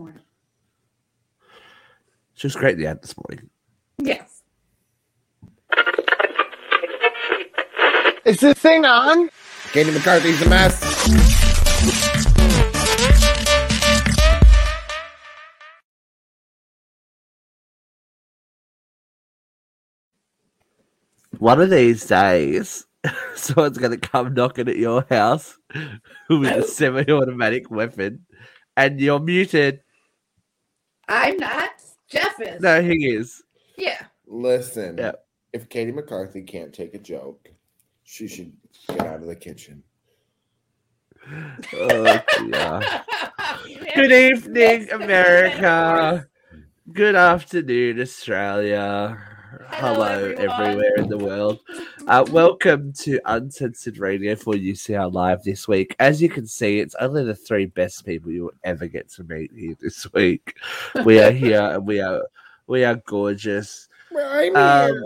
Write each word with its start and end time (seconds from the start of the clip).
morning. 0.00 0.22
She 2.32 2.46
was 2.46 2.56
great 2.56 2.76
in 2.76 2.80
the 2.80 2.86
end 2.86 3.00
this 3.02 3.14
morning. 3.18 3.50
Yes. 3.98 4.42
Is 8.24 8.40
this 8.40 8.58
thing 8.58 8.86
on? 8.86 9.28
Katie 9.72 9.90
McCarthy's 9.90 10.40
a 10.40 10.48
mess. 10.48 10.80
One 21.38 21.60
of 21.60 21.68
these 21.68 22.06
days, 22.06 22.86
someone's 23.34 23.76
going 23.76 23.98
to 23.98 23.98
come 23.98 24.32
knocking 24.32 24.68
at 24.68 24.78
your 24.78 25.04
house 25.10 25.58
with 26.30 26.46
a 26.46 26.56
oh. 26.56 26.62
semi-automatic 26.62 27.70
weapon, 27.70 28.24
and 28.78 28.98
you're 28.98 29.20
muted. 29.20 29.80
I'm 31.10 31.36
not. 31.38 31.70
Jeff 32.08 32.40
is. 32.40 32.60
No, 32.62 32.80
he 32.82 33.08
is. 33.08 33.42
Yeah. 33.76 34.00
Listen, 34.26 34.96
Yeah. 34.96 35.12
if 35.52 35.68
Katie 35.68 35.90
McCarthy 35.92 36.42
can't 36.42 36.72
take 36.72 36.94
a 36.94 36.98
joke, 36.98 37.48
she 38.04 38.28
should 38.28 38.52
get 38.88 39.00
out 39.00 39.20
of 39.20 39.26
the 39.26 39.34
kitchen. 39.36 39.82
Oh, 41.74 42.20
dear. 42.38 43.04
Good 43.94 44.12
evening, 44.12 44.90
America. 44.92 46.26
Good 46.92 47.14
afternoon, 47.16 48.00
Australia. 48.00 49.18
Hello, 49.50 50.04
Hello, 50.04 50.32
everywhere 50.38 50.94
in 50.96 51.08
the 51.08 51.18
world. 51.18 51.58
Uh, 52.06 52.24
welcome 52.30 52.92
to 52.92 53.18
Uncensored 53.24 53.98
Radio 53.98 54.36
for 54.36 54.54
UCR 54.54 55.12
Live 55.12 55.42
this 55.42 55.66
week. 55.66 55.96
As 55.98 56.22
you 56.22 56.28
can 56.28 56.46
see, 56.46 56.78
it's 56.78 56.94
only 57.00 57.24
the 57.24 57.34
three 57.34 57.66
best 57.66 58.06
people 58.06 58.30
you'll 58.30 58.52
ever 58.62 58.86
get 58.86 59.08
to 59.14 59.24
meet 59.24 59.50
here 59.52 59.76
this 59.80 60.06
week. 60.12 60.56
We 61.04 61.20
are 61.20 61.32
here 61.32 61.62
and 61.62 61.84
we 61.84 62.00
are 62.00 62.22
we 62.68 62.84
are 62.84 62.94
gorgeous. 63.06 63.88
I'm 64.16 64.54
Um, 64.54 65.02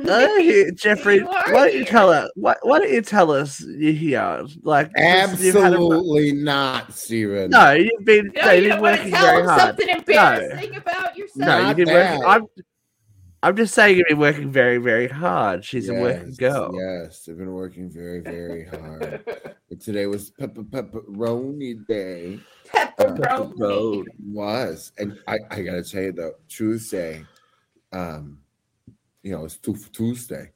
here. 0.00 0.68
Uh, 0.68 0.70
Jeffrey, 0.74 1.20
why 1.20 1.42
don't 1.52 1.74
you 1.74 1.84
tell 1.84 2.08
us? 2.10 2.30
Why, 2.36 2.54
why 2.62 2.78
don't 2.78 2.90
you 2.92 3.02
tell 3.02 3.30
us 3.32 3.60
you're 3.60 3.92
here? 3.92 4.46
Like 4.62 4.86
just- 4.96 4.98
a- 4.98 5.58
Absolutely 5.58 6.32
not, 6.32 6.94
Steven. 6.94 7.50
no, 7.50 7.72
you've 7.72 8.04
been, 8.04 8.30
No, 8.34 8.46
no, 8.46 8.52
you 8.52 8.62
you've 8.62 8.68
don't 8.70 8.76
been 8.76 8.80
want 8.82 8.96
to 8.96 9.02
working 9.02 9.12
tell 9.12 9.26
very 9.26 9.46
hard. 9.46 9.60
something 9.60 9.88
embarrassing 9.90 10.76
about 10.76 11.16
yourself. 11.18 11.36
No, 11.36 11.68
you've 11.68 11.76
been 11.76 11.88
working. 11.88 12.24
I'm, 12.24 12.46
I'm 13.42 13.56
just 13.56 13.74
saying 13.74 13.96
you've 13.96 14.08
been 14.08 14.18
working 14.18 14.50
very, 14.50 14.78
very 14.78 15.08
hard. 15.08 15.64
She's 15.64 15.88
a 15.88 15.94
working 15.94 16.34
girl. 16.36 16.72
Yes, 16.74 17.28
I've 17.30 17.38
been 17.38 17.52
working 17.52 17.90
very, 17.90 18.20
very 18.20 18.64
hard. 18.66 19.24
But 19.68 19.80
today 19.80 20.06
was 20.06 20.30
pepper 20.30 20.62
pepperoni 20.62 21.86
day. 21.86 22.40
Pepperoni. 22.74 23.52
Road. 23.58 24.08
was 24.24 24.92
and 24.98 25.18
I, 25.26 25.38
I 25.50 25.62
gotta 25.62 25.82
tell 25.82 26.02
you 26.02 26.12
though 26.12 26.32
tuesday 26.48 27.24
um 27.92 28.38
you 29.22 29.32
know 29.32 29.44
it's 29.44 29.56
Tu- 29.56 29.76
tuesday 29.92 30.50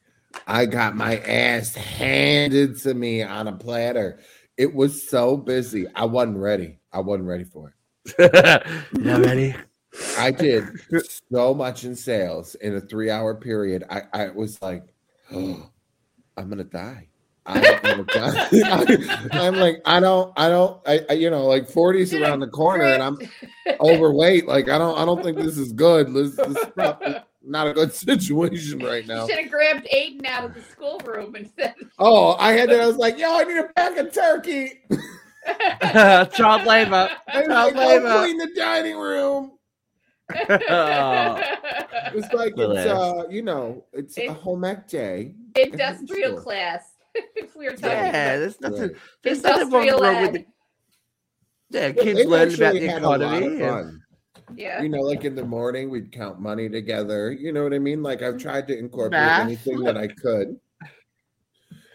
i 0.46 0.66
got 0.66 0.96
my 0.96 1.18
ass 1.18 1.74
handed 1.74 2.78
to 2.80 2.94
me 2.94 3.22
on 3.22 3.48
a 3.48 3.52
platter 3.52 4.20
it 4.56 4.74
was 4.74 5.08
so 5.08 5.36
busy 5.36 5.86
i 5.94 6.04
wasn't 6.04 6.36
ready 6.36 6.78
i 6.92 6.98
wasn't 6.98 7.26
ready 7.26 7.44
for 7.44 7.74
it 8.18 8.64
not 8.92 9.24
ready? 9.24 9.54
I 10.18 10.30
did 10.30 10.64
so 11.32 11.52
much 11.52 11.84
in 11.84 11.94
sales 11.94 12.54
in 12.56 12.76
a 12.76 12.80
three 12.80 13.10
hour 13.10 13.34
period 13.34 13.84
i 13.90 14.02
i 14.12 14.28
was 14.28 14.60
like 14.62 14.84
oh, 15.32 15.68
i'm 16.36 16.48
gonna 16.48 16.64
die 16.64 17.06
I'm, 17.44 17.82
gonna 17.82 18.04
die. 18.04 18.48
I'm 19.32 19.56
like 19.56 19.82
I 19.84 19.98
don't 19.98 20.32
I 20.36 20.48
don't 20.48 20.80
I, 20.86 21.00
I 21.10 21.12
you 21.14 21.28
know 21.28 21.46
like 21.46 21.68
40s 21.68 22.18
around 22.20 22.38
the 22.38 22.46
corner 22.46 22.84
and 22.84 23.02
I'm 23.02 23.18
overweight. 23.80 24.46
Like 24.46 24.68
I 24.68 24.78
don't 24.78 24.96
I 24.96 25.04
don't 25.04 25.22
think 25.24 25.38
this 25.38 25.58
is 25.58 25.72
good. 25.72 26.14
This, 26.14 26.36
this 26.36 26.56
is 26.56 26.66
probably 26.74 27.16
not 27.44 27.66
a 27.66 27.72
good 27.72 27.92
situation 27.92 28.78
right 28.78 29.06
now. 29.06 29.26
You 29.26 29.30
should 29.34 29.42
have 29.44 29.50
grabbed 29.50 29.88
Aiden 29.92 30.24
out 30.26 30.44
of 30.44 30.54
the 30.54 30.62
schoolroom 30.62 31.34
and 31.34 31.50
said, 31.58 31.74
Oh, 31.98 32.36
I 32.38 32.52
had 32.52 32.68
to. 32.68 32.80
I 32.80 32.86
was 32.86 32.96
like, 32.96 33.18
yo, 33.18 33.36
I 33.36 33.44
need 33.44 33.58
a 33.58 33.68
pack 33.74 33.96
of 33.96 34.12
turkey. 34.12 34.84
Child 36.36 36.66
labor. 36.66 37.10
I 37.26 37.38
was 37.40 37.48
Child 37.48 37.48
like, 37.48 37.74
go 37.74 37.86
labor. 37.88 38.18
clean 38.20 38.38
the 38.38 38.50
dining 38.54 38.96
room. 38.96 39.52
Oh. 40.70 41.40
It's 42.14 42.32
like 42.34 42.56
Well, 42.56 42.72
it's 42.72 42.86
uh, 42.90 43.24
you 43.30 43.42
know, 43.42 43.84
it's 43.92 44.18
a 44.18 44.24
It- 44.24 44.30
home 44.32 44.64
ec 44.64 44.86
day. 44.88 45.34
Industrial 45.56 46.32
Sure. 46.32 46.40
class. 46.40 46.84
we 47.56 47.66
were 47.66 47.72
talking 47.72 47.88
yeah, 47.90 48.08
about 48.08 48.38
there's 48.40 48.60
nothing. 48.60 48.80
Right. 48.82 48.96
There's 49.22 49.42
nothing 49.42 49.70
wrong, 49.70 49.88
wrong 49.88 50.22
with 50.22 50.34
ed. 50.34 50.34
the. 50.34 51.78
Yeah, 51.78 51.92
But 51.92 52.02
kids 52.04 52.18
they've 52.18 52.26
about 52.26 52.74
the 52.74 52.86
had 52.88 53.02
a 53.02 53.08
lot 53.08 53.22
of 53.22 53.32
economy. 53.32 53.46
and- 53.62 53.70
fun. 53.70 54.02
Yeah. 54.56 54.82
You 54.82 54.88
know, 54.90 55.00
like 55.00 55.24
in 55.24 55.34
the 55.34 55.44
morning, 55.44 55.88
we'd 55.88 56.12
count 56.12 56.38
money 56.40 56.68
together. 56.68 57.32
You 57.32 57.52
know 57.52 57.62
what 57.62 57.72
I 57.72 57.78
mean? 57.78 58.02
Like 58.02 58.20
I've 58.20 58.36
tried 58.36 58.68
to 58.68 58.76
incorporate 58.78 59.12
Math. 59.12 59.46
anything 59.46 59.80
that 59.84 59.96
I 59.96 60.08
could. 60.08 60.58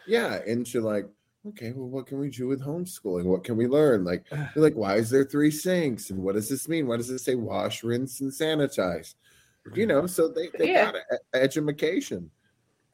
Yeah, 0.08 0.40
into 0.48 0.82
like, 0.82 1.06
okay, 1.50 1.72
well, 1.76 1.88
what 1.88 2.08
can 2.08 2.20
we 2.20 2.30
do 2.30 2.48
with 2.48 2.62
homeschooling? 2.62 3.26
What 3.26 3.44
can 3.44 3.58
we 3.58 3.68
learn? 3.68 4.04
Like, 4.04 4.26
you're 4.32 4.50
like, 4.56 4.76
why 4.76 4.96
is 4.96 5.10
there 5.10 5.24
three 5.26 5.52
sinks? 5.52 6.10
And 6.10 6.22
what 6.24 6.36
does 6.36 6.50
this 6.50 6.68
mean? 6.68 6.88
What 6.88 6.98
does 6.98 7.10
it 7.10 7.20
say? 7.20 7.36
Wash, 7.36 7.84
rinse, 7.84 8.22
and 8.22 8.32
sanitize. 8.32 9.16
You 9.74 9.86
know, 9.86 10.08
so 10.08 10.30
they, 10.30 10.50
they 10.58 10.72
Yeah. 10.72 10.86
got 10.92 10.96
a- 10.96 11.20
a- 11.38 11.42
education. 11.44 12.30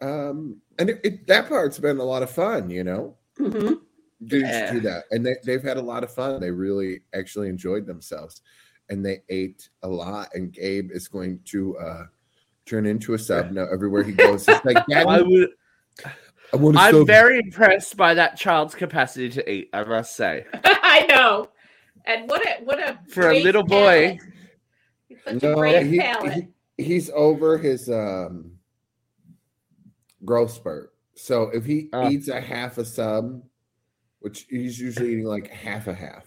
Um, 0.02 0.60
and 0.80 0.90
it, 0.90 1.00
it, 1.04 1.28
that 1.28 1.48
part's 1.48 1.78
been 1.80 2.00
a 2.00 2.04
lot 2.04 2.24
of 2.24 2.32
fun, 2.32 2.70
you 2.70 2.84
know. 2.84 3.16
Mhm. 3.40 3.80
Did 4.26 4.42
Yeah. 4.42 4.72
do 4.74 4.80
that, 4.82 5.04
and 5.12 5.26
they, 5.26 5.36
they've 5.44 5.62
had 5.64 5.78
a 5.78 5.82
lot 5.82 6.04
of 6.04 6.12
fun. 6.14 6.40
They 6.42 6.50
really 6.52 7.02
actually 7.14 7.50
enjoyed 7.50 7.86
themselves, 7.86 8.42
and 8.90 9.06
they 9.06 9.22
ate 9.30 9.70
a 9.84 9.88
lot. 9.88 10.30
And 10.34 10.52
Gabe 10.52 10.92
is 10.92 11.08
going 11.08 11.40
to 11.46 11.78
uh, 11.78 12.06
turn 12.66 12.86
into 12.86 13.14
a 13.14 13.20
sub 13.20 13.52
now. 13.52 13.68
Everywhere 13.72 14.02
he 14.04 14.14
goes, 14.14 14.48
it's 14.48 14.64
like, 14.66 14.84
Daddy, 14.88 15.10
I 15.10 15.22
would. 15.22 15.50
I 16.54 16.58
want 16.58 16.76
to 16.78 16.82
I'm 16.84 16.94
sub. 16.94 17.08
very 17.08 17.40
impressed 17.40 17.98
by 17.98 18.14
that 18.14 18.38
child's 18.38 18.76
capacity 18.76 19.30
to 19.32 19.52
eat. 19.52 19.70
I 19.74 19.84
must 19.84 20.16
say, 20.16 20.46
I 20.64 21.06
know. 21.10 21.50
And 22.06 22.30
what 22.30 22.46
a 22.48 22.64
what 22.64 22.80
a 22.80 23.00
For 23.10 23.30
a 23.32 23.42
little 23.42 23.64
boy. 23.64 24.20
He's 25.08 25.18
such 25.26 25.42
No, 25.42 25.54
a 25.54 25.56
great 25.56 25.88
he- 25.88 26.00
palate. 26.00 26.48
he- 26.78 26.84
he's 26.84 27.10
over 27.12 27.58
his 27.58 27.90
um 27.90 28.52
growth 30.26 30.52
spurt. 30.52 30.94
So 31.16 31.44
if 31.50 31.66
he 31.66 31.90
Oh. 31.94 32.10
eats 32.10 32.28
a 32.28 32.42
half 32.42 32.78
a 32.78 32.86
sub, 32.86 33.44
which 34.20 34.46
he's 34.50 34.80
usually 34.80 35.14
eating 35.14 35.26
like 35.26 35.48
half 35.50 35.88
a 35.88 35.94
half, 35.94 36.26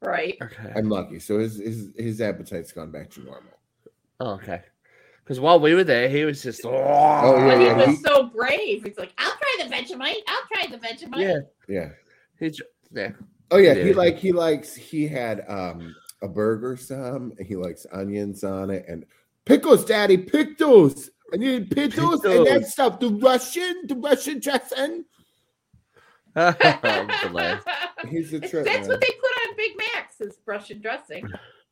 right. 0.00 0.36
okay, 0.42 0.72
I'm 0.76 0.88
lucky. 0.88 1.18
So 1.18 1.38
his 1.38 1.58
his 1.58 1.90
his 1.96 2.20
appetite's 2.20 2.72
gone 2.72 2.90
back 2.90 3.10
to 3.10 3.20
normal. 3.20 3.52
oh, 4.20 4.32
okay. 4.34 4.62
Because 5.24 5.38
while 5.40 5.60
we 5.60 5.74
were 5.74 5.84
there, 5.84 6.08
he 6.08 6.24
was 6.24 6.42
just. 6.42 6.64
Oh, 6.64 6.70
yeah, 6.72 7.44
But 7.46 7.58
he 7.58 7.64
yeah, 7.66 7.76
was 7.76 7.86
he- 7.88 7.96
so 7.96 8.24
brave. 8.24 8.82
He's 8.84 8.98
like, 8.98 9.12
I'll 9.18 9.30
try 9.32 9.64
the 9.64 9.74
Vegemite. 9.74 10.16
I'll 10.26 10.46
try 10.52 10.66
the 10.70 10.78
Vegemite. 10.78 11.20
yeah. 11.20 11.38
Yeah. 11.68 11.88
He, 12.40 12.52
yeah. 12.92 13.10
Oh 13.52 13.58
yeah, 13.58 13.74
Yeah. 13.74 13.84
he 13.84 13.92
like 13.92 14.16
he 14.18 14.32
likes 14.32 14.74
he 14.74 15.06
had 15.06 15.44
um 15.46 15.94
a 16.22 16.28
burger 16.28 16.76
some 16.76 17.32
and 17.38 17.46
he 17.46 17.54
likes 17.56 17.86
onions 17.92 18.42
on 18.44 18.70
it 18.70 18.84
and 18.88 19.04
pickles, 19.44 19.84
daddy, 19.84 20.16
pickles. 20.18 21.10
I 21.32 21.36
need 21.36 21.70
pickles, 21.70 22.24
and 22.24 22.46
that 22.46 22.66
stuff. 22.66 22.98
The 23.00 23.08
Russian, 23.10 23.82
the 23.86 23.94
Russian 23.94 24.40
dressing. 24.40 25.04
He's 26.34 28.32
a 28.32 28.36
It's- 28.36 28.50
trip. 28.50 28.64
That's 28.64 28.80
man. 28.80 28.88
what 28.88 29.00
they 29.00 29.06
put 29.06 29.48
on 29.48 29.56
Big 29.56 29.72
Macs 29.76 30.20
is 30.20 30.38
Russian 30.46 30.80
dressing. 30.80 31.28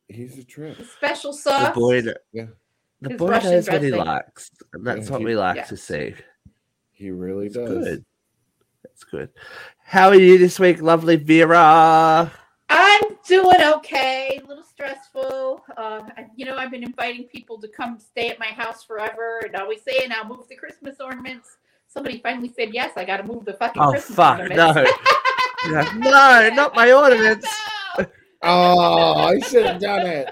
He's 0.07 0.37
a 0.37 0.43
trip. 0.43 0.77
The 0.77 0.85
special 0.85 1.31
the 1.31 1.37
sauce. 1.37 1.75
boy, 1.75 2.01
Yeah. 2.31 2.45
The 3.01 3.09
His 3.09 3.17
boy 3.17 3.27
Russian 3.29 3.51
knows 3.51 3.69
what 3.69 3.81
he 3.81 3.89
dressing. 3.89 4.05
likes, 4.07 4.51
and 4.73 4.85
that's 4.85 5.05
Yeah, 5.07 5.11
what 5.11 5.19
he- 5.21 5.25
we 5.25 5.35
like 5.35 5.55
Yeah. 5.57 5.63
to 5.65 5.77
see. 5.77 6.15
He 6.91 7.11
really 7.11 7.47
It's 7.47 7.55
does. 7.55 7.67
good. 7.69 8.05
That's 8.83 9.03
good. 9.03 9.29
How 9.83 10.09
are 10.09 10.15
you 10.15 10.37
this 10.37 10.59
week, 10.59 10.81
lovely 10.81 11.15
Vera? 11.15 12.31
I'm 12.69 13.01
doing 13.27 13.61
okay. 13.77 14.39
A 14.43 14.47
little 14.47 14.63
stressful. 14.63 15.63
Uh, 15.75 16.01
I- 16.17 16.27
you 16.35 16.45
know, 16.45 16.55
I've 16.57 16.71
been 16.71 16.83
inviting 16.83 17.25
people 17.25 17.59
to 17.61 17.67
come 17.67 17.99
stay 17.99 18.29
at 18.29 18.39
my 18.39 18.45
house 18.47 18.83
forever, 18.83 19.39
and 19.45 19.55
always 19.55 19.81
saying 19.83 20.11
I'll 20.11 20.27
move 20.27 20.47
the 20.47 20.55
Christmas 20.55 20.99
ornaments. 20.99 21.57
Somebody 21.87 22.19
finally 22.19 22.53
said 22.55 22.73
yes. 22.73 22.91
I 22.95 23.03
got 23.03 23.17
to 23.17 23.23
move 23.23 23.43
the 23.45 23.53
fucking 23.53 23.81
Oh 23.81 23.91
Christmas 23.91 24.15
fuck 24.15 24.39
ornaments. 24.39 24.75
no! 24.75 24.85
Yeah, 25.71 25.93
no, 25.95 26.49
not 26.55 26.75
my 26.75 26.91
ornaments. 26.93 27.45
No. 27.99 28.05
Oh, 28.41 29.13
I 29.25 29.39
should 29.41 29.63
have 29.67 29.79
done 29.79 30.07
it. 30.07 30.29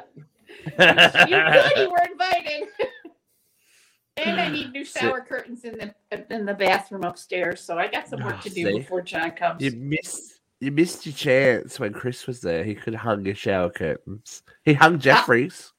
You 0.65 0.71
could. 0.77 1.77
You 1.77 1.89
were 1.91 2.05
invited. 2.11 2.67
and 4.17 4.39
I 4.41 4.49
need 4.49 4.71
new 4.71 4.85
So- 4.85 4.99
shower 4.99 5.21
curtains 5.21 5.63
in 5.63 5.77
the 6.09 6.35
in 6.35 6.45
the 6.45 6.53
bathroom 6.53 7.03
upstairs. 7.03 7.61
So 7.61 7.77
I 7.77 7.87
got 7.87 8.07
some 8.07 8.23
work 8.23 8.35
Oh, 8.39 8.41
to 8.41 8.49
do 8.49 8.65
see? 8.65 8.77
before 8.79 9.01
John 9.01 9.31
comes. 9.31 9.61
You 9.63 9.71
missed 9.71 10.39
you 10.59 10.71
missed 10.71 11.05
your 11.05 11.13
chance 11.13 11.79
when 11.79 11.93
Chris 11.93 12.27
was 12.27 12.41
there. 12.41 12.63
He 12.63 12.75
could 12.75 12.93
have 12.93 13.01
hung 13.03 13.25
your 13.25 13.35
shower 13.35 13.69
curtains. 13.69 14.43
He 14.65 14.73
hung 14.73 14.95
ah. 14.95 14.97
Jeffrey's. 14.97 15.71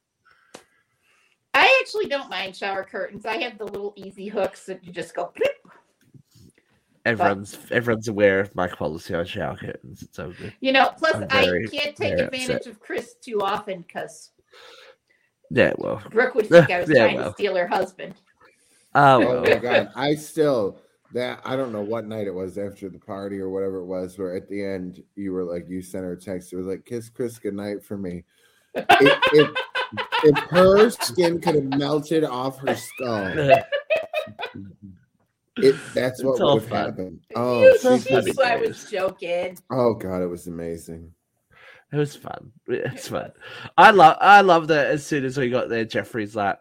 I 1.52 1.80
actually 1.82 2.06
don't 2.06 2.30
mind 2.30 2.56
shower 2.56 2.84
curtains. 2.84 3.26
I 3.26 3.36
have 3.38 3.58
the 3.58 3.64
little 3.64 3.92
easy 3.96 4.28
hooks 4.28 4.66
that 4.66 4.84
you 4.84 4.92
just 4.92 5.14
go. 5.14 5.32
Bloop. 5.36 5.70
Everyone's 7.04 7.58
everyone's 7.70 8.08
aware 8.08 8.40
of 8.40 8.54
my 8.54 8.68
policy 8.68 9.14
on 9.14 9.24
shower 9.24 9.56
curtains. 9.56 10.02
It's 10.02 10.18
all 10.18 10.32
good. 10.32 10.54
You 10.60 10.72
know, 10.72 10.90
plus 10.96 11.14
I'm 11.16 11.24
I 11.30 11.64
can't 11.72 11.96
take 11.96 12.18
advantage 12.18 12.50
upset. 12.50 12.66
of 12.66 12.78
Chris 12.80 13.14
too 13.20 13.40
often 13.42 13.80
because 13.82 14.30
Yeah, 15.50 15.72
well. 15.78 16.02
Brooke 16.10 16.34
would 16.34 16.46
think 16.48 16.70
I 16.70 16.80
was 16.80 16.88
Yeah, 16.90 17.04
trying 17.06 17.16
well. 17.16 17.28
to 17.30 17.34
steal 17.34 17.56
her 17.56 17.66
husband. 17.66 18.14
Oh, 18.94 19.22
Oh 19.22 19.42
my 19.42 19.58
god! 19.58 19.90
I 19.96 20.14
still 20.14 20.78
that 21.12 21.40
I 21.44 21.56
don't 21.56 21.72
know 21.72 21.82
what 21.82 22.06
night 22.06 22.26
it 22.28 22.34
was 22.34 22.56
after 22.58 22.88
the 22.88 22.98
party 22.98 23.40
or 23.40 23.48
whatever 23.50 23.78
it 23.78 23.86
was. 23.86 24.16
Where 24.18 24.34
at 24.36 24.48
the 24.48 24.64
end 24.64 25.02
you 25.16 25.32
were 25.32 25.44
like, 25.44 25.68
you 25.68 25.82
sent 25.82 26.04
her 26.04 26.12
a 26.12 26.20
text. 26.20 26.52
It 26.52 26.56
was 26.56 26.66
like, 26.66 26.84
"Kiss 26.84 27.08
Chris 27.08 27.38
goodnight 27.38 27.84
for 27.84 27.96
me." 27.96 28.24
If, 28.74 29.18
if, 29.32 29.50
if 30.24 30.38
her 30.50 30.90
skin 30.90 31.40
could 31.40 31.56
have 31.56 31.64
melted 31.64 32.22
off 32.24 32.58
her 32.60 32.76
skull, 32.76 33.26
it 35.56 35.74
that's 35.94 36.22
what 36.22 36.40
would 36.40 36.62
have 36.62 36.70
happened. 36.70 37.20
Oh, 37.34 37.64
you 37.64 37.78
so 37.78 37.98
she 37.98 38.04
funny. 38.04 38.14
just- 38.22 38.26
just, 38.28 38.40
I 38.40 38.56
was 38.56 38.90
joking. 38.90 39.58
oh 39.70 39.94
god, 39.94 40.22
it 40.22 40.26
was 40.28 40.46
amazing. 40.46 41.12
It 41.92 41.96
was 41.96 42.14
fun. 42.16 42.52
It's 42.68 43.08
fun. 43.08 43.32
I 43.76 43.90
love 43.90 44.16
I 44.20 44.42
love 44.42 44.68
that 44.68 44.86
as 44.88 45.04
soon 45.04 45.24
as 45.24 45.36
we 45.36 45.50
got 45.50 45.68
there, 45.68 45.84
Jeffrey's 45.84 46.36
like, 46.36 46.58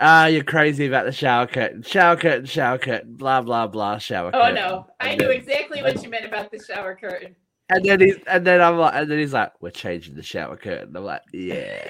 Ah, 0.00 0.26
you're 0.26 0.44
crazy 0.44 0.86
about 0.86 1.06
the 1.06 1.12
shower 1.12 1.46
curtain. 1.46 1.82
Shower 1.82 2.16
curtain, 2.16 2.44
shower 2.46 2.78
curtain, 2.78 3.14
blah 3.14 3.40
blah 3.42 3.66
blah, 3.66 3.98
shower 3.98 4.30
curtain. 4.32 4.40
Oh 4.40 4.60
curtain. 4.60 4.70
no, 4.70 4.86
I 5.00 5.08
And 5.10 5.20
knew 5.20 5.28
then- 5.28 5.36
exactly 5.36 5.82
what 5.82 6.02
you 6.02 6.08
meant 6.08 6.24
about 6.24 6.50
the 6.50 6.58
shower 6.62 6.96
curtain. 6.96 7.36
And 7.70 7.84
then 7.84 8.00
he's 8.00 8.16
and 8.26 8.46
then 8.46 8.60
I'm 8.62 8.78
like 8.78 8.94
and 8.94 9.10
then 9.10 9.18
he's 9.18 9.32
like, 9.32 9.52
We're 9.60 9.70
changing 9.70 10.14
the 10.14 10.22
shower 10.22 10.56
curtain. 10.56 10.96
I'm 10.96 11.04
like, 11.04 11.22
Yeah. 11.32 11.88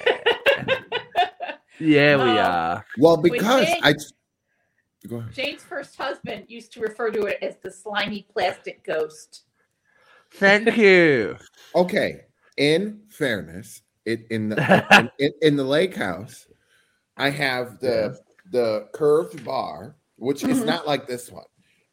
Yeah, 1.80 2.16
we 2.16 2.30
Oh. 2.30 2.38
are. 2.38 2.86
Well, 2.98 3.16
because 3.16 3.64
did- 3.66 3.78
I 3.84 3.94
go 5.06 5.16
ahead. 5.18 5.32
Jane's 5.32 5.62
first 5.62 5.96
husband 5.96 6.46
used 6.48 6.72
to 6.72 6.80
refer 6.80 7.10
to 7.12 7.22
it 7.26 7.38
as 7.40 7.56
the 7.62 7.70
slimy 7.70 8.26
plastic 8.32 8.84
ghost. 8.84 9.44
Thank 10.32 10.76
you. 10.76 11.36
Okay, 11.74 12.22
in 12.56 13.02
fairness, 13.08 13.82
it 14.04 14.26
in 14.30 14.48
the 14.48 15.10
in, 15.18 15.32
in 15.42 15.56
the 15.56 15.64
lake 15.64 15.94
house, 15.96 16.46
I 17.16 17.30
have 17.30 17.78
the 17.80 18.18
the 18.50 18.88
curved 18.94 19.44
bar, 19.44 19.96
which 20.16 20.44
is 20.44 20.60
Mhm. 20.60 20.66
not 20.66 20.86
like 20.86 21.06
this 21.06 21.30
one. 21.30 21.44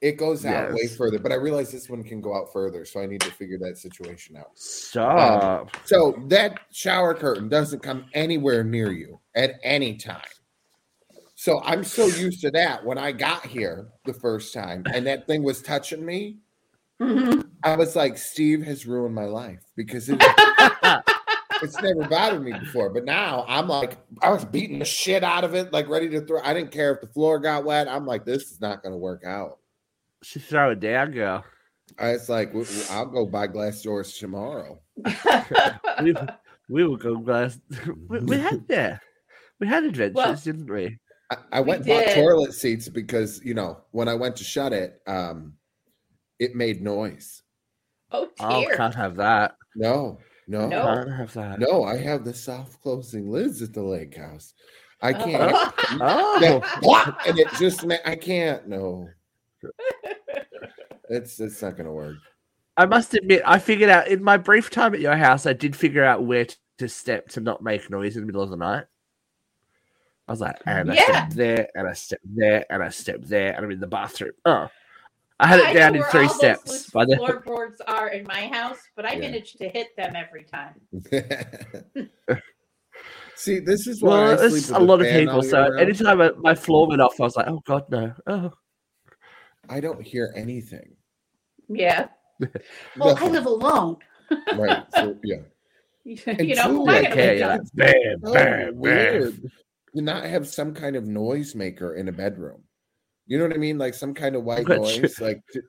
It 0.01 0.17
goes 0.17 0.45
out 0.45 0.71
way 0.71 0.87
further, 0.87 1.19
but 1.19 1.31
I 1.31 1.35
realize 1.35 1.71
this 1.71 1.89
one 1.89 2.03
can 2.03 2.21
go 2.21 2.35
out 2.35 2.53
further, 2.53 2.85
so 2.85 3.01
I 3.01 3.05
need 3.07 3.21
to 3.21 3.31
figure 3.31 3.57
that 3.59 3.77
situation 3.77 4.37
out. 4.37 4.51
Stop. 4.55 5.75
So 5.85 6.23
that 6.27 6.59
shower 6.71 7.13
curtain 7.15 7.49
doesn't 7.49 7.81
come 7.81 8.05
anywhere 8.13 8.63
near 8.63 8.91
you 8.91 9.19
at 9.35 9.55
any 9.63 9.95
time. 9.97 10.21
So 11.35 11.61
I'm 11.63 11.83
so 11.83 12.07
used 12.07 12.41
to 12.41 12.51
that 12.51 12.85
when 12.85 12.97
I 12.97 13.11
got 13.11 13.45
here 13.45 13.89
the 14.05 14.13
first 14.13 14.53
time 14.53 14.83
and 14.93 15.05
that 15.07 15.27
thing 15.27 15.43
was 15.43 15.61
touching 15.61 16.05
me, 16.05 16.37
Mhm. 17.01 17.47
I 17.63 17.75
was 17.75 17.95
like, 17.95 18.17
Steve 18.17 18.63
has 18.63 18.85
ruined 18.85 19.15
my 19.15 19.25
life 19.25 19.61
because 19.75 20.07
it, 20.07 20.17
it's 21.61 21.81
never 21.81 22.07
bothered 22.07 22.43
me 22.43 22.53
before. 22.53 22.89
But 22.89 23.05
now 23.05 23.43
I'm 23.47 23.67
like, 23.67 23.97
I 24.21 24.29
was 24.29 24.45
beating 24.45 24.79
the 24.79 24.85
shit 24.85 25.23
out 25.23 25.43
of 25.43 25.55
it, 25.55 25.73
like 25.73 25.89
ready 25.89 26.09
to 26.09 26.21
throw. 26.21 26.41
I 26.43 26.53
didn't 26.53 26.71
care 26.71 26.93
if 26.93 27.01
the 27.01 27.07
floor 27.07 27.39
got 27.39 27.65
wet. 27.65 27.87
I'm 27.87 28.05
like, 28.05 28.23
this 28.25 28.51
is 28.51 28.61
not 28.61 28.83
going 28.83 28.93
to 28.93 28.97
work 28.99 29.23
out. 29.25 29.57
She 30.23 30.39
throw 30.39 30.71
it 30.71 30.79
down, 30.79 31.11
girl. 31.11 31.43
I 31.99 32.13
was 32.13 32.29
like, 32.29 32.47
"W- 32.47 32.65
w- 32.65 32.85
I'll 32.89 33.05
go 33.05 33.25
buy 33.25 33.47
glass 33.47 33.81
doors 33.81 34.17
tomorrow. 34.17 34.79
We, 36.03 36.13
we 36.67 36.87
were 36.87 36.97
going 36.97 37.23
glass. 37.23 37.59
We, 38.09 38.19
we 38.19 38.37
had 38.39 38.65
yeah. 38.67 38.97
We 39.59 39.67
had 39.67 39.83
adventures, 39.85 40.15
Well- 40.15 40.35
didn't 40.35 40.69
we? 40.69 40.97
I, 41.31 41.37
I 41.53 41.61
We 41.61 41.69
went 41.69 41.87
and 41.87 42.05
bought 42.05 42.13
toilet 42.15 42.53
seats 42.53 42.89
because 42.89 43.39
you 43.45 43.53
know 43.53 43.81
when 43.91 44.07
I 44.07 44.13
went 44.15 44.35
to 44.37 44.43
shut 44.43 44.73
it, 44.73 44.99
um, 45.07 45.53
it 46.39 46.55
made 46.55 46.81
noise. 46.81 47.41
oh 48.11 48.29
Oh, 48.39 48.65
can't 48.75 48.95
have 48.95 49.15
that. 49.17 49.55
No, 49.75 50.17
no, 50.47 50.67
No. 50.67 50.83
no, 50.83 50.95
Can't 51.05 51.17
have 51.17 51.33
that. 51.33 51.59
No, 51.59 51.83
I 51.83 51.97
have 51.97 52.23
the 52.23 52.33
soft 52.33 52.81
closing 52.81 53.29
lids 53.31 53.61
at 53.61 53.73
the 53.73 53.83
lake 53.83 54.15
house. 54.17 54.53
I 55.01 55.11
Oh. 55.13 55.23
can't. 55.23 55.73
Oh, 56.01 56.39
that 56.41 56.81
plop, 56.81 57.19
and 57.27 57.37
it 57.39 57.47
just 57.59 57.85
ma- 57.85 57.95
I 58.05 58.15
can't. 58.15 58.67
No, 58.67 59.07
it's 61.09 61.39
it's 61.39 61.61
not 61.61 61.77
gonna 61.77 61.91
work. 61.91 62.15
I 62.77 62.85
must 62.85 63.13
admit, 63.13 63.41
I 63.45 63.59
figured 63.59 63.89
out 63.89 64.07
in 64.09 64.21
my 64.23 64.35
brief 64.37 64.69
time 64.69 64.93
at 64.93 64.99
your 64.99 65.15
house, 65.15 65.45
I 65.45 65.53
did 65.53 65.75
figure 65.75 66.03
out 66.03 66.25
where 66.25 66.45
to 66.79 66.89
step 66.89 67.29
to 67.29 67.39
not 67.39 67.63
make 67.63 67.89
noise 67.89 68.15
in 68.17 68.21
the 68.23 68.25
middle 68.25 68.41
of 68.41 68.49
the 68.49 68.57
night. 68.57 68.83
I 70.27 70.31
was 70.31 70.41
like, 70.41 70.57
and 70.65 70.91
I 70.91 70.95
Yeah. 70.95 71.03
step 71.05 71.29
there, 71.31 71.67
and 71.75 71.87
I 71.87 71.93
step 71.93 72.19
there, 72.25 72.65
and 72.69 72.83
I 72.83 72.89
step 72.89 73.21
there, 73.21 73.53
and 73.55 73.63
I'm 73.63 73.71
in 73.71 73.79
the 73.79 73.87
bathroom. 73.87 74.31
Oh, 74.45 74.67
I 75.39 75.47
had 75.47 75.59
it 75.59 75.65
I 75.67 75.73
down 75.73 75.95
in 75.95 76.03
three 76.03 76.21
all 76.21 76.27
those 76.27 76.37
steps. 76.37 76.71
loose 76.71 76.89
By 76.91 77.05
the 77.05 77.17
floorboards 77.17 77.81
are 77.87 78.09
in 78.09 78.25
my 78.25 78.47
house, 78.47 78.79
but 78.95 79.05
I 79.05 79.13
Yeah. 79.13 79.19
managed 79.19 79.57
to 79.57 79.67
hit 79.67 79.95
them 79.97 80.15
every 80.15 80.43
time. 80.45 80.75
See, 83.35 83.59
this 83.59 83.85
is 83.85 84.01
why 84.01 84.11
well, 84.11 84.45
I 84.45 84.49
sleep 84.49 84.67
with 84.69 84.77
a 84.77 84.79
lot 84.79 85.01
of 85.01 85.07
people. 85.07 85.41
So 85.43 85.61
year 85.63 85.77
anytime 85.77 86.21
I, 86.21 86.31
my 86.37 86.55
floor 86.55 86.87
went 86.87 87.01
off, 87.01 87.19
I 87.19 87.23
was 87.23 87.35
like, 87.35 87.47
oh 87.47 87.61
god, 87.65 87.83
no. 87.89 88.13
Oh, 88.27 88.51
I 89.69 89.81
don't 89.81 90.01
hear 90.01 90.33
anything. 90.35 90.95
Yeah. 91.67 92.07
Well, 92.97 93.17
I 93.17 93.29
live 93.29 93.45
alone. 93.45 93.95
right. 94.57 94.83
So, 94.93 95.15
yeah. 95.23 95.37
you 96.03 96.17
And 96.27 96.49
know, 96.49 96.55
two, 96.55 96.59
I'm 96.59 96.73
not 96.75 96.85
like, 96.85 97.03
gonna 97.03 97.15
okay, 97.15 97.39
wake 97.39 97.47
like, 97.47 97.61
bam, 97.73 97.95
oh, 98.25 98.33
bam, 98.33 98.65
bam. 98.65 98.75
weird 98.75 99.33
to 99.95 100.01
not 100.01 100.25
have 100.25 100.47
some 100.47 100.73
kind 100.73 100.97
of 100.97 101.05
noisemaker 101.05 101.97
in 101.97 102.09
a 102.09 102.11
bedroom. 102.11 102.64
You 103.27 103.37
know 103.39 103.45
what 103.47 103.55
I 103.55 103.59
mean? 103.59 103.77
Like 103.77 103.93
some 103.93 104.13
kind 104.13 104.35
of 104.35 104.43
white 104.49 104.65
Gotcha. 104.65 105.01
noise, 105.01 105.19
like 105.19 105.41
to, 105.53 105.61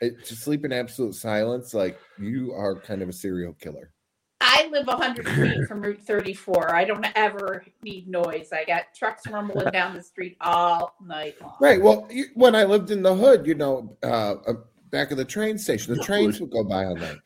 it- 0.00 0.24
to 0.24 0.34
sleep 0.34 0.64
in 0.64 0.72
absolute 0.72 1.14
silence. 1.14 1.74
Like 1.74 1.98
you 2.18 2.52
are 2.52 2.80
kind 2.80 3.02
of 3.02 3.08
a 3.08 3.12
serial 3.12 3.54
killer. 3.54 3.92
I 4.40 4.68
live 4.70 4.86
100 4.86 5.26
feet 5.26 5.66
from 5.66 5.80
Route 5.82 6.00
34. 6.06 6.72
I 6.72 6.84
don't 6.84 7.04
ever 7.16 7.64
need 7.82 8.06
noise. 8.06 8.50
I 8.52 8.64
got 8.64 8.84
trucks 8.94 9.26
rumbling 9.28 9.70
down 9.72 9.94
the 9.94 10.02
street 10.02 10.36
all 10.40 10.94
night 11.04 11.34
long. 11.42 11.56
Right. 11.60 11.82
Well, 11.82 12.06
you, 12.08 12.26
when 12.34 12.54
I 12.54 12.62
lived 12.62 12.92
in 12.92 13.02
the 13.02 13.14
hood, 13.16 13.48
you 13.48 13.56
know, 13.56 13.96
uh, 14.04 14.34
uh, 14.46 14.52
back 14.90 15.10
of 15.10 15.16
the 15.16 15.24
train 15.24 15.58
station, 15.58 15.92
the 15.92 15.98
The 15.98 16.04
trains 16.06 16.40
would 16.40 16.50
go 16.50 16.62
by 16.62 16.84
all 16.84 16.94
night. 16.96 17.18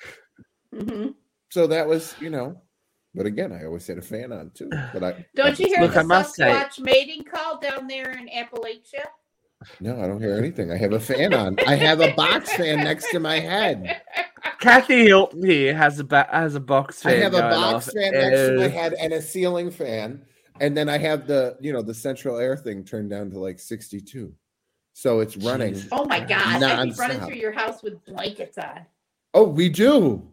hmm 0.74 1.08
So 1.50 1.66
that 1.66 1.86
was, 1.86 2.14
you 2.19 2.30
know, 2.30 2.62
but 3.14 3.26
again, 3.26 3.52
I 3.52 3.66
always 3.66 3.86
had 3.86 3.98
a 3.98 4.02
fan 4.02 4.32
on 4.32 4.50
too. 4.54 4.70
But 4.94 5.04
I 5.04 5.26
Don't 5.34 5.58
you 5.58 5.66
hear 5.66 5.80
Look, 5.80 5.92
the 5.92 6.00
I 6.00 6.04
must 6.04 6.34
say- 6.34 6.44
Sasquatch 6.44 6.80
mating 6.80 7.24
call 7.24 7.58
down 7.58 7.86
there 7.88 8.10
in 8.12 8.28
Appalachia? 8.28 9.04
No, 9.81 10.00
I 10.03 10.06
don't 10.06 10.20
hear 10.20 10.37
anything. 10.37 10.70
I 10.70 10.76
have 10.76 10.93
a 10.93 11.00
fan 11.00 11.32
on. 11.35 11.56
I 11.67 11.75
have 11.76 12.00
a 12.00 12.12
box 12.14 12.53
fan 12.56 12.79
next 12.79 13.11
to 13.11 13.20
my 13.20 13.38
head. 13.41 14.00
Kathy 14.61 15.06
Hilton 15.06 15.44
here 15.44 15.75
has 15.75 15.99
a 15.99 16.05
ba- 16.05 16.29
has 16.31 16.55
a 16.55 16.61
box 16.61 17.03
fan. 17.03 17.14
I 17.14 17.17
have 17.25 17.35
a 17.35 17.41
box 17.41 17.88
off, 17.88 17.94
fan 17.94 18.12
next 18.12 18.38
to 18.49 18.56
my 18.59 18.64
and- 18.64 18.73
head 18.73 18.94
and 18.94 19.12
a 19.12 19.23
ceiling 19.23 19.70
fan, 19.70 20.25
and 20.60 20.77
then 20.77 20.89
I 20.89 20.98
have 20.98 21.27
the 21.27 21.56
you 21.60 21.72
know 21.72 21.82
the 21.82 21.94
central 21.94 22.39
air 22.39 22.56
thing 22.56 22.84
turned 22.84 23.10
down 23.10 23.31
to 23.31 23.39
like 23.39 23.58
sixty 23.58 24.01
two, 24.01 24.34
so 24.93 25.20
it's 25.20 25.36
running. 25.36 25.75
Jesus. 25.75 25.89
Oh 25.93 26.05
my 26.05 26.20
God. 26.20 26.63
I'd 26.63 26.89
be 26.91 26.94
running 26.94 27.20
through 27.20 27.36
your 27.36 27.53
house 27.53 27.82
with 27.82 28.05
blankets 28.05 28.58
on. 28.58 28.86
Oh, 29.34 29.44
we 29.44 29.69
do. 29.69 30.29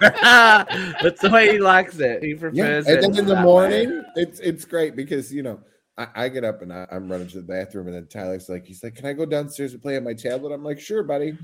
That's 0.00 1.20
the 1.20 1.30
way 1.32 1.52
he 1.52 1.58
likes 1.58 1.98
it. 1.98 2.22
He 2.22 2.30
Yeah, 2.30 2.36
prefers 2.38 2.86
and 2.86 2.98
it. 2.98 3.00
then 3.00 3.10
in 3.18 3.26
the 3.26 3.34
that 3.34 3.38
way. 3.38 3.42
morning, 3.42 4.02
it's 4.16 4.40
it's 4.40 4.64
great 4.64 4.96
because 4.96 5.32
you 5.32 5.42
know 5.42 5.60
I, 5.96 6.08
I 6.14 6.28
get 6.28 6.44
up 6.44 6.62
and 6.62 6.72
I, 6.72 6.86
I'm 6.90 7.10
running 7.10 7.28
to 7.28 7.36
the 7.36 7.42
bathroom, 7.42 7.86
and 7.86 7.96
then 7.96 8.06
Tyler's 8.06 8.48
like, 8.48 8.66
he's 8.66 8.82
like, 8.82 8.96
"Can 8.96 9.06
I 9.06 9.12
go 9.12 9.26
downstairs 9.26 9.72
and 9.72 9.82
play 9.82 9.96
on 9.96 10.04
my 10.04 10.14
tablet?" 10.14 10.52
I'm 10.52 10.64
like, 10.64 10.80
"Sure, 10.80 11.02
buddy." 11.02 11.36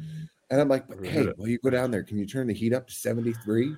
And 0.51 0.61
I'm 0.61 0.69
like, 0.69 0.89
but, 0.89 1.05
"Hey, 1.07 1.27
while 1.37 1.49
you 1.49 1.59
go 1.59 1.71
down 1.71 1.91
there, 1.91 2.03
can 2.03 2.19
you 2.19 2.27
turn 2.27 2.49
the 2.49 2.55
heat 2.55 2.73
up 2.73 2.89
to 2.89 2.95
73?" 2.95 3.77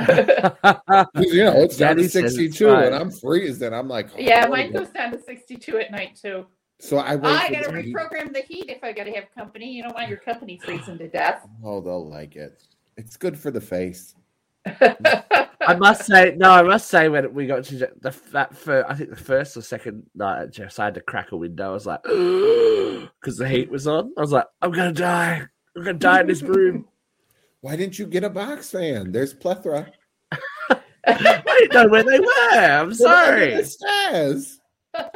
You 0.00 1.44
know, 1.44 1.52
it's 1.60 1.76
down 1.76 1.96
to 1.96 2.02
Daddy 2.02 2.08
says 2.08 2.34
62, 2.34 2.68
and. 2.70 2.94
I'm 2.94 3.10
freezing. 3.10 3.74
I'm 3.74 3.88
like, 3.88 4.08
oh, 4.14 4.18
yeah, 4.18 4.48
what 4.48 4.58
mine 4.58 4.72
goes 4.72 4.88
down 4.88 5.12
to 5.12 5.22
62 5.22 5.78
at 5.78 5.90
night 5.90 6.16
too. 6.20 6.46
So 6.78 6.96
I 6.96 7.16
wait. 7.16 7.30
I 7.30 7.50
got 7.50 7.64
to 7.64 7.72
the 7.72 7.82
heat- 7.82 7.94
reprogram 7.94 8.32
the 8.32 8.40
heat 8.40 8.70
if 8.70 8.82
I 8.82 8.92
got 8.92 9.04
to 9.04 9.12
have 9.12 9.24
company. 9.34 9.70
You 9.70 9.82
don't 9.82 9.94
want 9.94 10.08
your 10.08 10.18
company 10.18 10.58
freezing 10.64 10.96
to 10.98 11.08
death. 11.08 11.46
Oh, 11.62 11.82
they'll 11.82 12.08
like 12.08 12.36
it. 12.36 12.62
It's 12.96 13.18
good 13.18 13.38
for 13.38 13.50
the 13.50 13.60
face. 13.60 14.14
I 14.66 15.74
must 15.76 16.06
say, 16.06 16.34
no, 16.36 16.50
I 16.50 16.62
must 16.62 16.88
say 16.88 17.08
when 17.08 17.32
we 17.34 17.46
got 17.46 17.64
to 17.64 17.76
the, 17.76 18.14
that 18.32 18.56
for 18.56 18.88
I 18.90 18.94
think 18.94 19.10
the 19.10 19.16
first 19.16 19.56
or 19.56 19.62
second 19.62 20.04
night 20.14 20.42
at 20.42 20.52
Jeff's, 20.52 20.78
I 20.78 20.86
had 20.86 20.94
to 20.94 21.00
crack 21.00 21.32
a 21.32 21.36
window. 21.36 21.70
I 21.70 21.74
was 21.74 21.86
like, 21.86 22.02
because 22.02 23.36
the 23.36 23.48
heat 23.48 23.70
was 23.70 23.86
on. 23.86 24.12
I 24.16 24.20
was 24.20 24.32
like, 24.32 24.46
I'm 24.62 24.72
gonna 24.72 24.92
die. 24.92 25.42
I'm 25.76 25.84
gonna 25.84 25.98
die 25.98 26.20
in 26.22 26.26
this 26.26 26.42
room. 26.42 26.86
Why 27.60 27.76
didn't 27.76 27.98
you 27.98 28.06
get 28.06 28.24
a 28.24 28.30
box 28.30 28.70
fan? 28.70 29.12
There's 29.12 29.34
plethora. 29.34 29.92
I 30.72 31.42
didn't 31.58 31.74
know 31.74 31.88
where 31.88 32.04
they 32.04 32.20
were. 32.20 32.52
I'm 32.52 32.94
sorry. 32.94 33.54
the 33.56 33.64
stairs 33.64 34.59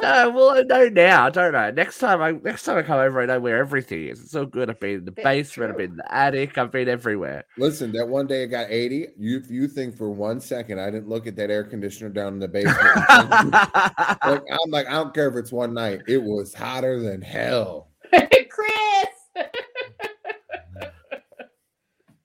no, 0.01 0.29
well, 0.29 0.49
I 0.51 0.61
know 0.61 0.89
now, 0.89 1.29
don't 1.29 1.55
I? 1.55 1.71
Next 1.71 1.99
time 1.99 2.21
I 2.21 2.31
next 2.31 2.63
time 2.63 2.77
I 2.77 2.81
come 2.83 2.99
over, 2.99 3.21
I 3.21 3.25
know 3.25 3.39
where 3.39 3.57
everything 3.57 4.07
is. 4.07 4.21
It's 4.21 4.35
all 4.35 4.45
good. 4.45 4.69
I've 4.69 4.79
been 4.79 4.95
in 4.95 5.05
the 5.05 5.11
That's 5.11 5.23
basement, 5.23 5.53
true. 5.53 5.67
I've 5.69 5.77
been 5.77 5.91
in 5.91 5.97
the 5.97 6.15
attic, 6.15 6.57
I've 6.57 6.71
been 6.71 6.87
everywhere. 6.89 7.45
Listen, 7.57 7.91
that 7.93 8.07
one 8.07 8.27
day 8.27 8.43
I 8.43 8.45
got 8.47 8.67
80. 8.69 9.07
You 9.17 9.41
you 9.49 9.67
think 9.67 9.97
for 9.97 10.09
one 10.09 10.39
second 10.39 10.79
I 10.79 10.89
didn't 10.91 11.09
look 11.09 11.27
at 11.27 11.35
that 11.37 11.49
air 11.49 11.63
conditioner 11.63 12.09
down 12.09 12.33
in 12.33 12.39
the 12.39 12.47
basement. 12.47 12.77
like, 13.09 14.43
I'm 14.51 14.71
like, 14.71 14.87
I 14.87 14.93
don't 14.93 15.13
care 15.13 15.29
if 15.29 15.35
it's 15.35 15.51
one 15.51 15.73
night. 15.73 16.01
It 16.07 16.21
was 16.21 16.53
hotter 16.53 16.99
than 16.99 17.21
hell. 17.21 17.89
Chris. 18.49 19.07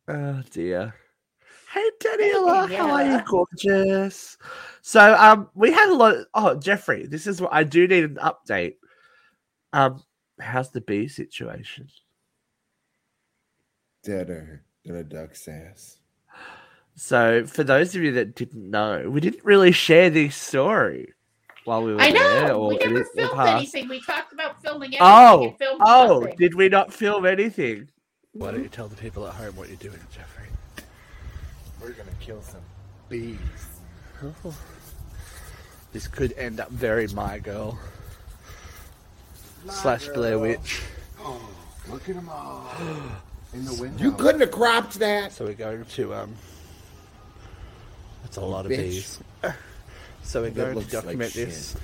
oh 0.09 0.43
dear. 0.51 0.95
Hey 1.73 1.89
Daniela, 2.01 2.69
Hey, 2.69 2.75
how 2.77 2.91
are 2.91 3.05
you, 3.05 3.23
gorgeous? 3.27 4.37
So 4.83 5.15
um 5.15 5.49
we 5.55 5.71
had 5.71 5.89
a 5.89 5.95
lot 5.95 6.17
oh 6.35 6.57
Jeffrey, 6.57 7.07
this 7.07 7.27
is 7.27 7.41
what 7.41 7.53
I 7.53 7.63
do 7.65 7.87
need 7.87 8.05
an 8.05 8.17
update. 8.17 8.75
Um 9.73 10.03
how's 10.41 10.71
the 10.71 10.81
bee 10.81 11.07
situation? 11.07 11.89
Deader 14.03 14.65
than 14.85 14.97
a 14.97 15.05
duck's 15.05 15.47
ass. 15.47 15.99
So 16.97 17.47
for 17.47 17.63
those 17.63 17.95
of 17.95 18.03
you 18.03 18.13
that 18.13 18.35
didn't 18.35 18.69
know, 18.69 19.09
we 19.09 19.21
didn't 19.21 19.45
really 19.45 19.73
share 19.73 20.11
this 20.11 20.35
story 20.35 21.13
while 21.65 21.83
we 21.85 21.95
were 21.95 22.01
I 22.01 22.11
there 22.11 22.49
know. 22.49 22.63
or 22.63 22.69
We 22.71 22.79
never 22.79 23.05
filmed 23.05 23.33
past. 23.35 23.49
anything. 23.57 23.89
We 23.89 24.01
talked 24.01 24.33
about 24.33 24.61
filming 24.61 24.97
everything. 24.97 25.07
Oh, 25.07 25.45
and 25.45 25.59
filmed 25.59 25.81
oh, 25.85 26.19
nothing. 26.21 26.37
did 26.37 26.55
we 26.57 26.69
not 26.69 26.93
film 26.93 27.25
anything? 27.27 27.89
Why 28.33 28.51
don't 28.51 28.63
you 28.63 28.69
tell 28.69 28.89
the 28.89 28.97
people 28.97 29.27
at 29.27 29.35
home 29.35 29.55
what 29.57 29.69
you're 29.69 29.77
doing, 29.77 30.01
Jeffrey? 30.13 30.50
We're 31.81 31.91
gonna 31.91 32.11
kill 32.21 32.43
some 32.43 32.61
bees. 33.09 33.39
Oh. 34.23 34.55
This 35.93 36.07
could 36.07 36.33
end 36.35 36.61
up 36.61 36.71
very 36.71 37.09
my 37.09 37.41
girl. 37.41 37.77
Slash 39.69 40.07
Blair 40.11 40.39
Witch. 40.39 40.83
Oh, 41.19 41.51
look 41.89 42.09
at 42.09 42.15
them 42.15 42.29
all 42.29 42.65
in 43.53 43.65
the 43.65 43.75
window. 43.75 44.01
You 44.01 44.13
couldn't 44.13 44.41
have 44.41 44.53
cropped 44.53 45.01
that. 45.01 45.33
So 45.33 45.47
we're 45.47 45.55
going 45.55 45.85
to 45.85 46.15
um 46.15 46.37
that's 48.23 48.37
a 48.37 48.41
lot 48.41 48.67
of 48.67 48.73
bitch. 48.73 48.79
bees. 48.79 49.21
So 50.23 50.43
we're 50.43 50.51
going 50.51 50.75
to 50.75 50.79
looks 50.79 50.93
like 50.95 51.03
document 51.03 51.33
this 51.33 51.77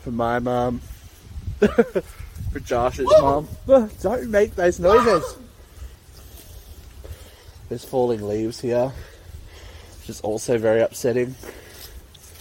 for 0.00 0.12
my 0.12 0.38
mom, 0.38 0.80
for 1.58 2.60
Josh's 2.64 3.06
mom. 3.20 3.46
Don't 4.00 4.30
make 4.30 4.54
those 4.54 4.80
noises. 4.80 5.36
There's 7.68 7.84
falling 7.84 8.26
leaves 8.26 8.60
here. 8.60 8.92
Which 10.00 10.10
is 10.10 10.20
also 10.22 10.58
very 10.58 10.80
upsetting. 10.80 11.34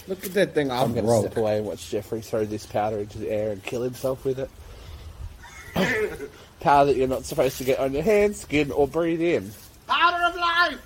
Look 0.08 0.26
at 0.26 0.34
that 0.36 0.54
thing 0.54 0.72
all 0.72 0.86
I'm 0.86 0.94
going 0.94 1.04
to 1.04 1.08
broke. 1.08 1.26
step 1.26 1.38
away 1.38 1.58
and 1.58 1.66
watch 1.66 1.90
Jeffrey 1.90 2.22
throw 2.22 2.46
this 2.46 2.66
powder 2.66 3.00
into 3.00 3.18
the 3.18 3.30
air 3.30 3.52
and 3.52 3.62
kill 3.62 3.82
himself 3.82 4.24
with 4.24 4.40
it. 4.40 4.50
powder 6.62 6.94
that 6.94 6.98
you're 6.98 7.10
not 7.10 7.26
supposed 7.26 7.58
to 7.58 7.66
get 7.66 7.80
on 7.80 7.92
your 7.94 8.04
hands, 8.04 8.40
skin, 8.40 8.72
or 8.72 8.88
breathe 8.88 9.22
in. 9.22 9.52
Powder 9.86 10.24
of 10.24 10.36
life. 10.36 10.82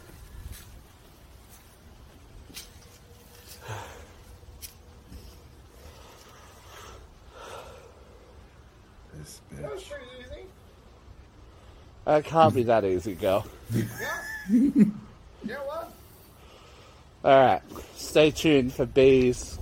This 9.13 9.41
bitch. 9.53 9.91
It 12.07 12.25
can't 12.25 12.55
be 12.55 12.63
that 12.63 12.83
easy, 12.83 13.13
girl. 13.13 13.45
Yeah, 15.43 15.55
what? 15.65 15.91
Alright, 17.25 17.63
stay 17.95 18.29
tuned 18.29 18.73
for 18.73 18.85
bees 18.85 19.57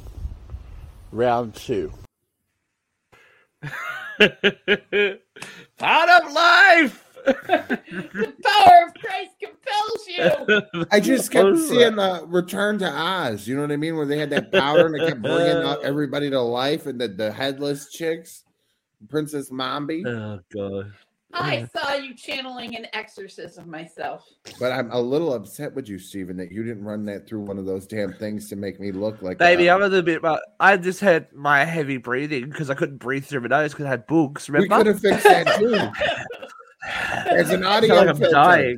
round 1.11 1.55
two. 1.55 1.91
Part 3.61 6.09
of 6.09 6.33
life. 6.33 7.05
The 7.25 8.33
power 8.43 8.87
of 8.87 8.93
Christ 8.95 9.31
compels 9.41 10.07
you. 10.07 10.85
I 10.91 10.99
just 10.99 11.31
kept 11.31 11.57
seeing 11.59 11.95
the 11.95 12.23
Return 12.27 12.79
to 12.79 12.89
Oz. 12.89 13.47
You 13.47 13.55
know 13.55 13.61
what 13.61 13.71
I 13.71 13.77
mean? 13.77 13.95
Where 13.95 14.05
they 14.05 14.17
had 14.17 14.29
that 14.31 14.51
powder 14.51 14.87
and 14.87 14.95
it 14.95 15.07
kept 15.07 15.21
bringing 15.21 15.63
out 15.63 15.83
everybody 15.83 16.29
to 16.29 16.41
life, 16.41 16.85
and 16.85 16.99
the, 16.99 17.07
the 17.07 17.31
headless 17.31 17.89
chicks, 17.91 18.43
Princess 19.09 19.49
Mombi. 19.49 20.05
Oh 20.05 20.39
god. 20.53 20.91
I 21.33 21.67
saw 21.75 21.93
you 21.93 22.15
channeling 22.15 22.75
an 22.75 22.87
exorcism 22.93 23.69
myself. 23.69 24.25
But 24.59 24.71
I'm 24.71 24.89
a 24.91 24.99
little 24.99 25.33
upset 25.33 25.73
with 25.75 25.87
you, 25.87 25.99
Steven, 25.99 26.35
that 26.37 26.51
you 26.51 26.63
didn't 26.63 26.83
run 26.83 27.05
that 27.05 27.27
through 27.27 27.41
one 27.41 27.57
of 27.59 27.65
those 27.65 27.85
damn 27.85 28.13
things 28.13 28.49
to 28.49 28.55
make 28.55 28.79
me 28.79 28.91
look 28.91 29.21
like 29.21 29.37
Baby, 29.37 29.67
a- 29.67 29.75
I'm 29.75 29.81
a 29.81 29.87
little 29.87 30.01
bit 30.01 30.21
but 30.23 30.41
I 30.59 30.75
just 30.77 30.99
had 31.01 31.31
my 31.33 31.63
heavy 31.65 31.97
breathing 31.97 32.49
because 32.49 32.69
I 32.69 32.73
couldn't 32.73 32.97
breathe 32.97 33.25
through 33.25 33.41
my 33.41 33.47
nose 33.47 33.71
because 33.73 33.85
I 33.85 33.89
had 33.89 34.07
bugs. 34.07 34.49
We 34.49 34.67
could 34.67 34.87
have 34.87 34.99
fixed 34.99 35.23
that 35.23 35.55
too. 35.59 35.89
There's 37.25 37.49
an 37.51 37.63
I 37.63 37.81
feel 37.81 37.91
audio 37.91 37.95
like 37.95 38.07
I'm 38.09 38.15
filter. 38.17 38.31
dying. 38.33 38.77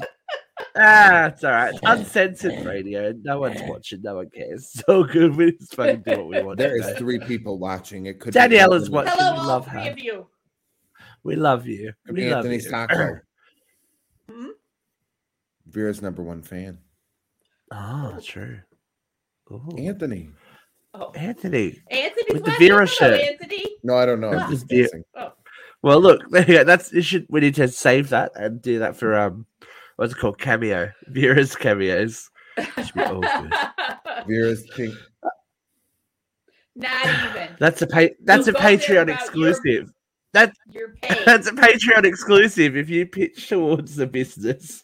Ah, 0.75 1.25
it's 1.27 1.43
all 1.43 1.51
right. 1.51 1.73
Uncensored 1.83 2.65
radio. 2.65 3.13
No 3.23 3.39
one's 3.39 3.61
watching. 3.67 4.01
No 4.01 4.15
one 4.17 4.29
cares. 4.29 4.69
So 4.87 5.03
good. 5.03 5.35
We 5.35 5.53
just 5.53 5.75
fucking 5.75 6.03
do 6.05 6.11
what 6.17 6.27
we 6.27 6.41
want. 6.43 6.57
There 6.59 6.77
to 6.77 6.83
is 6.83 6.87
do. 6.87 6.95
three 6.95 7.19
people 7.19 7.57
watching. 7.57 8.05
It 8.05 8.19
could. 8.19 8.33
Daniela's 8.33 8.89
be 8.89 8.95
watching. 8.95 9.13
Hello, 9.15 9.33
we 9.33 9.39
all 9.39 9.47
love 9.47 9.67
three 9.67 9.83
her. 9.85 9.91
of 9.91 9.99
you. 9.99 10.27
We 11.23 11.35
love 11.35 11.67
you. 11.67 11.93
We 12.09 12.29
love 12.29 12.37
Anthony 12.39 12.55
you. 12.55 12.61
Sacco. 12.61 13.19
Hmm? 14.29 14.47
Vera's 15.67 16.01
number 16.01 16.21
one 16.23 16.41
fan. 16.41 16.77
Oh, 17.71 18.17
true. 18.23 18.59
Ooh. 19.51 19.75
Anthony. 19.77 20.29
Oh, 20.93 21.11
Anthony. 21.11 21.81
Anthony's 21.89 22.33
With 22.33 22.45
the. 22.45 22.51
Vera 22.51 22.85
Hello, 22.85 22.85
shirt. 22.85 23.19
Anthony. 23.21 23.65
No, 23.83 23.95
I 23.95 24.05
don't 24.05 24.21
know. 24.21 24.31
Ah. 24.33 24.45
I'm 24.45 24.51
just 24.51 24.65
Yeah. 24.69 24.83
guessing. 24.83 25.03
Well, 25.81 25.99
look, 25.99 26.21
there 26.29 26.45
you 26.49 26.57
go. 26.59 26.63
That's 26.63 26.93
you 26.93 27.01
should. 27.01 27.25
We 27.29 27.41
need 27.41 27.55
to 27.55 27.67
save 27.67 28.09
that 28.09 28.31
and 28.35 28.61
do 28.61 28.79
that 28.79 28.95
for 28.95 29.17
um, 29.17 29.45
what's 29.97 30.13
it 30.13 30.17
called? 30.19 30.37
Cameo. 30.39 30.91
Vera's 31.07 31.55
cameos. 31.55 32.29
Should 32.57 32.93
be 32.93 33.01
all 33.03 33.19
good. 33.21 33.53
Vera's 34.27 34.63
pink. 34.75 34.93
Not 36.75 37.05
even. 37.05 37.55
That's 37.59 37.81
a 37.81 37.87
pa- 37.87 38.15
That's 38.23 38.47
a 38.47 38.51
You 38.51 38.53
go 38.53 38.59
there 38.61 38.77
Patreon 38.77 39.01
about 39.03 39.35
your- 39.35 39.49
exclusive. 39.49 39.91
That's 40.33 40.57
You're 40.69 40.89
paid. 41.01 41.25
that's 41.25 41.47
a 41.47 41.51
Patreon 41.51 42.05
exclusive. 42.05 42.77
If 42.77 42.89
you 42.89 43.05
pitch 43.05 43.49
towards 43.49 43.95
the 43.95 44.07
business. 44.07 44.83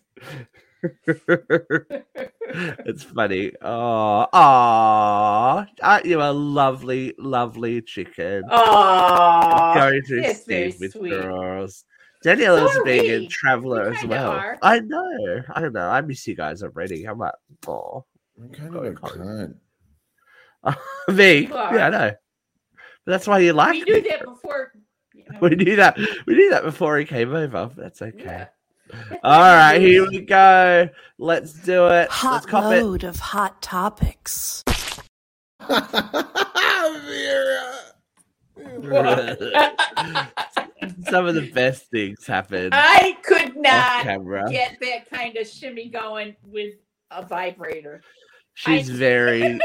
it's 1.07 3.03
funny. 3.03 3.51
Oh, 3.61 4.27
oh, 4.31 5.65
aren't 5.81 6.05
you 6.05 6.21
a 6.21 6.31
lovely, 6.31 7.13
lovely 7.17 7.81
chicken? 7.81 8.43
Aww. 8.49 9.73
Going 9.75 10.01
through 10.03 10.21
it's 10.21 10.43
very 10.45 10.71
Steve 10.71 10.81
with 10.81 10.91
sweet. 10.93 11.09
girls. 11.11 11.85
Daniela's 12.23 12.73
So 12.73 12.81
are 12.81 12.83
being 12.85 13.25
a 13.25 13.27
traveler 13.27 13.89
We 13.91 13.95
as 13.97 14.05
well. 14.05 14.31
are. 14.31 14.57
I 14.61 14.79
know. 14.79 15.43
I 15.53 15.61
don't 15.61 15.73
know. 15.73 15.87
I 15.89 16.01
miss 16.01 16.27
you 16.27 16.35
guys 16.35 16.63
already. 16.63 17.05
I'm 17.05 17.19
like, 17.19 17.33
oh, 17.67 18.05
I'm 18.41 18.49
kind 18.49 18.67
of 18.67 18.73
Going 18.73 18.97
a 19.01 19.07
home. 19.07 19.55
cunt. 20.65 21.15
me. 21.15 21.47
Yeah, 21.47 21.87
I 21.87 21.89
know. 21.89 22.11
But 23.05 23.11
that's 23.11 23.27
why 23.27 23.39
you 23.39 23.53
like 23.53 23.73
we 23.73 23.81
knew 23.83 23.93
me. 24.01 24.09
that 24.09 24.25
before. 24.25 24.71
You 25.27 25.33
know. 25.33 25.39
We 25.41 25.49
knew 25.55 25.75
that. 25.75 25.97
We 26.25 26.35
knew 26.35 26.49
that 26.51 26.63
before 26.63 26.97
he 26.97 27.05
came 27.05 27.33
over. 27.33 27.67
But 27.67 27.75
that's 27.75 28.01
okay. 28.01 28.23
Yeah. 28.25 28.47
All 29.23 29.41
right, 29.41 29.79
here 29.79 30.07
we 30.07 30.21
go. 30.21 30.89
Let's 31.17 31.53
do 31.53 31.85
it. 31.87 31.89
Let's 31.89 32.13
Hot 32.13 32.47
cop 32.47 32.71
it. 32.73 32.83
load 32.83 33.03
of 33.03 33.17
hot 33.19 33.61
topics. 33.61 34.63
Vera. 35.67 37.73
Some 41.09 41.25
of 41.25 41.35
the 41.35 41.51
best 41.53 41.89
things 41.91 42.25
happen 42.25 42.69
I 42.71 43.17
could 43.23 43.55
not 43.57 44.05
get 44.49 44.77
that 44.81 45.09
kind 45.09 45.35
of 45.37 45.47
shimmy 45.47 45.89
going 45.89 46.35
with 46.45 46.75
a 47.11 47.25
vibrator. 47.25 48.01
She's 48.57 48.89
I- 48.89 48.93
very, 48.93 49.43
I 49.43 49.47
mean, 49.49 49.59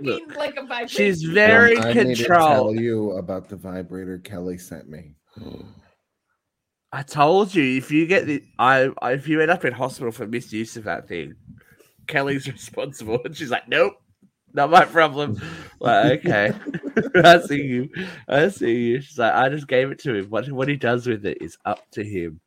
Look, 0.00 0.36
like 0.36 0.56
a 0.56 0.62
vibrator. 0.66 0.88
she's 0.88 1.22
very 1.22 1.78
I 1.78 1.92
need 1.92 2.16
to 2.16 2.24
tell 2.24 2.74
you 2.74 3.12
about 3.12 3.48
the 3.48 3.54
vibrator 3.56 4.18
Kelly 4.18 4.58
sent 4.58 4.88
me. 4.88 5.14
I 6.92 7.02
told 7.02 7.54
you 7.54 7.76
if 7.76 7.90
you 7.90 8.06
get 8.06 8.26
the 8.26 8.42
I, 8.58 8.90
I 9.00 9.12
if 9.12 9.28
you 9.28 9.40
end 9.40 9.50
up 9.50 9.64
in 9.64 9.72
hospital 9.72 10.12
for 10.12 10.26
misuse 10.26 10.76
of 10.76 10.84
that 10.84 11.08
thing, 11.08 11.34
Kelly's 12.08 12.46
responsible. 12.52 13.20
And 13.24 13.36
she's 13.36 13.50
like, 13.50 13.68
Nope, 13.68 13.94
not 14.52 14.70
my 14.70 14.84
problem. 14.84 15.40
like, 15.80 16.24
okay. 16.26 16.52
I 17.24 17.40
see 17.40 17.62
you. 17.62 17.88
I 18.28 18.48
see 18.48 18.74
you. 18.76 19.00
She's 19.00 19.18
like, 19.18 19.32
I 19.34 19.48
just 19.48 19.68
gave 19.68 19.90
it 19.90 19.98
to 20.00 20.14
him. 20.14 20.26
What 20.30 20.50
what 20.50 20.68
he 20.68 20.76
does 20.76 21.06
with 21.06 21.24
it 21.24 21.38
is 21.40 21.56
up 21.64 21.80
to 21.92 22.04
him. 22.04 22.40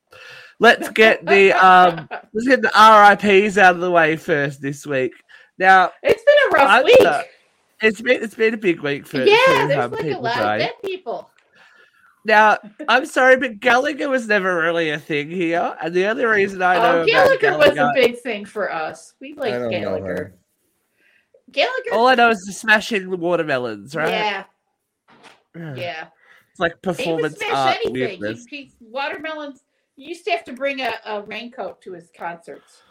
Let's 0.60 0.89
get 0.89 1.25
the 1.25 1.53
um 1.53 2.08
let's 2.34 2.48
get 2.48 2.62
the 2.62 2.70
RIPs 2.70 3.58
out 3.58 3.75
of 3.75 3.82
the 3.82 3.91
way 3.91 4.15
first 4.17 4.62
this 4.62 4.86
week. 4.86 5.13
Now 5.58 5.92
it's 6.04 6.24
been 6.24 6.36
a 6.50 6.54
rough 6.54 6.70
I- 6.70 6.84
week. 6.84 7.02
uh, 7.06 7.24
it's 7.82 8.02
been 8.02 8.24
it's 8.24 8.36
been 8.36 8.54
a 8.54 8.58
big 8.58 8.82
week 8.82 9.06
for, 9.06 9.24
yeah, 9.24 9.36
for, 9.46 9.68
there's 9.68 9.86
um, 9.86 9.92
like 9.92 10.06
a 10.06 10.20
lot 10.20 10.36
dying. 10.36 10.62
of 10.62 10.68
dead 10.68 10.76
people. 10.84 11.30
Now, 12.26 12.58
I'm 12.90 13.06
sorry, 13.06 13.38
but 13.38 13.62
Gallagher 13.62 14.10
was 14.10 14.28
never 14.28 14.58
really 14.58 14.90
a 14.90 15.00
thing 15.00 15.30
here, 15.32 15.78
and 15.82 15.94
the 15.94 16.08
only 16.08 16.26
reason 16.26 16.62
I 16.62 16.76
know 16.76 16.82
Oh, 16.82 17.04
about 17.04 17.08
Gallagher 17.40 17.58
was 17.58 17.78
a 17.78 17.92
big 17.96 18.20
thing 18.20 18.44
for 18.44 18.70
us. 18.72 19.14
We 19.22 19.34
I 19.38 19.40
like 19.58 19.72
Gallagher. 19.72 20.34
Gallagher. 21.52 21.94
all 21.94 22.08
I 22.08 22.16
know 22.16 22.30
is 22.30 22.44
the 22.46 22.52
smashing 22.52 23.18
watermelons, 23.20 23.96
right? 23.96 24.10
Yeah, 24.10 24.44
Yeah. 25.56 26.08
It's 26.52 26.60
like 26.60 26.74
He 26.74 26.80
performance 26.82 27.38
smash 27.38 27.52
art 27.54 27.78
anything. 27.86 28.38
He, 28.50 28.58
he, 28.58 28.72
watermelons. 28.82 29.64
You 29.96 30.10
used 30.10 30.26
to 30.26 30.32
have 30.32 30.44
to 30.46 30.54
bring 30.54 30.82
a, 30.82 30.92
a 31.06 31.22
raincoat 31.22 31.82
to 31.84 31.94
his 31.94 32.10
concerts. 32.18 32.82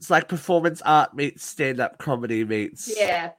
It's 0.00 0.08
like 0.10 0.28
performance 0.28 0.80
art 0.82 1.14
meets 1.14 1.44
stand-up 1.44 1.98
comedy 1.98 2.42
meets. 2.42 2.90
Yeah, 2.96 3.32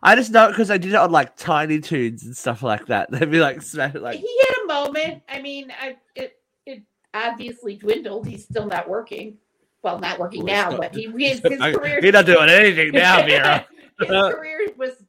I 0.00 0.14
just 0.14 0.30
know 0.30 0.46
it 0.46 0.50
because 0.52 0.70
I 0.70 0.78
did 0.78 0.92
it 0.92 0.96
on 0.96 1.10
like 1.10 1.36
Tiny 1.36 1.80
Toons 1.80 2.22
and 2.24 2.36
stuff 2.36 2.62
like 2.62 2.86
that. 2.86 3.10
They'd 3.10 3.28
be 3.30 3.40
like 3.40 3.62
smash 3.62 3.94
like 3.94 4.20
he 4.20 4.40
had 4.48 4.64
a 4.64 4.66
moment. 4.68 5.22
I 5.28 5.42
mean, 5.42 5.72
I 5.80 5.96
it 6.14 6.36
it 6.66 6.82
obviously 7.12 7.74
dwindled. 7.76 8.28
He's 8.28 8.44
still 8.44 8.66
not 8.66 8.88
working. 8.88 9.38
Well, 9.82 9.98
not 9.98 10.20
working 10.20 10.44
Well, 10.44 10.54
now, 10.54 10.70
not- 10.70 10.80
but 10.80 10.94
he 10.94 11.06
his, 11.18 11.40
his 11.40 11.58
career 11.58 11.98
You're 12.00 12.12
not 12.12 12.26
doing 12.26 12.48
anything 12.48 12.92
now, 12.92 13.26
Vera. 13.26 13.66
his 13.98 14.08
career 14.08 14.68
was 14.78 15.02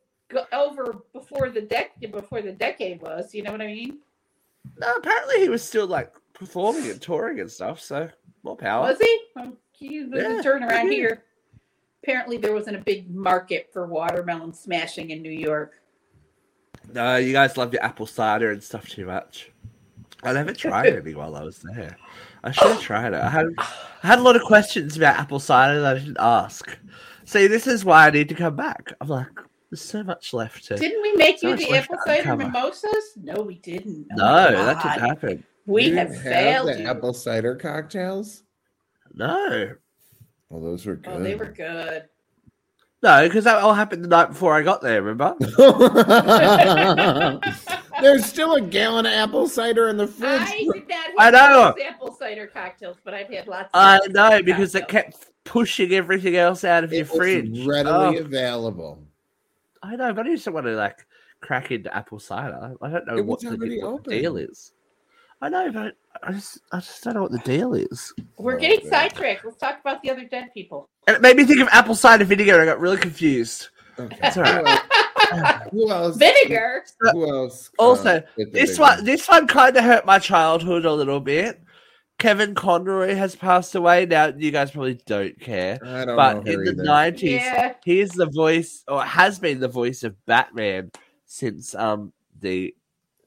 over 0.51 1.03
before 1.13 1.49
the 1.51 1.61
dec 1.61 1.89
before 2.11 2.41
the 2.41 2.51
decade 2.51 2.99
was. 2.99 3.35
You 3.35 3.43
know 3.43 3.51
what 3.51 3.61
I 3.61 3.67
mean? 3.67 3.99
no, 4.79 4.91
apparently 4.95 5.41
he 5.41 5.49
was 5.49 5.61
still 5.63 5.85
like 5.85 6.11
performing 6.33 6.89
and 6.89 6.99
touring 6.99 7.39
and 7.39 7.51
stuff. 7.51 7.79
So 7.79 8.09
more 8.41 8.57
power. 8.57 8.81
Was 8.87 8.97
he? 8.99 9.19
Well, 9.81 9.89
he 9.89 10.03
was 10.03 10.21
Yeah, 10.23 10.39
a 10.39 10.43
turnaround 10.43 10.89
he- 10.89 10.95
here. 10.95 11.23
Apparently, 12.03 12.37
there 12.37 12.53
wasn't 12.53 12.75
a 12.75 12.81
big 12.81 13.09
market 13.13 13.69
for 13.71 13.87
watermelon 13.87 14.51
smashing 14.53 15.09
in 15.11 15.21
New 15.21 15.31
York. 15.31 15.79
No, 16.91 17.15
you 17.15 17.31
guys 17.31 17.55
love 17.55 17.71
your 17.71 17.81
apple 17.81 18.05
cider 18.05 18.51
and 18.51 18.61
stuff 18.61 18.89
too 18.89 19.05
much. 19.05 19.51
I 20.21 20.33
never 20.33 20.53
tried 20.53 20.87
any 20.93 21.15
while 21.15 21.35
I 21.35 21.43
was 21.43 21.59
there. 21.59 21.97
I 22.43 22.51
should 22.51 22.67
have 22.71 22.81
tried 22.81 23.13
it. 23.13 23.21
I 23.21 23.29
had 23.29 23.45
I 23.57 24.07
had 24.07 24.19
a 24.19 24.21
lot 24.21 24.35
of 24.35 24.41
questions 24.41 24.97
about 24.97 25.15
apple 25.17 25.39
cider 25.39 25.79
that 25.79 25.95
I 25.95 25.99
didn't 25.99 26.17
ask. 26.19 26.77
See, 27.23 27.47
this 27.47 27.67
is 27.67 27.85
why 27.85 28.07
I 28.07 28.09
need 28.09 28.27
to 28.29 28.35
come 28.35 28.57
back. 28.57 28.91
I'm 28.99 29.07
like, 29.07 29.27
there's 29.71 29.81
so 29.81 30.03
much 30.03 30.33
left 30.33 30.65
to. 30.65 30.75
Didn't 30.75 31.01
we 31.01 31.13
make 31.15 31.39
So 31.39 31.49
you 31.49 31.55
the 31.55 31.71
apple 31.71 31.97
cider 32.05 32.31
uncover. 32.33 32.43
mimosas? 32.51 33.13
No, 33.21 33.41
we 33.43 33.55
didn't. 33.55 34.07
Oh 34.11 34.15
No, 34.17 34.25
my 34.25 34.51
that 34.51 34.83
God. 34.83 34.93
didn't 34.95 35.07
happen. 35.07 35.43
We 35.65 35.85
You 35.85 35.95
have 35.95 36.09
didn't 36.09 36.23
failed 36.23 36.67
the 36.67 36.81
you. 36.81 36.87
apple 36.87 37.13
cider 37.13 37.55
cocktails. 37.55 38.42
No, 39.13 39.73
Well, 40.49 40.61
those 40.61 40.85
were 40.85 40.95
good. 40.95 41.13
Oh, 41.13 41.19
they 41.21 41.35
were 41.35 41.51
good. 41.51 42.05
no, 43.03 43.27
because 43.27 43.43
that 43.43 43.57
all 43.61 43.73
happened 43.73 44.03
the 44.03 44.07
night 44.07 44.29
before 44.29 44.55
I 44.55 44.61
got 44.63 44.81
there. 44.81 45.01
Remember? 45.01 45.35
There's 48.01 48.25
still 48.25 48.55
a 48.55 48.61
gallon 48.61 49.05
of 49.05 49.13
apple 49.13 49.47
cider 49.47 49.89
in 49.89 49.97
the 49.97 50.07
fridge. 50.07 50.41
I 50.41 50.67
did 50.73 50.87
not 50.87 51.05
I 51.19 51.29
know. 51.29 51.75
apple 51.85 52.15
cider 52.15 52.47
cocktails, 52.47 52.97
but 53.03 53.13
I've 53.13 53.27
had 53.29 53.47
lots. 53.47 53.69
Of 53.73 53.79
I 53.79 53.95
apple 53.97 54.09
know 54.09 54.29
cider 54.29 54.43
because 54.43 54.75
it 54.75 54.87
kept 54.87 55.27
pushing 55.43 55.91
everything 55.93 56.35
else 56.35 56.63
out 56.63 56.83
of 56.83 56.91
your 56.91 57.01
It 57.01 57.09
was 57.09 57.17
fridge. 57.17 57.65
readily 57.65 58.17
Oh, 58.17 58.21
available. 58.21 59.03
I 59.83 59.95
know, 59.95 60.13
but 60.13 60.25
I 60.25 60.29
just 60.31 60.45
don't 60.45 60.55
want 60.55 60.65
to 60.65 60.75
like 60.75 61.05
crack 61.41 61.71
into 61.71 61.95
apple 61.95 62.19
cider. 62.19 62.75
I 62.81 62.89
don't 62.89 63.05
know 63.05 63.17
It 63.17 63.25
what 63.25 63.41
the, 63.41 63.49
what 63.81 64.03
the 64.05 64.19
deal 64.21 64.37
is. 64.37 64.71
I 65.43 65.49
know, 65.49 65.69
but 65.73 65.95
I 66.23 66.31
just 66.31 66.59
I 66.71 66.77
just 66.79 67.03
don't 67.03 67.15
know 67.15 67.23
what 67.23 67.31
the 67.33 67.39
deal 67.39 67.73
is. 67.73 68.13
We're 68.37 68.57
getting 68.57 68.89
man. 68.89 68.91
sidetracked. 69.09 69.43
Let's 69.43 69.57
talk 69.57 69.81
about 69.81 70.01
the 70.01 70.09
other 70.09 70.23
dead 70.23 70.51
people. 70.53 70.87
And 71.05 71.17
it 71.17 71.21
made 71.21 71.35
me 71.35 71.43
think 71.43 71.59
of 71.59 71.67
apple 71.71 71.95
cider 71.95 72.23
vinegar. 72.23 72.61
I 72.61 72.65
got 72.65 72.79
really 72.79 72.95
confused. 72.97 73.67
Okay. 73.99 74.17
It's 74.23 74.37
all 74.37 74.43
right. 74.43 74.79
Who 75.71 75.89
else? 75.91 76.15
Vinegar. 76.15 76.85
Who 77.11 77.29
else? 77.29 77.69
Also, 77.77 78.23
This 78.37 78.77
vinegar? 78.77 78.81
one, 78.81 79.03
this 79.03 79.27
one 79.27 79.47
kind 79.47 79.75
of 79.75 79.83
hurt 79.83 80.05
my 80.05 80.17
childhood 80.17 80.85
a 80.85 80.93
little 80.93 81.19
bit. 81.19 81.59
Kevin 82.19 82.55
Conroy 82.55 83.13
has 83.15 83.35
passed 83.35 83.75
away. 83.75 84.05
Now, 84.05 84.27
you 84.27 84.51
guys 84.51 84.71
probably 84.71 85.01
don't 85.05 85.37
care, 85.41 85.77
I 85.83 86.05
don't 86.05 86.15
but 86.15 86.45
know 86.45 86.51
in 86.53 86.63
the 86.63 86.83
nineties, 86.83 87.41
Yeah. 87.41 87.73
he 87.83 87.99
is 87.99 88.11
the 88.11 88.27
voice, 88.27 88.83
or 88.87 89.03
has 89.03 89.39
been 89.39 89.59
the 89.59 89.67
voice 89.67 90.03
of 90.03 90.15
Batman 90.25 90.91
since 91.25 91.75
um 91.75 92.13
the 92.39 92.73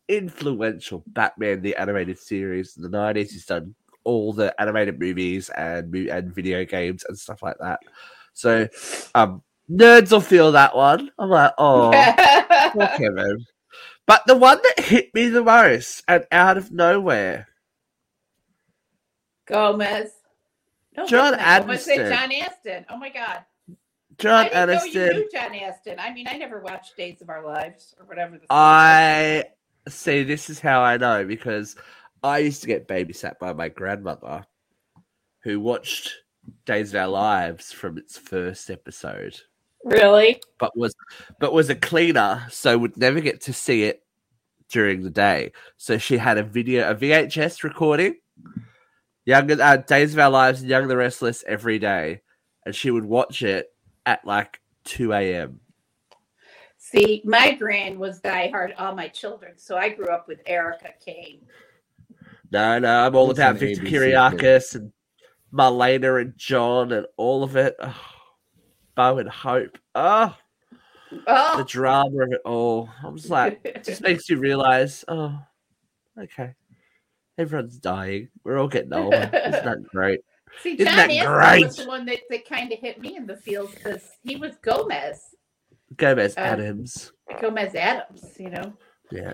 influential 0.09 1.03
Batman 1.07 1.63
the 1.63 1.77
animated 1.77 2.19
series 2.19 2.77
in 2.77 2.83
the 2.83 2.89
nineties. 2.89 3.33
He's 3.33 3.47
done 3.47 3.75
all 4.05 4.33
the 4.33 4.59
animated 4.61 5.01
movies 5.01 5.49
and 5.51 5.95
and 5.95 6.35
video 6.35 6.65
games 6.65 7.05
and 7.09 7.19
stuff 7.19 7.43
like 7.43 7.57
that. 7.61 7.81
So, 8.33 8.69
um, 9.15 9.43
nerds 9.71 10.13
will 10.13 10.21
feel 10.21 10.53
that 10.53 10.77
one. 10.77 11.11
I'm 11.19 11.31
like, 11.31 11.53
oh. 11.59 11.91
Poor 12.73 12.89
Kevin. 12.89 13.45
But 14.07 14.23
the 14.27 14.37
one 14.37 14.59
that 14.63 14.85
hit 14.85 15.13
me 15.15 15.29
the 15.29 15.43
most 15.43 16.05
and 16.07 16.25
out 16.31 16.57
of 16.57 16.71
nowhere, 16.71 17.49
Gomez. 19.47 20.11
No, 20.97 21.07
John 21.07 21.33
that's 21.33 21.43
not 21.43 21.61
Gomez. 21.67 21.85
Say 21.85 21.99
Aniston. 21.99 22.09
John 22.11 22.33
Astin. 22.33 22.87
Oh 22.89 22.97
my 22.97 23.09
God. 23.11 23.45
John 24.19 24.47
I 24.47 24.49
didn't 24.49 24.69
know 24.69 24.85
you 24.85 25.01
Aniston. 25.01 25.13
knew 25.15 25.29
John 25.33 25.55
Astin. 25.55 25.99
I 25.99 26.13
mean, 26.13 26.27
I 26.29 26.39
never 26.39 26.61
watched 26.61 26.97
Days 26.97 27.21
of 27.21 27.29
Our 27.29 27.45
Lives 27.45 27.95
or 27.99 28.07
whatever. 28.07 28.39
The 28.39 28.47
I 28.49 29.45
see. 29.89 30.23
This 30.23 30.51
is 30.51 30.61
how 30.61 30.81
I 30.81 30.97
know 30.97 31.25
because 31.25 31.77
I 32.23 32.39
used 32.39 32.63
to 32.63 32.67
get 32.67 32.89
babysat 32.89 33.39
by 33.39 33.53
my 33.53 33.69
grandmother, 33.69 34.47
who 35.43 35.61
watched 35.61 36.13
Days 36.65 36.95
of 36.95 37.01
Our 37.01 37.09
Lives 37.09 37.73
from 37.73 37.99
its 37.99 38.17
first 38.19 38.71
episode, 38.71 39.41
really. 39.85 40.41
but 40.59 40.77
was 40.77 40.95
but 41.39 41.53
was 41.53 41.71
a 41.71 41.75
cleaner, 41.75 42.47
so 42.51 42.79
would 42.79 42.97
never 42.97 43.21
get 43.21 43.41
to 43.43 43.53
see 43.53 43.85
it 43.85 44.03
during 44.71 45.03
the 45.03 45.11
day. 45.11 45.53
So 45.77 45.99
she 45.99 46.17
had 46.19 46.39
a 46.39 46.43
video, 46.43 46.91
a 46.91 46.95
VHS 46.95 47.63
recording, 47.63 48.17
Young 49.25 49.51
uh, 49.61 49.77
Days 49.79 50.13
of 50.15 50.19
Our 50.19 50.31
Lives 50.31 50.61
and 50.61 50.71
Young 50.71 50.89
the 50.89 50.97
Restless 50.97 51.45
every 51.47 51.79
day, 51.79 52.23
and 52.65 52.75
she 52.75 52.91
would 52.91 53.05
watch 53.05 53.43
it 53.43 53.69
at 54.05 54.25
like 54.25 54.61
two 54.85 55.13
a.m. 55.13 55.61
See, 56.93 57.21
my 57.25 57.53
grand 57.53 57.99
was 57.99 58.21
Die 58.21 58.49
Hard, 58.49 58.73
All 58.79 58.95
My 58.95 59.09
Children. 59.09 59.55
So 59.57 59.77
I 59.77 59.89
grew 59.89 60.07
up 60.07 60.29
with 60.29 60.39
Erica 60.47 60.91
Kane. 61.05 61.41
No, 62.53 62.79
no, 62.79 63.07
I'm 63.07 63.17
all 63.17 63.31
It's 63.33 63.41
about 63.41 63.57
Victor 63.57 63.83
ABC 63.83 63.89
Kiriakis 63.91 64.75
and 64.77 64.93
Marlena 65.53 66.21
and 66.21 66.35
John 66.37 66.93
and 66.93 67.07
all 67.17 67.43
of 67.43 67.57
it. 67.57 67.75
Oh, 67.81 67.97
Bo 68.95 69.19
and 69.19 69.29
Hope. 69.29 69.77
Oh, 69.97 70.37
the 71.11 71.23
Oh, 71.27 71.65
drama 71.67 72.23
of 72.23 72.33
it 72.33 72.41
all. 72.45 72.89
I'm 73.03 73.17
just 73.17 73.31
like, 73.31 73.61
it 73.65 73.83
just 73.83 74.03
makes 74.03 74.31
you 74.31 74.39
realize, 74.39 75.05
oh, 75.09 75.37
okay. 76.17 76.55
Everyone's 77.37 77.79
dying. 77.79 78.29
We're 78.45 78.59
all 78.59 78.69
getting 78.69 78.93
older. 78.93 79.29
Isn't 79.35 79.65
that 79.65 79.83
great? 79.91 80.21
see, 80.63 80.75
Isn't 80.75 80.87
John 80.87 80.97
that 80.97 81.11
Astin 81.11 81.27
great? 81.33 81.65
was 81.67 81.77
the 81.79 81.87
one 81.87 82.07
that, 82.07 82.21
that 82.31 82.49
kind 82.49 82.73
of 82.73 82.79
hit 82.79 83.01
me 83.01 83.17
in 83.17 83.27
the 83.27 83.37
feels 83.37 83.75
because 83.75 84.09
he 84.23 84.37
was 84.37 84.55
Gomez, 84.63 85.35
Gomez 85.97 86.35
Uh, 86.37 86.41
Addams. 86.41 87.13
Gomez 87.41 87.75
Addams, 87.75 88.25
you 88.39 88.51
know. 88.51 88.73
Yeah. 89.11 89.33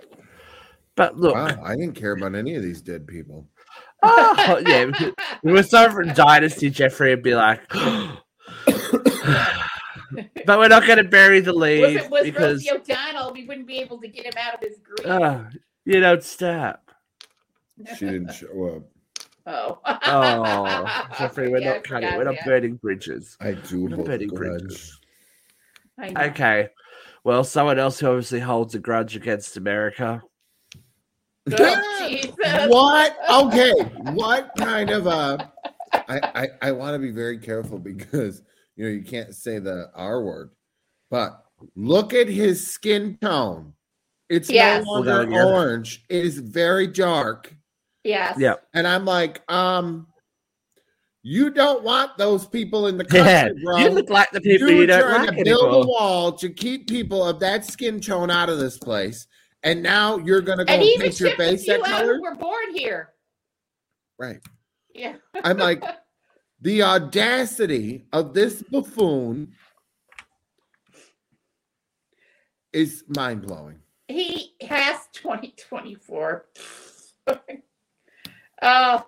But 0.95 1.17
look, 1.17 1.35
Wow, 1.35 1.63
I 1.65 1.75
didn't 1.77 1.95
care 1.95 2.13
about 2.13 2.35
any 2.35 2.55
of 2.55 2.63
these 2.63 2.81
dead 2.83 3.07
people. 3.07 3.49
oh, 4.03 4.63
yeah, 4.67 4.91
we 5.43 5.53
were 5.53 5.63
someone 5.63 5.95
from 6.07 6.15
Dynasty, 6.15 6.69
Jeffrey 6.71 7.11
would 7.11 7.23
be 7.23 7.35
like, 7.35 7.61
but 10.47 10.59
we're 10.59 10.69
not 10.69 10.87
going 10.87 10.99
to 10.99 11.05
bury 11.05 11.41
the 11.41 11.53
Was 11.55 11.61
lead 11.61 11.97
it 11.97 12.11
was 12.11 12.23
because 12.25 12.69
Rosie 12.71 12.73
O'Donnell? 12.73 13.33
We 13.33 13.47
wouldn't 13.47 13.67
be 13.67 13.79
able 13.79 14.01
to 14.01 14.09
get 14.09 14.27
him 14.27 14.33
out 14.39 14.55
of 14.55 14.61
his 14.61 14.79
grief. 14.79 15.07
uh, 15.11 15.45
you 15.85 16.01
don't 16.01 16.23
stop. 16.23 16.91
She 17.97 18.05
didn't 18.07 18.33
show 18.35 18.77
up. 18.77 18.83
oh, 19.47 19.79
Oh, 19.87 21.09
Jeffrey, 21.19 21.49
we're 21.49 21.59
Yeah, 21.61 21.73
not 21.75 21.85
cutting. 21.85 22.15
We're 22.17 22.25
not 22.25 22.35
that. 22.37 22.45
burning 22.45 22.75
bridges. 22.77 23.37
I 23.41 23.53
do 23.53 23.89
Not 23.89 23.97
hold 23.97 24.09
a 24.09 24.11
burning 24.11 24.29
grudge. 24.29 24.61
bridges. 24.63 24.99
I 26.03 26.09
know. 26.11 26.21
Okay. 26.23 26.69
Well, 27.25 27.45
someone 27.45 27.79
else 27.79 28.01
who 28.01 28.09
obviously 28.09 28.41
holds 28.41 28.75
a 28.75 28.79
grudge 28.81 29.15
against 29.17 29.57
America. 29.57 30.23
Oh, 31.51 32.67
What? 32.69 33.17
Okay. 33.31 33.73
What 34.13 34.51
kind 34.59 34.91
of 34.91 35.07
a? 35.07 35.53
I 35.95 36.21
I, 36.35 36.49
I 36.63 36.73
want 36.73 36.95
to 36.95 36.99
be 36.99 37.11
very 37.11 37.39
careful 37.39 37.79
because 37.79 38.43
you 38.77 38.85
know 38.85 38.91
you 38.91 39.03
can't 39.03 39.35
say 39.35 39.59
the 39.59 39.91
R 39.95 40.23
word, 40.23 40.51
but 41.11 41.45
look 41.77 42.13
at 42.15 42.29
his 42.29 42.67
skin 42.73 43.19
tone. 43.21 43.73
It's 44.29 44.51
Yes. 44.51 44.85
no 44.85 44.93
longer 44.93 45.27
Well, 45.31 45.49
orange. 45.49 46.05
It 46.09 46.25
is 46.25 46.39
very 46.39 46.87
dark, 46.87 47.55
Yes. 48.03 48.37
Yeah. 48.39 48.55
and 48.75 48.87
I'm 48.89 49.05
like, 49.05 49.43
um, 49.53 50.07
you 51.23 51.51
don't 51.51 51.83
want 51.85 52.17
those 52.19 52.47
people 52.47 52.87
in 52.89 52.99
the 52.99 53.05
country, 53.05 53.31
Yeah. 53.31 53.49
bro. 53.65 53.79
You 53.79 53.91
look 53.91 54.11
like 54.11 54.31
the 54.33 54.41
people 54.41 54.69
you 54.71 54.81
you, 54.81 54.87
don't 54.87 55.03
trying 55.03 55.27
like 55.29 55.37
to 55.39 55.45
build 55.45 55.85
a 55.85 55.87
wall 55.87 56.33
to 56.33 56.51
keep 56.51 56.89
people 56.89 57.25
of 57.25 57.39
that 57.41 57.65
skin 57.65 58.01
tone 58.01 58.31
out 58.31 58.49
of 58.49 58.59
this 58.59 58.77
place, 58.79 59.27
and 59.63 59.83
now 59.83 60.17
you're 60.19 60.41
gonna 60.41 60.65
go 60.65 60.73
And 60.73 60.83
and 60.83 61.01
paint 61.01 61.21
your 61.21 61.31
shipped 61.31 61.41
a 61.41 61.51
base 61.51 61.65
few 61.65 61.75
that 61.75 61.83
out 61.89 62.01
color, 62.01 62.17
who 62.17 62.23
were 62.23 62.35
born 62.35 62.75
here. 62.75 63.11
right? 64.19 64.41
Yeah. 64.95 65.15
I'm 65.45 65.59
like, 65.59 65.83
the 66.61 66.83
audacity 66.83 68.07
of 68.13 68.35
this 68.35 68.63
buffoon 68.63 69.53
is 72.73 73.05
mind 73.09 73.43
blowing. 73.47 73.79
He 74.09 74.55
has 74.69 74.97
2024. 75.15 76.47
oh, 78.63 79.07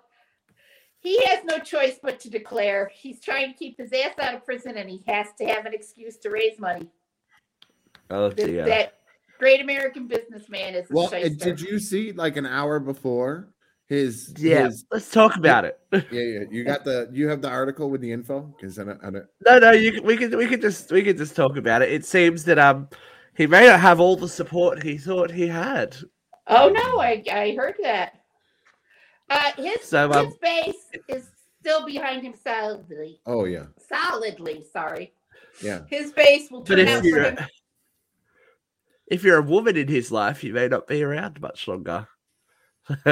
he 1.05 1.23
has 1.27 1.45
no 1.45 1.59
choice 1.59 1.99
but 2.03 2.19
to 2.21 2.31
declare 2.31 2.91
he's 2.93 3.21
trying 3.21 3.53
to 3.53 3.57
keep 3.57 3.79
his 3.79 3.93
ass 3.93 4.19
out 4.19 4.35
of 4.35 4.45
prison 4.45 4.77
and 4.79 4.91
he 4.91 5.05
has 5.07 5.29
to 5.39 5.45
have 5.45 5.67
an 5.67 5.73
excuse 5.75 6.17
to 6.19 6.31
raise 6.31 6.59
money. 6.59 6.89
Oh, 8.11 8.31
That, 8.31 8.37
dear. 8.37 8.65
that 8.65 8.95
great 9.39 9.61
American 9.61 10.09
businessman 10.09 10.75
is 10.75 10.87
Well, 10.91 11.09
shyster. 11.09 11.45
did 11.45 11.61
you 11.61 11.79
see 11.79 12.13
like 12.13 12.37
an 12.37 12.47
hour 12.47 12.81
before 12.81 13.51
his? 13.87 14.33
Yeah. 14.39 14.65
his- 14.67 14.85
Let's 14.91 15.11
talk 15.11 15.37
about 15.37 15.65
it. 15.67 15.79
yeah, 15.93 16.01
yeah. 16.11 16.41
You 16.51 16.65
got 16.65 16.85
the 16.85 17.09
you 17.13 17.29
have 17.29 17.43
the 17.43 17.51
article 17.51 17.91
with 17.91 18.01
the 18.01 18.11
info 18.11 18.41
because 18.57 18.79
I 18.79 18.85
don't, 18.85 19.01
I 19.05 19.11
don't. 19.11 19.27
No, 19.47 19.59
no, 19.59 19.71
you, 19.73 20.03
we 20.03 20.17
could 20.17 20.35
we 20.35 20.47
could 20.47 20.61
just 20.63 20.91
we 20.91 21.03
could 21.03 21.19
just 21.19 21.37
talk 21.37 21.57
about 21.59 21.83
it. 21.83 21.93
It 21.93 22.05
seems 22.07 22.45
that 22.47 22.59
um 22.59 22.89
he 23.37 23.47
may 23.47 23.67
not 23.67 23.81
have 23.81 24.01
all 24.01 24.17
the 24.17 24.29
support 24.29 24.83
he 24.83 24.97
thought 24.97 25.31
he 25.31 25.47
had. 25.49 25.97
Oh 26.47 26.69
no, 26.71 26.99
I 27.01 27.23
I 27.31 27.55
heard 27.57 27.77
that. 27.83 28.21
Uh, 29.31 29.53
his 29.57 29.83
So, 29.83 30.11
um, 30.13 30.27
his 30.27 30.37
base 30.37 30.91
is 31.09 31.29
still 31.61 31.85
behind 31.87 32.23
him 32.23 32.35
solidly. 32.43 33.21
Oh 33.27 33.45
yeah, 33.45 33.67
Solidly, 33.89 34.65
sorry. 34.73 35.15
yeah. 35.63 35.83
His 35.89 36.13
base 36.13 36.51
will 36.51 36.61
But 36.61 36.77
turn 36.77 36.89
if 36.89 36.89
out 36.97 37.01
for 37.01 37.07
you're 37.09 37.23
him. 37.25 37.39
if 39.09 39.23
you're 39.25 39.39
a 39.39 39.43
woman 39.43 39.77
in 39.77 39.89
his 39.89 40.11
life, 40.13 40.45
you 40.45 40.53
may 40.53 40.69
not 40.69 40.87
be 40.87 41.03
around 41.03 41.41
much 41.41 41.67
longer. 41.69 42.07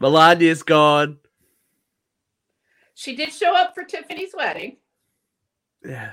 Melania's 0.00 0.62
gone. 0.62 1.18
She 2.94 3.16
did 3.16 3.32
show 3.32 3.54
up 3.54 3.74
for 3.74 3.82
Tiffany's 3.84 4.32
wedding. 4.36 4.76
Yeah. 5.84 6.12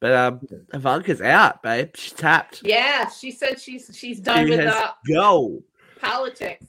But 0.00 0.12
um 0.14 0.40
Ivanka's 0.72 1.20
out, 1.20 1.62
babe. 1.62 1.90
She 1.96 2.10
tapped. 2.12 2.60
Yeah, 2.64 3.08
she 3.08 3.30
said 3.30 3.58
she's 3.60 3.90
she's 3.94 4.20
done 4.20 4.44
She 4.46 4.50
with 4.50 4.60
has 4.60 4.74
uh, 4.74 4.90
go. 5.08 5.62
politics. 6.00 6.66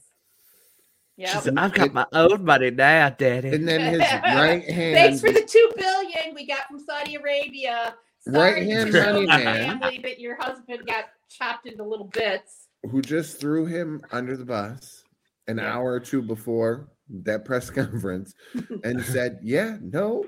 Yeah. 1.22 1.40
She's, 1.40 1.48
I've 1.56 1.74
got 1.74 1.94
my 1.94 2.06
own 2.14 2.44
money 2.44 2.72
now, 2.72 3.10
Daddy. 3.10 3.50
And 3.50 3.68
then 3.68 3.82
his 3.94 4.00
right 4.24 4.64
hand, 4.64 4.96
Thanks 4.96 5.22
for 5.22 5.32
the 5.32 5.44
two 5.44 5.72
billion 5.78 6.34
we 6.34 6.48
got 6.48 6.68
from 6.68 6.80
Saudi 6.80 7.16
Arabia. 7.16 7.94
Sorry 8.22 8.54
Right-hand 8.54 8.92
to 8.92 9.02
show 9.04 9.14
money 9.14 9.20
your 9.22 9.28
man. 9.28 9.80
family 9.80 10.00
that 10.04 10.20
your 10.20 10.36
husband 10.42 10.86
got 10.88 11.06
chopped 11.30 11.68
into 11.68 11.84
little 11.84 12.08
bits. 12.08 12.68
who 12.90 13.02
just 13.02 13.40
threw 13.40 13.66
him 13.66 14.02
under 14.12 14.36
the 14.36 14.46
bus 14.46 15.04
an 15.48 15.58
Yeah. 15.58 15.74
hour 15.76 15.92
or 15.94 16.00
two 16.00 16.22
before 16.22 16.88
that 17.24 17.46
press 17.46 17.70
conference 17.80 18.34
and 18.84 19.04
said, 19.04 19.40
Yeah, 19.44 19.78
no, 19.82 20.26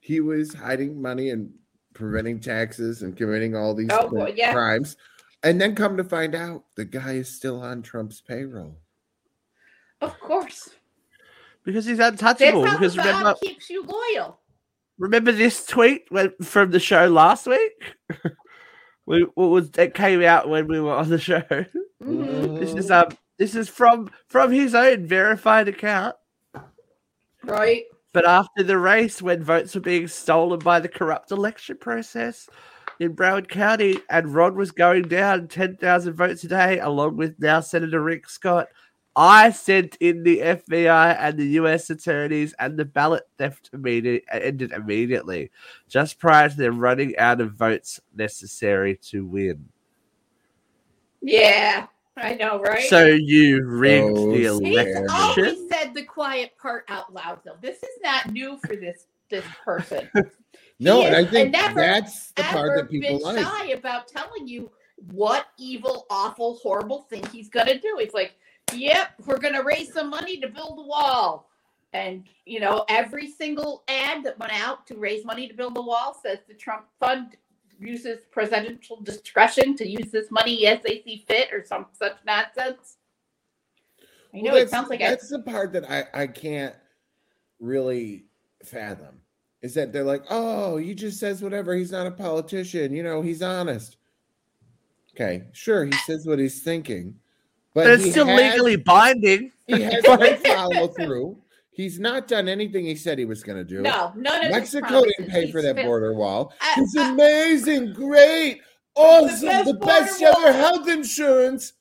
he 0.00 0.20
was 0.20 0.54
hiding 0.54 1.00
money 1.00 1.30
and 1.30 1.50
preventing 1.94 2.40
taxes 2.40 3.02
and 3.02 3.16
committing 3.16 3.54
all 3.54 3.74
these 3.74 3.88
Oh, 3.92 4.08
cr- 4.08 4.16
boy, 4.16 4.34
yeah. 4.36 4.52
crimes. 4.52 4.96
And 5.42 5.60
then 5.60 5.74
come 5.74 5.96
to 5.96 6.04
find 6.04 6.34
out 6.34 6.64
the 6.76 6.84
guy 6.84 7.12
is 7.14 7.28
still 7.34 7.60
on 7.62 7.82
Trump's 7.82 8.20
payroll. 8.20 8.78
Of 10.02 10.18
course. 10.20 10.70
Because 11.64 11.86
he's 11.86 11.98
That's 11.98 12.20
untouchable. 12.20 12.66
how 12.66 12.76
Because 12.76 12.94
the 12.96 13.02
remember 13.02 13.34
keeps 13.40 13.70
you 13.70 13.84
loyal. 13.84 14.38
remember 14.98 15.32
this 15.32 15.64
tweet 15.64 16.04
when, 16.10 16.32
from 16.42 16.70
the 16.72 16.80
show 16.80 17.06
last 17.06 17.46
week? 17.46 17.94
we 19.06 19.22
what 19.34 19.46
was 19.46 19.70
it 19.78 19.94
came 19.94 20.22
out 20.22 20.48
when 20.48 20.66
we 20.68 20.80
were 20.80 20.92
on 20.94 21.08
the 21.08 21.18
show. 21.18 21.42
Mhm. 22.02 22.58
This 22.58 22.74
is 22.74 22.90
um 22.90 23.16
this 23.38 23.54
is 23.54 23.68
from 23.68 24.10
from 24.26 24.50
his 24.50 24.74
own 24.74 25.06
verified 25.06 25.68
account. 25.68 26.16
Right. 27.44 27.84
But 28.12 28.26
after 28.26 28.62
the 28.62 28.78
race, 28.78 29.22
when 29.22 29.42
votes 29.42 29.74
were 29.74 29.80
being 29.80 30.06
stolen 30.08 30.58
by 30.58 30.80
the 30.80 30.88
corrupt 30.88 31.30
election 31.32 31.78
process 31.78 32.48
in 33.00 33.16
Broward 33.16 33.48
County, 33.48 33.98
and 34.10 34.34
Ron 34.34 34.54
was 34.54 34.70
going 34.70 35.04
down 35.04 35.48
10,000 35.48 36.12
votes 36.12 36.44
a 36.44 36.48
day, 36.48 36.78
along 36.78 37.16
with 37.16 37.34
now 37.38 37.60
Senator 37.60 38.02
Rick 38.02 38.28
Scott, 38.28 38.68
I 39.14 39.50
sent 39.50 39.96
in 40.00 40.22
the 40.22 40.38
FBI 40.38 41.16
and 41.20 41.38
the 41.38 41.46
US 41.60 41.90
attorneys, 41.90 42.54
and 42.58 42.78
the 42.78 42.84
ballot 42.84 43.24
theft 43.38 43.70
immediate, 43.72 44.24
uh, 44.32 44.38
ended 44.38 44.72
immediately, 44.72 45.50
just 45.88 46.18
prior 46.18 46.48
to 46.48 46.56
them 46.56 46.78
running 46.78 47.16
out 47.18 47.40
of 47.40 47.52
votes 47.52 48.00
necessary 48.14 48.96
to 49.10 49.26
win. 49.26 49.68
Yeah. 51.20 51.86
I 52.16 52.34
know, 52.34 52.60
right? 52.60 52.88
So 52.88 53.06
you 53.06 53.64
rigged 53.64 54.16
So 54.16 54.32
the 54.32 54.44
election. 54.44 54.64
He's 54.64 54.74
election. 54.74 55.44
always 55.46 55.70
said 55.70 55.94
the 55.94 56.04
quiet 56.04 56.52
part 56.60 56.84
out 56.88 57.12
loud, 57.12 57.40
though. 57.44 57.56
This 57.60 57.82
is 57.82 57.98
not 58.02 58.30
new 58.30 58.58
for 58.66 58.76
this 58.76 59.06
this 59.28 59.44
person. 59.64 60.10
No, 60.78 61.02
and 61.02 61.14
I 61.14 61.24
think 61.24 61.52
never, 61.52 61.80
that's 61.80 62.32
the 62.32 62.42
part 62.42 62.76
that 62.76 62.90
people 62.90 63.18
been 63.18 63.20
like. 63.20 63.38
shy 63.38 63.66
about 63.68 64.08
telling 64.08 64.48
you 64.48 64.68
what 65.12 65.46
evil, 65.56 66.06
awful, 66.10 66.56
horrible 66.56 67.02
thing 67.02 67.22
he's 67.32 67.48
gonna 67.48 67.78
do. 67.78 67.96
He's 68.00 68.12
like, 68.12 68.34
"Yep, 68.74 69.08
we're 69.26 69.38
gonna 69.38 69.62
raise 69.62 69.92
some 69.92 70.10
money 70.10 70.38
to 70.40 70.48
build 70.48 70.78
the 70.78 70.82
wall." 70.82 71.48
And 71.92 72.24
you 72.46 72.60
know, 72.60 72.84
every 72.88 73.28
single 73.28 73.84
ad 73.88 74.24
that 74.24 74.38
went 74.38 74.52
out 74.52 74.86
to 74.88 74.96
raise 74.96 75.24
money 75.24 75.48
to 75.48 75.54
build 75.54 75.74
the 75.74 75.82
wall 75.82 76.18
says 76.22 76.38
the 76.48 76.54
Trump 76.54 76.86
fund 76.98 77.36
uses 77.78 78.20
presidential 78.30 79.00
discretion 79.00 79.76
to 79.76 79.88
use 79.88 80.10
this 80.10 80.30
money 80.30 80.66
as 80.66 80.80
they 80.82 81.02
see 81.02 81.24
fit, 81.28 81.52
or 81.52 81.64
some 81.64 81.86
such 81.92 82.16
nonsense. 82.26 82.96
I 84.34 84.40
know 84.40 84.52
Well, 84.52 84.62
it 84.62 84.70
sounds 84.70 84.88
like 84.88 85.00
that's 85.00 85.28
the 85.28 85.40
part 85.40 85.72
that 85.72 85.90
I, 85.90 86.22
I 86.22 86.26
can't 86.26 86.74
really 87.60 88.24
fathom 88.64 89.20
is 89.60 89.74
that 89.74 89.92
they're 89.92 90.04
like, 90.04 90.24
oh, 90.30 90.76
he 90.76 90.94
just 90.94 91.20
says 91.20 91.42
whatever. 91.42 91.74
He's 91.74 91.92
not 91.92 92.06
a 92.06 92.10
politician. 92.10 92.92
You 92.92 93.02
know, 93.02 93.22
he's 93.22 93.42
honest. 93.42 93.96
Okay, 95.14 95.44
sure, 95.52 95.84
he 95.84 95.92
says 95.92 96.26
what 96.26 96.38
he's 96.38 96.62
thinking, 96.62 97.14
but, 97.74 97.84
But 97.84 97.90
it's 98.00 98.10
still 98.10 98.26
has- 98.26 98.52
legally 98.54 98.76
binding. 98.76 99.52
He 99.66 99.80
has 99.82 100.02
no 100.04 100.36
follow 100.36 100.88
through. 100.88 101.38
He's 101.70 101.98
not 101.98 102.28
done 102.28 102.48
anything 102.48 102.84
he 102.84 102.94
said 102.96 103.18
he 103.18 103.24
was 103.24 103.42
going 103.42 103.56
to 103.58 103.64
do. 103.64 103.80
no, 103.80 104.12
none 104.14 104.44
of 104.44 104.50
Mexico 104.52 104.86
promises. 104.88 105.14
didn't 105.16 105.30
pay 105.30 105.50
for 105.50 105.62
that 105.62 105.76
border 105.76 106.12
wall. 106.12 106.52
I- 106.60 106.74
It's 106.78 106.96
I- 106.96 107.10
amazing, 107.10 107.94
great, 107.94 108.60
awesome, 108.94 109.48
best 109.48 109.66
the 109.66 109.74
best 109.74 110.22
ever 110.22 110.34
wall. 110.42 110.52
health 110.52 110.88
insurance. 110.88 111.72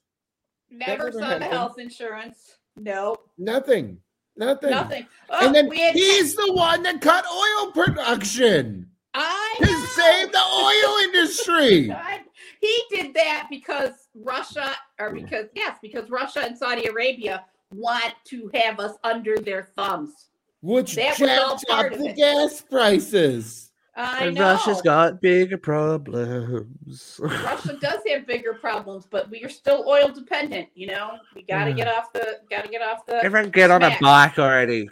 Never 0.70 1.06
never 1.06 1.12
saw 1.12 1.38
the 1.40 1.46
health 1.46 1.78
insurance. 1.80 2.56
No, 2.78 3.18
Nothing, 3.38 3.98
nothing. 4.38 4.70
nothing. 4.72 5.06
Oh, 5.30 5.46
And 5.46 5.54
then 5.54 5.70
had, 5.70 5.94
he's 5.94 6.36
the 6.36 6.54
one 6.54 6.84
that 6.84 7.02
cut 7.02 7.26
oil 7.28 7.72
production 7.74 8.88
I 9.14 9.56
to 9.60 9.66
know. 9.70 9.86
save 9.88 10.32
the 10.32 10.40
oil 10.40 11.04
industry. 11.04 11.88
God, 11.90 12.22
He 12.62 12.84
did 12.90 13.14
that 13.16 13.48
because 13.50 13.92
Russia, 14.16 14.72
or 15.02 15.12
because 15.14 15.48
yes, 15.56 15.78
because 15.82 16.10
Russia 16.10 16.42
and 16.42 16.58
Saudi 16.58 16.86
Arabia 16.88 17.46
want 17.74 18.14
to 18.26 18.50
have 18.54 18.80
us 18.80 18.98
under 19.04 19.38
their 19.38 19.64
thumbs. 19.76 20.28
Which 20.62 20.96
That 20.96 21.18
jacked 21.18 21.66
up 21.70 21.92
the 21.94 22.06
it. 22.10 22.16
gas 22.18 22.62
prices. 22.62 23.72
I 23.96 24.26
And 24.26 24.36
know 24.36 24.54
Russia's 24.54 24.82
got 24.82 25.20
bigger 25.22 25.58
problems. 25.58 27.20
Russia 27.20 27.78
does 27.82 28.00
have 28.08 28.26
bigger 28.26 28.54
problems, 28.54 29.06
but 29.10 29.30
we 29.30 29.44
are 29.44 29.50
still 29.50 29.84
oil 29.88 30.08
dependent. 30.10 30.70
You 30.76 30.88
know, 30.88 31.18
we 31.36 31.42
got 31.44 31.66
to 31.66 31.72
mm. 31.72 31.78
Yeah. 31.78 31.86
get 31.86 31.94
off 31.96 32.14
the, 32.14 32.40
got 32.50 32.64
to 32.64 32.70
get 32.70 32.82
off 32.82 33.06
the. 33.06 33.24
Everyone 33.24 33.50
get 33.50 33.70
on 33.72 33.84
a 33.84 33.98
bike 34.00 34.40
already. 34.40 34.90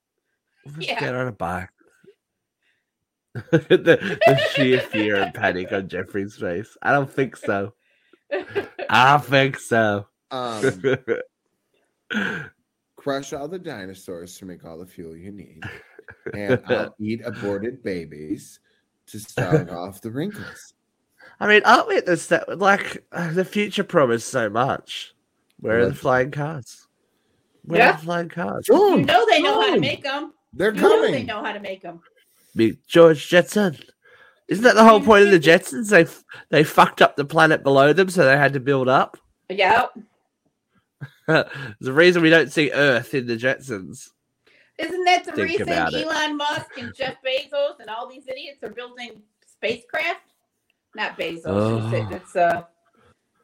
Let's 0.66 0.86
Yeah. 0.86 1.00
Get 1.00 1.14
on 1.14 1.28
a 1.28 1.32
bike. 1.32 1.70
the, 3.52 4.18
the 4.26 4.50
sheer 4.54 4.80
fear 4.80 5.16
and 5.16 5.32
panic 5.34 5.70
on 5.72 5.88
Jeffrey's 5.88 6.36
face. 6.36 6.76
I 6.82 6.92
don't 6.92 7.10
think 7.10 7.36
so. 7.36 7.74
I 8.90 9.18
think 9.18 9.58
so. 9.58 10.06
Um, 10.30 10.82
crush 12.96 13.32
all 13.32 13.48
the 13.48 13.58
dinosaurs 13.58 14.36
to 14.38 14.44
make 14.44 14.64
all 14.64 14.78
the 14.78 14.86
fuel 14.86 15.16
you 15.16 15.32
need. 15.32 15.62
And 16.34 16.60
I'll 16.66 16.94
eat 17.00 17.22
aborted 17.24 17.82
babies 17.82 18.60
to 19.08 19.18
start 19.20 19.70
off 19.70 20.00
the 20.00 20.10
wrinkles. 20.10 20.74
I 21.40 21.46
mean, 21.46 21.62
aren't 21.64 21.88
we 21.88 21.96
at 21.96 22.06
the 22.06 22.16
step? 22.16 22.44
Like, 22.48 23.04
uh, 23.12 23.32
the 23.32 23.44
future 23.44 23.84
promised 23.84 24.28
so 24.28 24.48
much. 24.48 25.14
Where 25.60 25.80
are 25.80 25.86
the 25.86 25.94
flying 25.94 26.30
cars? 26.30 26.86
Where 27.62 27.80
Yeah. 27.80 27.90
are 27.90 27.92
the 27.96 27.98
flying 28.04 28.28
cars? 28.28 28.66
you 28.68 28.74
Boom! 28.74 29.02
know 29.02 29.26
they 29.26 29.42
know 29.42 29.60
how 29.60 29.74
to 29.74 29.80
make 29.80 30.02
them. 30.02 30.32
They're 30.52 30.74
You 30.74 30.80
know 30.80 31.10
they 31.10 31.22
know 31.24 31.42
how 31.42 31.52
to 31.52 31.60
make 31.60 31.82
them. 31.82 32.00
Big 32.54 32.78
George 32.86 33.28
Jetson. 33.28 33.76
Isn't 34.48 34.64
that 34.64 34.74
the 34.76 34.84
whole 34.84 35.00
point 35.00 35.24
of 35.24 35.30
the 35.30 35.40
Jetsons? 35.40 35.88
They 35.90 36.06
they 36.50 36.62
fucked 36.64 37.02
up 37.02 37.16
the 37.16 37.24
planet 37.24 37.62
below 37.62 37.92
them, 37.92 38.08
so 38.08 38.24
they 38.24 38.36
had 38.36 38.52
to 38.52 38.60
build 38.60 38.88
up. 38.88 39.16
There's 41.26 41.46
a 41.84 41.92
reason 41.92 42.22
we 42.22 42.30
don't 42.30 42.52
see 42.52 42.70
Earth 42.72 43.12
in 43.14 43.26
the 43.26 43.36
Jetsons. 43.36 44.10
Isn't 44.78 45.04
that 45.04 45.24
the 45.24 45.32
Think 45.32 45.48
reason 45.48 45.68
about 45.68 45.94
it. 45.94 46.06
Elon 46.06 46.36
Musk 46.36 46.78
and 46.78 46.94
Jeff 46.94 47.16
Bezos 47.26 47.80
and 47.80 47.88
all 47.88 48.08
these 48.08 48.28
idiots 48.28 48.62
are 48.62 48.70
building 48.70 49.22
spacecraft? 49.46 50.32
Not 50.94 51.18
Bezos. 51.18 51.42
Oh. 51.46 51.90
It's, 51.92 52.12
it's 52.12 52.36
uh, 52.36 52.64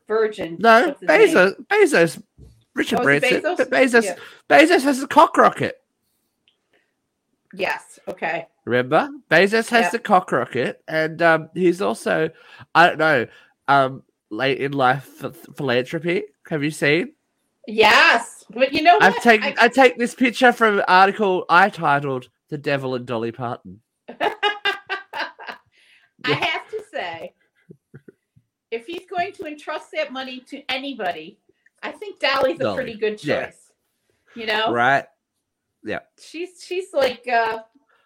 Virgin. 0.06 0.56
No, 0.60 0.88
his 0.88 1.02
name? 1.02 1.08
Bezos. 1.08 1.66
Bezos. 1.66 2.22
Richard 2.74 3.00
Oh, 3.00 3.02
Branson. 3.02 3.42
Bezos? 3.42 3.56
But 3.56 3.70
Bezos. 3.70 4.04
Yeah. 4.04 4.16
Bezos 4.48 4.82
has 4.82 5.02
a 5.02 5.08
cock 5.08 5.36
rocket. 5.36 5.81
Yes. 7.54 7.98
Okay. 8.08 8.46
Remember, 8.64 9.08
Bezos 9.30 9.68
has 9.70 9.84
Yeah. 9.84 9.90
the 9.90 9.98
cock 9.98 10.32
rocket, 10.32 10.82
and 10.88 11.20
um, 11.20 11.50
he's 11.54 11.82
also, 11.82 12.30
I 12.74 12.88
don't 12.88 12.98
know, 12.98 13.26
um, 13.68 14.02
late 14.30 14.58
in 14.58 14.72
life 14.72 15.08
ph- 15.20 15.34
philanthropy. 15.56 16.24
Have 16.48 16.62
you 16.64 16.70
seen? 16.70 17.12
Yes, 17.66 18.44
but 18.50 18.72
you 18.72 18.82
know 18.82 18.94
what? 18.94 19.02
I've 19.04 19.22
taken. 19.22 19.54
I- 19.58 19.64
I, 19.64 19.68
take 19.68 19.98
this 19.98 20.14
picture 20.14 20.52
from 20.52 20.78
an 20.78 20.84
article 20.88 21.44
I 21.48 21.68
titled 21.70 22.28
"The 22.48 22.58
Devil 22.58 22.94
and 22.94 23.06
Dolly 23.06 23.32
Parton." 23.32 23.80
I 26.24 26.34
have 26.34 26.68
to 26.70 26.82
say, 26.92 27.34
if 28.70 28.86
he's 28.86 29.06
going 29.10 29.32
to 29.34 29.46
entrust 29.46 29.90
that 29.92 30.12
money 30.12 30.40
to 30.48 30.62
anybody, 30.68 31.38
I 31.82 31.90
think 31.92 32.20
Dolly's 32.20 32.60
a 32.60 32.62
Dolly, 32.64 32.76
pretty 32.76 32.94
good 32.98 33.18
choice. 33.18 33.26
yeah. 33.26 33.48
You 34.34 34.46
know, 34.46 34.72
Right? 34.72 35.04
She's 36.20 36.62
she's 36.64 36.92
like 36.92 37.26
uh, 37.28 37.60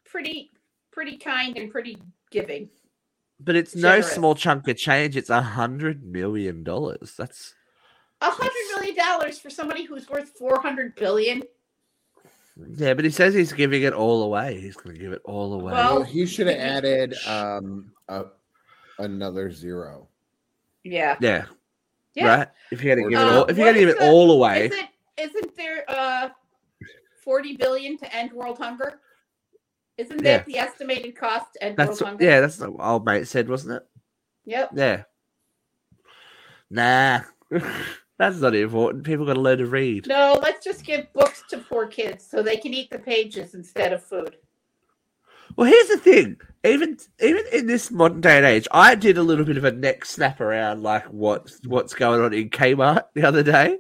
pretty 0.04 0.50
pretty 0.92 1.16
kind 1.18 1.56
and 1.58 1.70
pretty 1.70 1.98
giving. 2.30 2.68
But 3.38 3.54
it's 3.56 3.76
no 3.76 4.00
small 4.00 4.34
chunk 4.34 4.66
of 4.68 4.76
change. 4.78 5.16
It's 5.16 5.28
a 5.30 5.42
hundred 5.42 6.02
million 6.04 6.62
dollars. 6.64 7.14
That's 7.18 7.54
A 8.22 8.30
hundred 8.30 8.74
million 8.74 8.96
dollars 8.96 9.38
for 9.38 9.50
somebody 9.50 9.84
who's 9.84 10.08
worth 10.08 10.30
four 10.38 10.60
hundred 10.60 10.94
billion. 10.96 11.42
Yeah, 12.76 12.94
but 12.94 13.04
he 13.04 13.10
says 13.10 13.34
he's 13.34 13.52
giving 13.52 13.82
it 13.82 13.92
all 13.92 14.22
away. 14.22 14.58
He's 14.58 14.76
going 14.76 14.96
to 14.96 15.00
give 15.02 15.12
it 15.12 15.20
all 15.24 15.52
away. 15.52 15.72
Well- 15.74 15.94
Well, 15.96 16.02
he 16.04 16.24
should 16.24 16.46
have 16.46 16.58
added 16.58 17.14
um 17.26 17.92
a, 18.08 18.24
another 18.98 19.52
zero. 19.52 20.08
Yeah. 20.82 21.16
yeah, 21.20 21.44
Yeah. 22.14 22.36
right. 22.38 22.48
If 22.70 22.82
you're 22.82 22.94
going 22.96 23.08
to 23.08 23.10
give 23.10 23.20
it 23.20 23.22
Uh, 23.30 23.36
all, 23.40 23.44
if 23.46 23.56
you're 23.58 23.66
what 23.66 23.74
going 23.74 23.86
to 23.86 23.92
give 23.92 24.00
it 24.00 24.08
all 24.08 24.30
away, 24.30 24.66
Isn't 24.66 24.88
isn't 25.18 25.56
there 25.56 25.84
uh 25.88 26.28
40 27.26 27.56
billion 27.56 27.98
to 27.98 28.14
end 28.16 28.32
world 28.32 28.56
hunger? 28.56 29.00
Isn't 29.98 30.22
Yeah. 30.24 30.38
that 30.38 30.46
the 30.46 30.58
estimated 30.58 31.16
cost 31.16 31.52
to 31.54 31.64
end 31.64 31.76
that's 31.76 31.88
world 31.88 32.00
what, 32.00 32.08
hunger? 32.08 32.24
yeah, 32.24 32.40
that's 32.40 32.58
what 32.60 32.72
old 32.78 33.04
mate 33.04 33.26
said, 33.26 33.48
wasn't 33.48 33.74
it? 33.74 33.82
Yep. 34.44 34.70
Yeah. 34.74 35.02
Nah, 36.70 37.20
that's 38.18 38.38
not 38.40 38.54
important. 38.54 39.04
People 39.04 39.26
got 39.26 39.34
to 39.34 39.40
learn 39.40 39.58
to 39.58 39.66
read. 39.66 40.06
No, 40.06 40.38
let's 40.40 40.64
just 40.64 40.84
give 40.84 41.12
books 41.12 41.42
to 41.50 41.58
poor 41.58 41.86
kids 41.86 42.24
so 42.26 42.42
they 42.42 42.56
can 42.56 42.72
eat 42.72 42.90
the 42.90 42.98
pages 42.98 43.54
instead 43.54 43.92
of 43.92 44.02
food. 44.02 44.36
Well, 45.56 45.68
here's 45.70 45.88
the 45.88 45.98
thing. 45.98 46.36
Even 46.64 46.98
even 47.20 47.44
in 47.52 47.66
this 47.66 47.90
modern 47.90 48.20
day 48.20 48.36
and 48.36 48.46
age, 48.46 48.68
I 48.72 48.94
did 48.94 49.16
a 49.18 49.22
little 49.22 49.44
bit 49.44 49.56
of 49.56 49.64
a 49.64 49.72
neck 49.72 50.04
snap 50.04 50.40
around 50.40 50.82
like 50.82 51.04
what 51.06 51.50
what's 51.66 51.94
going 51.94 52.20
on 52.20 52.32
in 52.34 52.50
Kmart 52.50 53.04
the 53.14 53.22
other 53.24 53.42
day. 53.42 53.78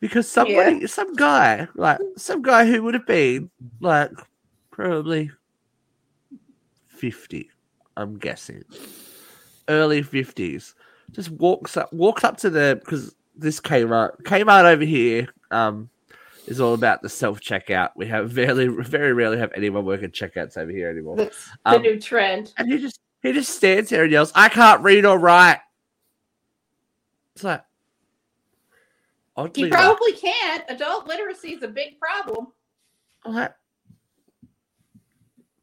Because 0.00 0.28
somebody 0.28 0.86
some 0.86 1.14
guy, 1.14 1.66
like 1.74 1.98
some 2.16 2.40
guy 2.42 2.66
who 2.66 2.82
would 2.84 2.94
have 2.94 3.06
been 3.06 3.50
like 3.80 4.12
probably 4.70 5.30
fifty, 6.86 7.50
I'm 7.96 8.16
guessing. 8.18 8.64
Early 9.68 10.02
fifties. 10.02 10.74
Just 11.10 11.30
walks 11.30 11.76
up 11.76 11.92
walks 11.92 12.22
up 12.22 12.36
to 12.38 12.50
the 12.50 12.80
because 12.84 13.14
this 13.36 13.60
Kmart 13.60 14.22
Kmart 14.22 14.64
over 14.64 14.84
here, 14.84 15.28
um, 15.50 15.90
is 16.46 16.60
all 16.60 16.74
about 16.74 17.02
the 17.02 17.08
self 17.08 17.40
checkout. 17.40 17.90
We 17.96 18.06
have 18.06 18.30
very 18.30 18.68
very 18.68 19.12
rarely 19.12 19.38
have 19.38 19.52
anyone 19.56 19.84
working 19.84 20.10
checkouts 20.10 20.56
over 20.56 20.70
here 20.70 20.90
anymore. 20.90 21.16
That's 21.16 21.50
the 21.64 21.76
Um, 21.76 21.82
new 21.82 22.00
trend. 22.00 22.52
And 22.56 22.70
he 22.70 22.78
just 22.78 23.00
he 23.22 23.32
just 23.32 23.54
stands 23.56 23.90
there 23.90 24.04
and 24.04 24.12
yells, 24.12 24.30
"I 24.34 24.48
can't 24.48 24.82
read 24.82 25.04
or 25.04 25.18
write." 25.18 25.58
It's 27.34 27.42
like 27.42 27.62
oddly 29.38 29.62
You 29.62 29.66
enough, 29.68 29.80
probably 29.80 30.12
can't. 30.12 30.64
Adult 30.68 31.06
literacy 31.06 31.52
is 31.54 31.62
a 31.62 31.68
big 31.68 31.98
problem. 31.98 32.48
I'm 33.24 33.34
like, 33.34 33.54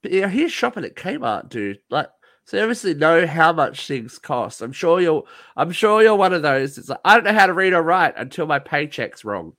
but 0.01 0.11
yeah, 0.11 0.27
he's 0.29 0.51
shopping 0.51 0.85
at 0.85 0.95
Kmart, 0.95 1.49
dude. 1.49 1.79
Like, 1.89 2.07
so 2.45 2.57
you 2.57 2.63
obviously 2.63 2.93
know 2.93 3.25
how 3.25 3.51
much 3.53 3.87
things 3.87 4.19
cost. 4.19 4.61
I'm 4.61 4.71
sure 4.71 5.01
you're. 5.01 5.23
I'm 5.57 5.71
sure 5.71 6.01
you're 6.03 6.15
one 6.15 6.31
of 6.33 6.41
those. 6.43 6.77
It's 6.77 6.89
like 6.89 6.99
I 7.03 7.15
don't 7.15 7.23
know 7.23 7.33
how 7.33 7.47
to 7.47 7.53
read 7.53 7.73
or 7.73 7.81
write 7.81 8.13
until 8.17 8.45
my 8.45 8.59
paycheck's 8.59 9.25
wrong. 9.25 9.53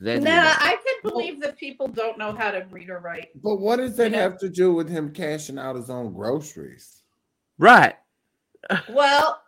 Then 0.00 0.22
you 0.22 0.28
Nah, 0.28 0.44
know. 0.44 0.54
I 0.58 0.76
can 0.84 1.10
believe 1.10 1.40
that 1.42 1.56
people 1.58 1.88
don't 1.88 2.16
know 2.18 2.32
how 2.32 2.50
to 2.50 2.66
read 2.70 2.88
or 2.90 3.00
write. 3.00 3.28
But 3.42 3.56
what 3.56 3.76
does 3.76 3.96
that 3.98 4.04
You 4.04 4.10
know- 4.16 4.18
have 4.22 4.38
to 4.38 4.48
do 4.48 4.72
with 4.72 4.88
him 4.88 5.12
cashing 5.12 5.58
out 5.58 5.76
his 5.76 5.90
own 5.90 6.12
groceries? 6.14 7.02
right. 7.58 7.94
Well, 8.88 9.42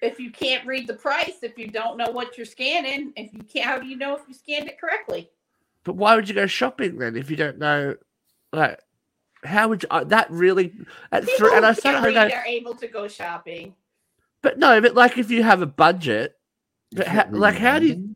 if 0.00 0.20
you 0.20 0.30
can't 0.30 0.66
read 0.66 0.86
the 0.86 0.94
price, 0.94 1.38
if 1.42 1.58
you 1.58 1.68
don't 1.68 1.96
know 1.96 2.10
what 2.10 2.36
you're 2.36 2.46
scanning, 2.46 3.12
if 3.16 3.32
you 3.32 3.40
can't, 3.40 3.66
how 3.66 3.78
do 3.78 3.86
you 3.86 3.96
know 3.96 4.16
if 4.16 4.22
you 4.28 4.34
scanned 4.34 4.68
it 4.68 4.80
correctly? 4.80 5.30
But 5.84 5.96
why 5.96 6.14
would 6.14 6.28
you 6.28 6.34
go 6.34 6.46
shopping 6.46 6.98
then 6.98 7.16
if 7.16 7.30
you 7.30 7.36
don't 7.36 7.58
know? 7.58 7.96
Like, 8.52 8.80
how 9.44 9.68
would 9.68 9.82
you? 9.82 9.88
Uh, 9.90 10.04
that 10.04 10.30
really? 10.30 10.72
At 11.12 11.24
People 11.24 11.48
three, 11.48 11.56
and 11.56 11.66
I 11.66 11.72
who 11.72 11.80
started 11.80 12.00
can't 12.02 12.14
to 12.14 12.20
read 12.20 12.30
go, 12.30 12.36
are 12.36 12.46
able 12.46 12.74
to 12.74 12.88
go 12.88 13.08
shopping. 13.08 13.74
but 14.42 14.58
no, 14.58 14.80
but 14.80 14.94
like 14.94 15.18
if 15.18 15.30
you 15.30 15.42
have 15.42 15.62
a 15.62 15.66
budget, 15.66 16.36
but 16.92 17.06
ha- 17.08 17.28
like 17.30 17.56
how 17.56 17.78
do 17.78 17.86
you? 17.86 18.14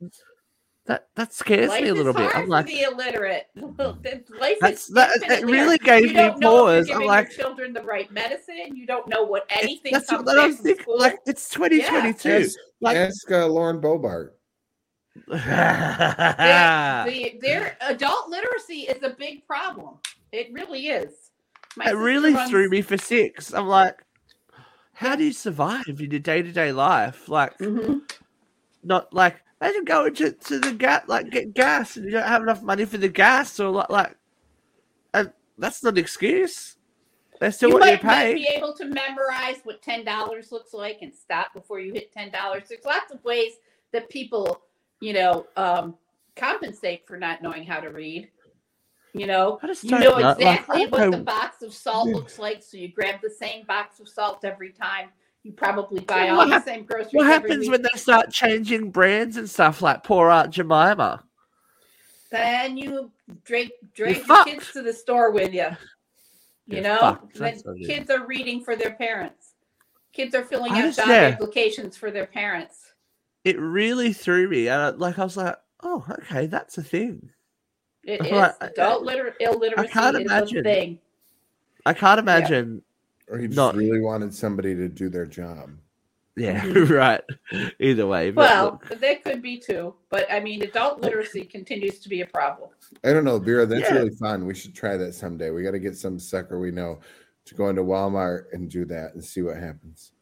Numbers? 0.88 1.04
That 1.04 1.08
that 1.14 1.32
scares 1.32 1.68
Life 1.68 1.82
me 1.82 1.88
a 1.90 1.94
little 1.94 2.12
bit. 2.12 2.34
I'm 2.34 2.48
like, 2.48 2.66
the 2.68 2.82
illiterate. 2.82 3.46
Life 3.56 4.56
that's 4.60 4.88
is 4.88 4.94
that. 4.94 5.10
It 5.30 5.44
really 5.46 5.78
gave 5.78 6.02
You 6.02 6.08
me 6.08 6.14
don't 6.14 6.40
know 6.40 6.68
if 6.68 6.88
pause. 6.88 6.96
I'm 6.96 7.04
like, 7.06 7.28
your 7.36 7.46
children 7.46 7.72
the 7.72 7.82
right 7.82 8.10
medicine. 8.12 8.74
You 8.74 8.86
don't 8.86 9.06
know 9.08 9.22
what 9.22 9.44
anything 9.50 9.92
that's 9.92 10.08
comes 10.10 10.24
what 10.26 10.38
I 10.38 10.46
was 10.46 10.56
back 10.56 10.58
from 10.58 10.64
thinking. 10.66 10.82
school. 10.82 10.98
Like 10.98 11.18
it's 11.26 11.48
2022. 11.50 12.28
Ask, 12.30 12.56
Like- 12.80 12.96
ask 12.96 13.30
uh, 13.30 13.46
Lauren 13.46 13.80
Boebert. 13.80 14.30
Their, 15.28 15.38
the, 17.06 17.38
their 17.40 17.76
adult 17.82 18.28
literacy 18.28 18.82
is 18.82 19.02
a 19.02 19.10
big 19.10 19.46
problem. 19.46 19.96
It 20.32 20.48
really 20.52 20.86
is. 20.88 21.12
My 21.76 21.90
it 21.90 21.94
really 21.94 22.34
runs- 22.34 22.50
threw 22.50 22.68
me 22.68 22.82
for 22.82 22.96
six. 22.96 23.52
I'm 23.54 23.68
like, 23.68 24.02
how 24.94 25.14
do 25.16 25.24
you 25.24 25.32
survive 25.32 25.84
in 25.86 26.10
your 26.10 26.20
day 26.20 26.42
to 26.42 26.50
day 26.52 26.72
life? 26.72 27.28
Like, 27.28 27.56
Mhm. 27.58 28.00
not 28.82 29.12
like 29.12 29.42
imagine 29.62 29.84
going 29.84 30.14
to, 30.14 30.32
to 30.32 30.58
the 30.58 30.72
gas 30.72 31.04
like 31.06 31.30
get 31.30 31.54
gas 31.54 31.96
and 31.96 32.06
you 32.06 32.12
don't 32.12 32.26
have 32.26 32.42
enough 32.42 32.62
money 32.62 32.84
for 32.84 32.98
the 32.98 33.08
gas 33.08 33.58
or 33.60 33.70
like 33.70 33.90
like 33.90 34.16
and 35.14 35.32
that's 35.58 35.82
not 35.82 35.94
an 35.94 35.98
excuse. 35.98 36.76
That's 37.40 37.56
still 37.56 37.70
You 37.70 37.74
want 37.74 37.86
you 37.86 37.90
might, 37.92 38.00
to 38.00 38.06
might 38.06 38.14
pay. 38.14 38.34
be 38.34 38.48
able 38.54 38.74
to 38.74 38.84
memorize 38.86 39.56
what 39.64 39.82
ten 39.82 40.04
dollars 40.04 40.52
looks 40.52 40.72
like 40.72 40.98
and 41.02 41.12
stop 41.12 41.52
before 41.54 41.80
you 41.80 41.92
hit 41.92 42.12
ten 42.12 42.30
dollars. 42.30 42.64
There's 42.68 42.84
lots 42.84 43.12
of 43.12 43.22
ways 43.24 43.52
that 43.92 44.08
people, 44.08 44.62
you 45.00 45.12
know, 45.12 45.46
um, 45.56 45.96
compensate 46.36 47.06
for 47.06 47.16
not 47.16 47.42
knowing 47.42 47.64
how 47.64 47.80
to 47.80 47.88
read. 47.90 48.30
You 49.14 49.26
know, 49.26 49.60
you 49.82 49.90
know 49.90 49.98
know, 49.98 50.10
like, 50.12 50.38
exactly 50.38 50.84
I 50.84 50.86
what 50.86 51.10
the 51.10 51.18
box 51.18 51.62
of 51.62 51.74
salt 51.74 52.08
looks 52.08 52.38
like, 52.38 52.62
so 52.62 52.78
you 52.78 52.88
grab 52.88 53.16
the 53.22 53.28
same 53.28 53.66
box 53.66 54.00
of 54.00 54.08
salt 54.08 54.42
every 54.44 54.70
time. 54.70 55.10
You 55.42 55.52
probably 55.52 56.00
buy 56.00 56.24
Yeah, 56.26 56.30
all 56.32 56.36
what 56.38 56.48
the 56.50 56.62
same 56.62 56.84
groceries. 56.84 57.12
What 57.12 57.26
happens 57.26 57.68
when 57.68 57.82
they 57.82 57.88
start 57.96 58.30
changing 58.30 58.90
brands 58.90 59.36
and 59.36 59.50
stuff 59.50 59.82
like 59.82 60.04
poor 60.04 60.30
Aunt 60.30 60.50
Jemima? 60.50 61.24
Then 62.30 62.76
you 62.76 63.10
drag 63.44 63.70
drag 63.94 64.22
kids 64.44 64.72
to 64.72 64.82
the 64.82 64.92
store 64.92 65.30
with 65.32 65.52
you. 65.52 65.66
You 66.66 66.76
You're 66.76 66.82
know, 66.82 66.98
fucked. 67.00 67.34
then 67.34 67.54
That's 67.54 67.64
what 67.64 67.76
it 67.76 67.80
is. 67.82 67.86
kids 67.88 68.10
are 68.10 68.24
reading 68.24 68.62
for 68.62 68.76
their 68.76 68.92
parents. 68.92 69.54
Kids 70.12 70.34
are 70.34 70.44
filling 70.44 70.72
out 70.72 70.94
job 70.94 71.08
yeah. 71.08 71.14
applications 71.34 71.96
for 71.96 72.10
their 72.10 72.26
parents. 72.26 72.92
It 73.44 73.58
really 73.58 74.12
threw 74.12 74.48
me. 74.48 74.68
And 74.68 74.80
I, 74.80 74.88
like 74.90 75.18
I 75.18 75.24
was 75.24 75.36
like, 75.36 75.56
oh, 75.82 76.04
okay, 76.20 76.46
that's 76.46 76.78
a 76.78 76.82
thing. 76.82 77.30
It 78.04 78.20
I'm 78.20 78.26
is 78.26 78.32
like, 78.32 78.54
adult 78.60 79.02
liter- 79.02 79.34
illiteracy 79.40 79.88
I 79.88 79.92
can't 79.92 80.16
is 80.16 80.22
imagine. 80.22 80.58
a 80.58 80.62
thing. 80.62 80.98
I 81.84 81.92
can't 81.94 82.20
imagine. 82.20 82.82
Or 83.32 83.38
he 83.38 83.46
just 83.46 83.56
Not- 83.56 83.74
really 83.76 84.00
wanted 84.00 84.34
somebody 84.34 84.74
to 84.74 84.88
do 84.88 85.08
their 85.08 85.24
job. 85.24 85.70
Yeah, 86.36 86.60
mm-hmm. 86.60 86.92
right. 86.92 87.20
Either 87.80 88.06
way, 88.06 88.30
but 88.30 88.50
Well, 88.50 88.80
look, 88.90 89.00
that 89.00 89.24
could 89.24 89.40
be 89.42 89.58
too, 89.58 89.94
but 90.10 90.30
I 90.30 90.40
mean, 90.40 90.62
adult 90.62 91.00
literacy 91.00 91.44
continues 91.44 91.98
to 92.00 92.08
be 92.10 92.20
a 92.20 92.26
problem. 92.26 92.70
I 93.04 93.12
don't 93.12 93.24
know, 93.24 93.38
Vera. 93.38 93.66
That's 93.66 93.82
Yeah. 93.82 93.94
really 93.94 94.14
fun. 94.16 94.46
We 94.46 94.54
should 94.54 94.74
try 94.74 94.96
that 94.98 95.14
someday. 95.14 95.50
We 95.50 95.62
got 95.62 95.72
to 95.72 95.78
get 95.78 95.96
some 95.96 96.18
sucker 96.18 96.58
we 96.58 96.70
know 96.70 97.00
to 97.46 97.54
go 97.54 97.68
into 97.68 97.82
Walmart 97.82 98.44
and 98.52 98.70
do 98.70 98.84
that 98.86 99.14
and 99.14 99.24
see 99.24 99.42
what 99.42 99.56
happens. 99.56 100.12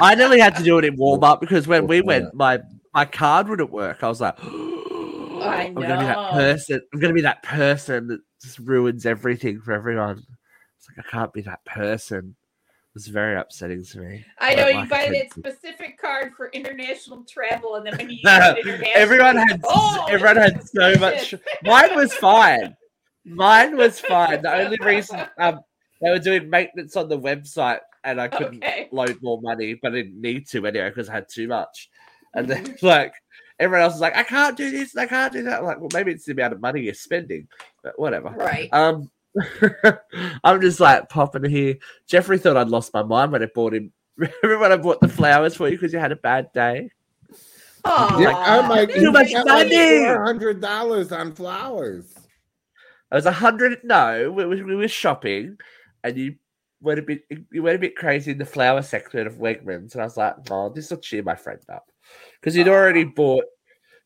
I 0.00 0.14
nearly 0.14 0.38
had 0.40 0.54
to 0.56 0.62
do 0.62 0.78
it 0.78 0.84
in 0.84 0.96
Walmart 0.96 1.40
because 1.40 1.66
when 1.66 1.86
we 1.86 2.00
went, 2.02 2.34
my 2.34 2.60
my 2.94 3.04
card 3.04 3.48
wouldn't 3.48 3.70
work. 3.72 4.02
I 4.02 4.08
was 4.08 4.20
like, 4.20 4.36
I 4.42 5.66
I'm 5.68 5.74
gonna 5.74 5.98
be 5.98 6.04
that 6.06 6.32
person. 6.32 6.80
I'm 6.92 7.00
gonna 7.00 7.14
be 7.14 7.20
that 7.22 7.42
person 7.42 8.06
that 8.08 8.20
just 8.42 8.58
ruins 8.58 9.06
everything 9.06 9.60
for 9.60 9.72
everyone. 9.72 10.22
It's 10.88 10.96
like 10.96 11.06
I 11.06 11.10
can't 11.10 11.32
be 11.32 11.42
that 11.42 11.64
person. 11.64 12.36
It's 12.94 13.08
very 13.08 13.38
upsetting 13.38 13.84
to 13.84 13.98
me. 14.00 14.24
I 14.40 14.54
know 14.54 14.68
you 14.68 14.74
like 14.74 14.88
buy 14.88 15.10
that 15.10 15.30
specific 15.32 15.98
card 15.98 16.32
for 16.34 16.48
international 16.48 17.24
travel, 17.24 17.74
and 17.74 17.86
then 17.86 17.96
when 17.96 18.08
you 18.08 18.18
it 18.24 18.58
internationally, 18.58 18.90
everyone 18.94 19.36
had 19.36 19.60
oh, 19.64 20.06
everyone 20.08 20.36
had 20.36 20.62
so 20.66 20.98
much. 20.98 21.34
Mine 21.62 21.94
was 21.94 22.14
fine. 22.14 22.76
Mine 23.26 23.76
was 23.76 24.00
fine. 24.00 24.42
The 24.42 24.54
only 24.54 24.78
reason 24.82 25.20
um 25.38 25.60
they 26.00 26.10
were 26.10 26.18
doing 26.18 26.48
maintenance 26.48 26.96
on 26.96 27.08
the 27.08 27.18
website 27.18 27.80
and 28.04 28.20
I 28.20 28.28
couldn't 28.28 28.62
Okay. 28.62 28.88
load 28.92 29.18
more 29.22 29.40
money, 29.42 29.74
but 29.74 29.92
I 29.92 29.96
didn't 29.96 30.20
need 30.20 30.48
to 30.48 30.66
anyway 30.66 30.88
because 30.88 31.08
I 31.08 31.14
had 31.14 31.28
too 31.28 31.48
much. 31.48 31.90
And 32.34 32.48
then 32.48 32.64
Mm-hmm. 32.64 32.86
like 32.86 33.12
everyone 33.58 33.82
else 33.84 33.94
was 33.94 34.00
like, 34.00 34.16
I 34.16 34.22
can't 34.22 34.56
do 34.56 34.70
this, 34.70 34.96
I 34.96 35.06
can't 35.06 35.32
do 35.32 35.42
that. 35.44 35.58
I'm 35.58 35.64
like, 35.64 35.80
well, 35.80 35.90
maybe 35.92 36.12
it's 36.12 36.24
the 36.24 36.32
amount 36.32 36.52
of 36.52 36.60
money 36.60 36.82
you're 36.82 36.94
spending, 36.94 37.48
but 37.82 37.98
whatever. 37.98 38.30
Right. 38.30 38.72
Um, 38.72 39.10
I'm 40.44 40.60
just 40.60 40.80
like 40.80 41.08
popping 41.08 41.48
here. 41.48 41.76
Jeffrey 42.06 42.38
thought 42.38 42.56
I'd 42.56 42.68
lost 42.68 42.94
my 42.94 43.02
mind 43.02 43.32
when 43.32 43.42
I 43.42 43.48
bought 43.54 43.74
him. 43.74 43.92
Remember 44.16 44.58
when 44.58 44.72
I 44.72 44.76
bought 44.76 45.00
the 45.00 45.08
flowers 45.08 45.56
for 45.56 45.68
you 45.68 45.76
because 45.76 45.92
you 45.92 45.98
had 45.98 46.12
a 46.12 46.16
bad 46.16 46.52
day? 46.52 46.90
Aw, 47.84 48.18
Yeah, 48.18 48.36
I'm 48.36 48.68
like, 48.68 48.92
Too 48.92 49.12
much 49.12 49.32
money. 49.32 50.04
Four 50.04 50.24
hundred 50.24 50.60
dollars 50.60 51.12
on 51.12 51.34
flowers. 51.34 52.14
I 53.10 53.14
was 53.14 53.26
a 53.26 53.32
hundred. 53.32 53.78
No, 53.84 54.32
we, 54.32 54.46
we, 54.46 54.62
we 54.62 54.74
were 54.74 54.88
shopping, 54.88 55.58
and 56.02 56.16
you 56.16 56.34
went 56.80 56.98
a 56.98 57.02
bit. 57.02 57.22
You 57.52 57.62
went 57.62 57.76
a 57.76 57.80
bit 57.80 57.96
crazy 57.96 58.32
in 58.32 58.38
the 58.38 58.44
flower 58.44 58.82
section 58.82 59.26
of 59.26 59.34
Wegmans, 59.34 59.92
and 59.92 60.02
I 60.02 60.04
was 60.04 60.16
like, 60.16 60.34
"Oh, 60.50 60.70
this 60.70 60.90
will 60.90 60.98
cheer 60.98 61.22
my 61.22 61.36
friend 61.36 61.60
up," 61.72 61.86
because 62.40 62.56
you'd 62.56 62.68
already 62.68 63.04
bought. 63.04 63.44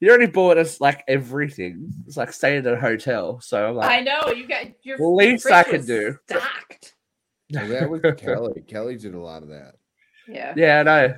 You 0.01 0.09
already 0.09 0.27
bought 0.27 0.57
us 0.59 0.81
like 0.81 1.05
everything. 1.07 1.93
It's 2.07 2.17
like 2.17 2.33
staying 2.33 2.67
at 2.67 2.73
a 2.73 2.77
hotel. 2.81 3.41
So 3.41 3.69
I'm 3.69 3.75
like, 3.77 3.91
I 3.91 4.01
know 4.01 4.33
you 4.33 4.49
got 4.49 4.67
your 4.83 4.97
The 4.97 5.05
least 5.07 5.51
I 5.51 5.63
can 5.63 5.85
do. 5.85 6.17
stocked. 6.27 6.95
Well, 7.53 7.69
that 7.69 7.91
was 7.91 8.01
Kelly. 8.19 8.63
Kelly 8.67 8.97
did 8.97 9.15
a 9.15 9.21
lot 9.21 9.43
of 9.43 9.51
that. 9.51 9.75
Yeah. 10.29 10.55
yeah, 10.57 10.81
I 10.81 10.83
know. 10.85 11.15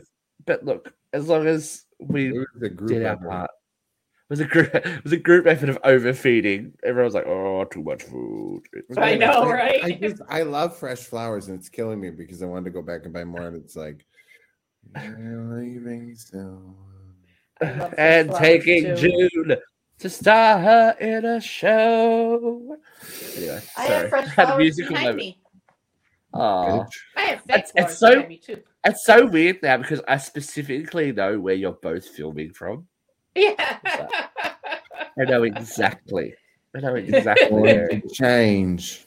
But 0.47 0.65
look, 0.65 0.93
as 1.13 1.29
long 1.29 1.47
as 1.47 1.85
we 2.01 2.29
It 2.31 2.33
was 2.55 2.63
a 2.63 2.69
group 2.71 2.91
did 2.91 3.05
our 3.07 3.13
effort. 3.13 3.29
part. 3.29 3.51
was 4.29 4.41
a 4.41 4.45
group 4.47 4.75
it 4.75 5.05
was 5.05 5.13
a 5.13 5.17
group 5.19 5.47
effort 5.47 5.69
of 5.69 5.79
overfeeding. 5.85 6.73
Everyone 6.83 7.05
was 7.05 7.15
like, 7.15 7.27
"Oh, 7.27 7.65
too 7.65 7.83
much 7.83 8.03
food." 8.03 8.63
It's 8.73 8.99
I 8.99 9.15
know, 9.15 9.43
I- 9.43 9.53
right? 9.53 9.85
I 9.85 9.91
just 9.93 10.23
I 10.29 10.43
love 10.43 10.77
fresh 10.77 11.01
flowers 11.01 11.47
and 11.49 11.59
it's 11.59 11.69
killing 11.69 12.01
me 12.01 12.11
because 12.11 12.43
I 12.43 12.47
wanted 12.47 12.65
to 12.65 12.71
go 12.71 12.83
back 12.83 13.03
and 13.05 13.13
buy 13.13 13.23
more 13.25 13.43
and 13.43 13.57
it's 13.57 13.77
like 13.77 14.05
you're 14.97 15.57
leaving 15.61 16.17
soon. 16.17 16.75
I 17.63 17.67
love 17.79 17.79
fresh 17.79 17.95
and 17.99 18.33
taking 18.35 18.85
too. 18.97 19.29
June 19.31 19.57
to 19.99 20.09
star 20.11 20.59
her 20.59 20.97
in 21.01 21.25
a 21.25 21.41
show. 21.41 22.77
Anyway, 23.37 23.61
I 23.77 23.87
sorry. 23.87 24.01
have 24.01 24.09
fresh 24.11 24.29
Had 24.35 24.43
a 24.45 24.47
flowers 24.47 24.59
musical 24.59 24.93
behind 24.95 25.07
moment. 25.07 25.19
me. 25.19 25.39
Aw. 26.35 26.85
I 27.17 27.21
have 27.21 27.39
fake 27.43 27.49
It's- 27.57 27.73
it's 27.77 27.99
so- 27.99 28.27
me 28.27 28.39
too. 28.39 28.63
It's 28.85 29.05
so 29.07 29.27
weird 29.27 29.63
now 29.63 29.77
because 29.77 30.01
I 30.09 30.17
specifically 30.17 31.13
know 31.13 31.39
where 31.39 31.55
you're 31.55 31.71
both 31.81 32.05
filming 32.09 32.53
from. 32.53 32.89
Yeah. 33.37 33.79
I 33.87 35.25
know 35.25 35.43
exactly. 35.45 36.35
I 36.75 36.81
know 36.81 36.97
exactly 36.97 37.49
where. 37.61 37.89
Change. 38.13 39.07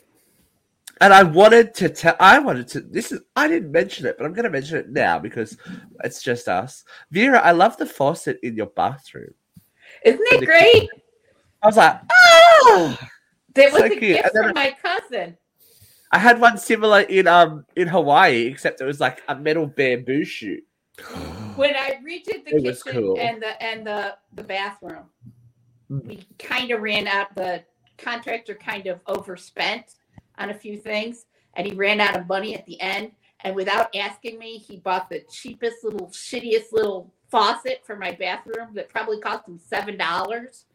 And 1.01 1.13
I 1.13 1.23
wanted 1.23 1.73
to 1.75 1.89
tell. 1.89 2.15
I 2.19 2.39
wanted 2.39 2.67
to. 2.69 2.79
This 2.81 3.11
is. 3.11 3.19
I 3.35 3.47
didn't 3.47 3.71
mention 3.71 4.05
it, 4.05 4.17
but 4.17 4.25
I'm 4.25 4.33
going 4.33 4.45
to 4.45 4.49
mention 4.49 4.77
it 4.77 4.89
now 4.89 5.19
because 5.19 5.57
it's 6.03 6.21
just 6.23 6.47
us. 6.47 6.85
Vera, 7.11 7.39
I 7.39 7.51
love 7.51 7.75
the 7.77 7.85
faucet 7.85 8.39
in 8.43 8.55
your 8.55 8.67
bathroom. 8.67 9.33
Isn't 10.05 10.21
it 10.31 10.39
the- 10.39 10.45
great? 10.45 10.89
I 11.61 11.67
was 11.67 11.77
like, 11.77 11.99
oh. 12.11 12.97
That 13.55 13.71
was 13.71 13.81
so 13.81 13.85
a 13.85 13.89
cute. 13.89 14.01
gift 14.01 14.23
And 14.25 14.31
then 14.33 14.43
from 14.43 14.53
my 14.53 14.75
cousin. 14.81 15.37
I 16.11 16.19
had 16.19 16.39
one 16.39 16.57
similar 16.57 17.01
in 17.01 17.27
um 17.27 17.65
in 17.75 17.87
Hawaii, 17.87 18.45
except 18.47 18.79
it 18.79 18.85
was 18.85 18.99
like 19.01 19.21
a 19.27 19.35
metal 19.35 19.65
bamboo 19.67 20.23
shoot. 20.23 20.63
When 21.55 21.73
I 21.73 21.99
redid 22.05 22.43
the 22.43 22.55
It 22.57 22.63
kitchen 22.63 23.01
cool. 23.01 23.17
and 23.19 23.41
the 23.41 23.63
and 23.63 23.87
the 23.87 24.17
the 24.33 24.43
bathroom, 24.43 25.05
we 25.89 26.25
kind 26.37 26.71
of 26.71 26.81
ran 26.81 27.07
out. 27.07 27.33
The 27.33 27.63
contractor 27.97 28.55
kind 28.55 28.87
of 28.87 28.99
overspent 29.07 29.95
on 30.37 30.49
a 30.49 30.53
few 30.53 30.77
things, 30.77 31.25
and 31.55 31.65
he 31.67 31.73
ran 31.73 31.99
out 32.01 32.15
of 32.17 32.27
money 32.27 32.55
at 32.55 32.65
the 32.65 32.79
end. 32.81 33.11
And 33.41 33.55
without 33.55 33.95
asking 33.95 34.39
me, 34.39 34.57
he 34.57 34.77
bought 34.77 35.09
the 35.09 35.21
cheapest 35.31 35.83
little, 35.83 36.07
shittiest 36.07 36.71
little 36.71 37.13
faucet 37.29 37.81
for 37.85 37.95
my 37.95 38.11
bathroom 38.11 38.69
that 38.73 38.89
probably 38.89 39.19
cost 39.19 39.47
him 39.47 39.59
seven 39.59 39.97
dollars. 39.97 40.65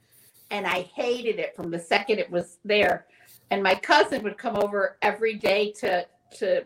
And 0.50 0.66
I 0.66 0.82
hated 0.94 1.38
it 1.38 1.54
from 1.54 1.70
the 1.70 1.78
second 1.78 2.18
it 2.18 2.30
was 2.30 2.58
there. 2.64 3.06
And 3.50 3.62
my 3.62 3.74
cousin 3.74 4.22
would 4.22 4.36
come 4.38 4.56
over 4.56 4.96
every 5.02 5.34
day 5.34 5.72
to 5.80 6.06
to 6.38 6.64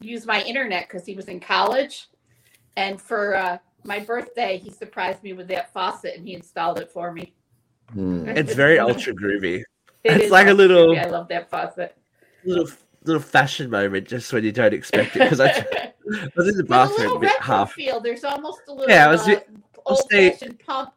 use 0.00 0.26
my 0.26 0.42
internet 0.42 0.88
because 0.88 1.06
he 1.06 1.14
was 1.14 1.26
in 1.26 1.40
college. 1.40 2.08
And 2.76 3.00
for 3.00 3.36
uh, 3.36 3.58
my 3.84 4.00
birthday, 4.00 4.58
he 4.58 4.70
surprised 4.70 5.22
me 5.22 5.32
with 5.34 5.46
that 5.48 5.72
faucet 5.72 6.16
and 6.16 6.26
he 6.26 6.34
installed 6.34 6.80
it 6.80 6.90
for 6.90 7.12
me. 7.12 7.34
Hmm. 7.92 8.28
It's 8.28 8.54
very 8.54 8.78
ultra 8.78 9.14
groovy. 9.14 9.62
It 10.02 10.20
It's 10.22 10.30
like 10.32 10.48
a 10.48 10.52
little- 10.54 10.94
creepy. 10.94 11.06
I 11.06 11.10
love 11.10 11.28
that 11.28 11.48
faucet. 11.50 11.96
Little 12.44 12.68
little 13.04 13.22
fashion 13.22 13.68
moment 13.70 14.08
just 14.08 14.32
when 14.32 14.44
you 14.44 14.52
don't 14.52 14.72
expect 14.74 15.14
it. 15.16 15.20
Because 15.20 15.40
I, 15.40 15.48
I 16.12 16.30
was 16.36 16.48
in 16.48 16.56
the 16.56 16.64
bathroom 16.64 16.98
little 17.00 17.16
a 17.16 17.20
bit 17.20 17.40
half. 17.40 17.72
feel. 17.72 18.00
There's 18.00 18.24
almost 18.24 18.60
a 18.68 18.72
little 18.72 18.88
Yeah, 18.88 19.08
I 19.08 19.10
was- 19.10 19.28
uh, 19.28 19.40
I'll 19.86 19.96
say- 20.10 20.30
old-fashioned 20.30 20.58
pump 20.60 20.92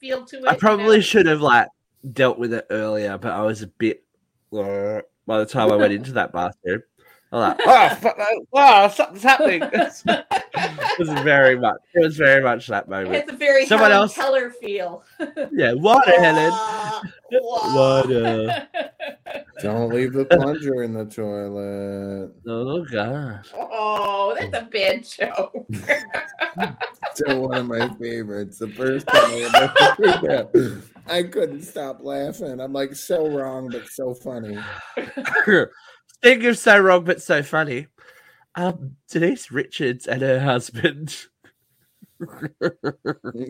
feel 0.00 0.24
to 0.24 0.36
it. 0.38 0.44
I 0.46 0.52
you 0.52 0.58
probably 0.58 0.96
know? 0.96 1.02
should 1.02 1.26
have 1.26 1.40
like 1.40 1.66
dealt 2.12 2.38
with 2.38 2.52
it 2.54 2.66
earlier, 2.70 3.18
but 3.18 3.32
I 3.32 3.42
was 3.42 3.62
a 3.62 3.66
bit. 3.66 4.04
uh, 4.52 5.00
by 5.26 5.38
the 5.38 5.46
time 5.46 5.70
I 5.72 5.76
went 5.76 5.92
into 5.98 6.12
that 6.12 6.32
bathroom, 6.32 6.82
I'm 7.32 7.40
like, 7.40 7.60
oh, 7.66 7.94
fuck, 7.94 8.16
oh, 8.20 8.44
oh 8.52 8.88
something's 8.88 9.22
happening. 9.22 9.62
it 9.72 10.98
was 10.98 11.08
very 11.22 11.58
much. 11.58 11.78
It 11.94 12.00
was 12.00 12.16
very 12.16 12.42
much 12.42 12.66
that 12.66 12.88
moment. 12.90 13.14
has 13.14 13.34
a 13.34 13.36
very 13.36 13.64
Someone 13.64 13.90
Helen 13.90 14.04
else- 14.04 14.14
Keller 14.14 14.50
feel. 14.50 15.02
Yeah, 15.52 15.72
water, 15.74 16.12
Helen. 16.20 16.52
Water. 17.30 18.66
Uh, 18.70 19.38
Don't 19.62 19.90
leave 19.94 20.12
the 20.12 20.24
plunger 20.26 20.82
in 20.82 20.92
the 20.92 21.04
toilet. 21.06 22.32
Oh 22.46 22.84
god. 22.84 23.46
oh, 23.54 24.34
that's 24.38 24.56
a 24.56 24.68
bad 24.70 25.06
show. 25.06 25.66
Still 27.14 27.48
one 27.48 27.58
of 27.58 27.66
my 27.66 27.88
favorites. 27.94 28.58
The 28.58 28.68
first 28.68 29.06
time 29.06 29.24
I 29.24 29.40
ever 29.42 29.66
heard 29.68 30.22
that, 30.22 30.82
I 31.06 31.22
couldn't 31.22 31.62
stop 31.62 32.00
laughing. 32.02 32.60
I'm 32.60 32.72
like 32.72 32.94
so 32.94 33.28
wrong, 33.28 33.68
but 33.70 33.88
so 33.88 34.14
funny. 34.14 34.58
Speaking 36.24 36.46
of 36.46 36.58
so 36.58 36.78
wrong 36.78 37.04
but 37.04 37.21
so 37.24 37.42
funny, 37.42 37.86
um, 38.54 38.96
Denise 39.10 39.50
Richards 39.50 40.06
and 40.06 40.22
her 40.22 40.40
husband 40.40 41.26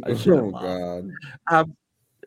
I 0.04 0.14
should 0.14 0.38
oh 0.38 0.48
laughed. 0.48 0.64
God! 0.64 1.10
um, 1.50 1.76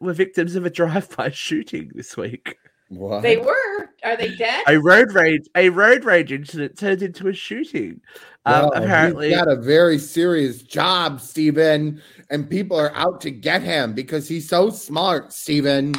were 0.02 0.14
victims 0.14 0.56
of 0.56 0.66
a 0.66 0.70
drive-by 0.70 1.30
shooting 1.32 1.92
this 1.96 2.16
week. 2.18 2.58
What? 2.90 3.24
they 3.24 3.38
were. 3.38 3.90
Are 4.04 4.16
they 4.16 4.36
dead? 4.36 4.64
A 4.68 4.78
road 4.80 5.12
rage, 5.14 5.48
a 5.56 5.70
road 5.70 6.06
rage 6.06 6.32
incident 6.32 6.78
turned 6.78 7.02
into 7.02 7.28
a 7.28 7.34
shooting. 7.34 8.00
Um, 8.46 8.66
No, 8.66 8.70
apparently, 8.76 9.30
he's 9.30 9.38
got 9.38 9.48
a 9.48 9.56
very 9.56 9.98
serious 9.98 10.62
job, 10.62 11.20
Stephen, 11.20 12.00
and 12.30 12.48
people 12.48 12.80
are 12.80 12.94
out 12.96 13.22
to 13.22 13.32
get 13.32 13.64
him 13.64 13.94
because 13.94 14.28
he's 14.28 14.48
so 14.48 14.70
smart, 14.70 15.34
Stephen. 15.34 15.96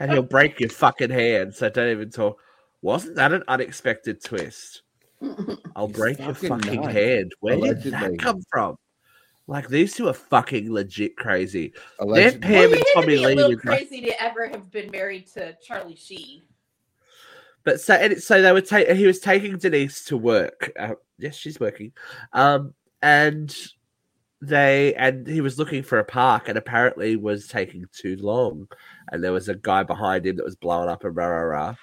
and 0.00 0.10
he'll 0.10 0.22
break 0.22 0.58
your 0.58 0.70
fucking 0.70 1.10
hand. 1.10 1.54
So 1.54 1.68
don't 1.70 1.90
even 1.92 2.10
talk. 2.10 2.40
Wasn't 2.82 3.16
that 3.16 3.32
an 3.32 3.42
unexpected 3.48 4.22
twist? 4.22 4.82
I'll 5.76 5.88
break 5.88 6.18
your 6.18 6.34
fucking 6.34 6.48
fucking 6.48 6.80
nuts. 6.82 6.92
hand. 6.94 7.32
Where 7.40 7.74
did 7.74 7.92
that 7.92 8.18
come 8.18 8.40
from? 8.50 8.76
Like 9.48 9.68
these 9.68 9.94
two 9.94 10.08
are 10.08 10.12
fucking 10.14 10.70
legit 10.72 11.16
crazy. 11.16 11.72
Allegedly. 11.98 12.40
Pam 12.40 12.52
well, 12.52 12.62
and 12.64 12.70
you 12.72 12.76
had 12.78 12.84
to 12.86 12.92
Tommy 12.94 13.06
be 13.06 13.14
a 13.24 13.26
Lee 13.28 13.34
little 13.34 13.50
with 13.50 13.64
my- 13.64 13.76
crazy 13.78 14.00
to 14.02 14.22
ever 14.22 14.46
have 14.48 14.70
been 14.70 14.90
married 14.90 15.26
to 15.34 15.56
Charlie 15.66 15.96
Sheen. 15.96 16.42
But 17.64 17.80
so 17.80 17.94
and 17.94 18.12
it- 18.12 18.22
so 18.22 18.40
they 18.42 18.52
were 18.52 18.60
ta- 18.60 18.94
he 18.94 19.06
was 19.06 19.20
taking 19.20 19.56
Denise 19.58 20.04
to 20.06 20.16
work. 20.16 20.70
Uh, 20.78 20.94
yes, 21.18 21.34
she's 21.34 21.58
working. 21.58 21.92
Um, 22.32 22.74
and 23.02 23.54
they 24.40 24.94
and 24.94 25.26
he 25.26 25.40
was 25.40 25.58
looking 25.58 25.82
for 25.82 25.98
a 25.98 26.04
park 26.04 26.48
and 26.48 26.56
apparently 26.56 27.16
was 27.16 27.48
taking 27.48 27.84
too 27.92 28.16
long. 28.20 28.68
And 29.10 29.24
there 29.24 29.32
was 29.32 29.48
a 29.48 29.54
guy 29.56 29.82
behind 29.82 30.26
him 30.26 30.36
that 30.36 30.44
was 30.44 30.56
blowing 30.56 30.88
up 30.88 31.04
and 31.04 31.16
rah 31.16 31.26
rah 31.26 31.38
rah. 31.42 31.74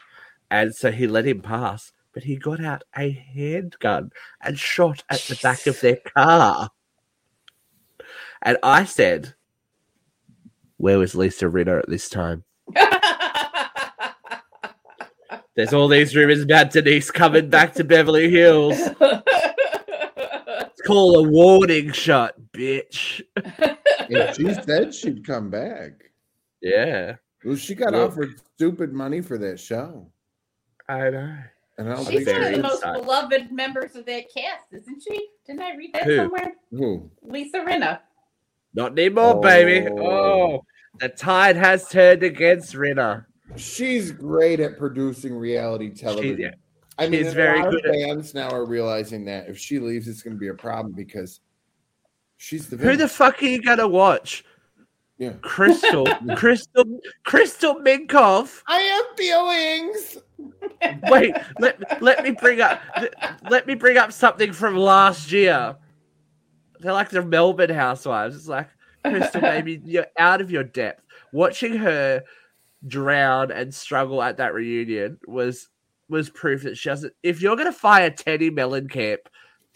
And 0.52 0.74
so 0.76 0.92
he 0.92 1.08
let 1.08 1.26
him 1.26 1.42
pass, 1.42 1.92
but 2.14 2.24
he 2.24 2.36
got 2.38 2.64
out 2.64 2.84
a 2.98 3.12
handgun 3.12 4.12
and 4.42 4.58
shot 4.60 5.04
at 5.10 5.20
the 5.22 5.40
back 5.42 5.66
of 5.68 5.80
their 5.82 5.98
car. 5.98 6.70
And 8.42 8.58
I 8.64 8.86
said, 8.86 9.34
Where 10.78 11.00
was 11.00 11.16
Lisa 11.16 11.46
Rinna 11.46 11.80
at 11.80 11.90
this 11.90 12.10
time? 12.10 12.44
There's 15.56 15.74
all 15.74 15.88
these 15.88 16.16
rumors 16.16 16.42
about 16.42 16.72
Denise 16.72 17.10
coming 17.12 17.50
back 17.50 17.74
to 17.76 17.84
Beverly 17.84 18.30
Hills. 18.30 18.78
It's 20.78 20.82
called 20.88 21.26
a 21.26 21.30
warning 21.30 21.92
shot, 21.94 22.36
bitch. 22.52 23.22
And 23.36 24.36
she 24.36 24.54
said 24.64 24.94
she'd 24.94 25.26
come 25.26 25.50
back. 25.50 25.94
Yeah, 26.62 27.16
Well, 27.44 27.56
she 27.56 27.74
got 27.74 27.94
Well- 27.94 28.06
offered 28.08 28.36
stupid 28.56 28.94
money 28.94 29.22
for 29.22 29.38
that 29.40 29.60
show. 29.60 30.12
I 30.88 31.10
know. 31.10 31.38
And 31.78 31.90
I 31.92 31.96
don't 31.96 32.06
She's 32.10 32.24
think 32.26 32.38
one 32.38 32.48
of 32.48 32.56
the 32.56 32.62
most 32.62 32.74
inside. 32.84 32.94
beloved 33.02 33.52
members 33.52 33.96
of 33.96 34.06
that 34.06 34.26
cast, 34.34 34.72
isn't 34.72 35.02
she? 35.08 35.28
Didn't 35.46 35.62
I 35.62 35.76
read 35.76 35.92
that 35.94 36.04
Who? 36.04 36.16
somewhere? 36.16 36.54
who. 36.72 37.10
Lisa 37.22 37.60
Rinna. 37.60 38.00
Not 38.74 38.92
anymore, 38.94 39.42
baby. 39.42 39.88
Oh. 39.90 40.06
Oh, 40.06 40.66
the 41.00 41.10
tide 41.10 41.56
has 41.58 41.90
turned 41.90 42.24
against 42.24 42.74
Rinna. 42.76 43.26
She's 43.58 44.12
great 44.12 44.60
at 44.62 44.78
producing 44.78 45.36
reality 45.36 45.90
television. 45.94 46.40
yeah, 46.40 46.52
I 46.98 47.08
mean, 47.10 47.24
she's 47.24 47.34
very 47.34 47.60
a 47.60 47.64
lot 47.64 47.72
good 47.72 47.86
of 47.86 47.94
at- 47.94 48.02
fans 48.08 48.34
now 48.34 48.50
are 48.50 48.66
realizing 48.66 49.26
that 49.26 49.50
if 49.50 49.58
she 49.58 49.80
leaves, 49.80 50.08
it's 50.08 50.22
going 50.24 50.36
to 50.36 50.40
be 50.40 50.48
a 50.48 50.54
problem 50.54 50.94
because 50.94 51.42
she's 52.38 52.70
the 52.70 52.78
Who 52.78 52.96
the 52.96 53.08
fuck 53.10 53.42
are 53.42 53.46
you 53.46 53.62
gonna 53.62 53.88
watch? 53.88 54.46
yeah. 55.18 55.34
Crystal, 55.42 56.06
Crystal, 56.36 56.86
Crystal 57.26 57.76
Minkoff. 57.76 58.62
I 58.68 58.80
have 58.80 59.18
feelings. 59.18 60.18
Wait, 61.10 61.36
let 61.60 62.02
let 62.02 62.24
me 62.24 62.32
bring 62.32 62.62
up 62.62 62.82
let 63.50 63.68
me 63.68 63.76
bring 63.76 63.98
up 63.98 64.12
something 64.12 64.54
from 64.54 64.76
last 64.76 65.32
year. 65.32 65.76
They're 66.80 66.94
like 66.94 67.10
the 67.10 67.24
Melbourne 67.24 67.70
housewives. 67.70 68.36
It's 68.36 68.48
like 68.48 68.70
Crystal, 69.04 69.42
baby, 69.42 69.82
you're 69.86 70.08
out 70.18 70.42
of 70.42 70.52
your 70.52 70.64
depth. 70.64 71.04
Watching 71.32 71.76
her 71.78 72.24
drown 72.88 73.52
and 73.52 73.74
struggle 73.74 74.22
at 74.22 74.38
that 74.38 74.54
reunion 74.54 75.20
was 75.28 75.70
was 76.10 76.30
proof 76.30 76.64
that 76.64 76.78
she 76.78 76.90
doesn't. 76.90 77.14
If 77.24 77.42
you're 77.42 77.56
gonna 77.56 77.72
fire 77.72 78.12
Teddi 78.12 78.52
Mellencamp, 78.52 79.20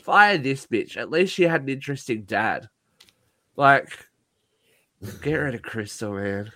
fire 0.03 0.37
this 0.37 0.67
bitch. 0.67 0.97
At 0.97 1.09
least 1.09 1.33
she 1.33 1.43
had 1.43 1.63
an 1.63 1.69
interesting 1.69 2.23
dad. 2.23 2.69
Like, 3.55 4.07
get 5.21 5.35
rid 5.35 5.55
of 5.55 5.61
Crystal, 5.61 6.13
man. 6.13 6.51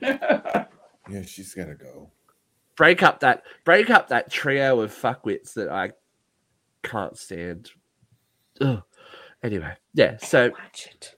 Yeah, 1.08 1.22
she's 1.22 1.54
got 1.54 1.66
to 1.66 1.74
go. 1.74 2.10
Break 2.76 3.02
up 3.02 3.20
that 3.20 3.42
break 3.64 3.88
up 3.90 4.08
that 4.08 4.30
trio 4.30 4.80
of 4.80 4.92
fuckwits 4.94 5.54
that 5.54 5.68
I 5.68 5.92
can't 6.82 7.16
stand. 7.16 7.70
Ugh. 8.60 8.82
Anyway, 9.42 9.74
yeah. 9.94 10.16
So 10.18 10.50
Watch 10.50 10.88
it. 10.90 11.14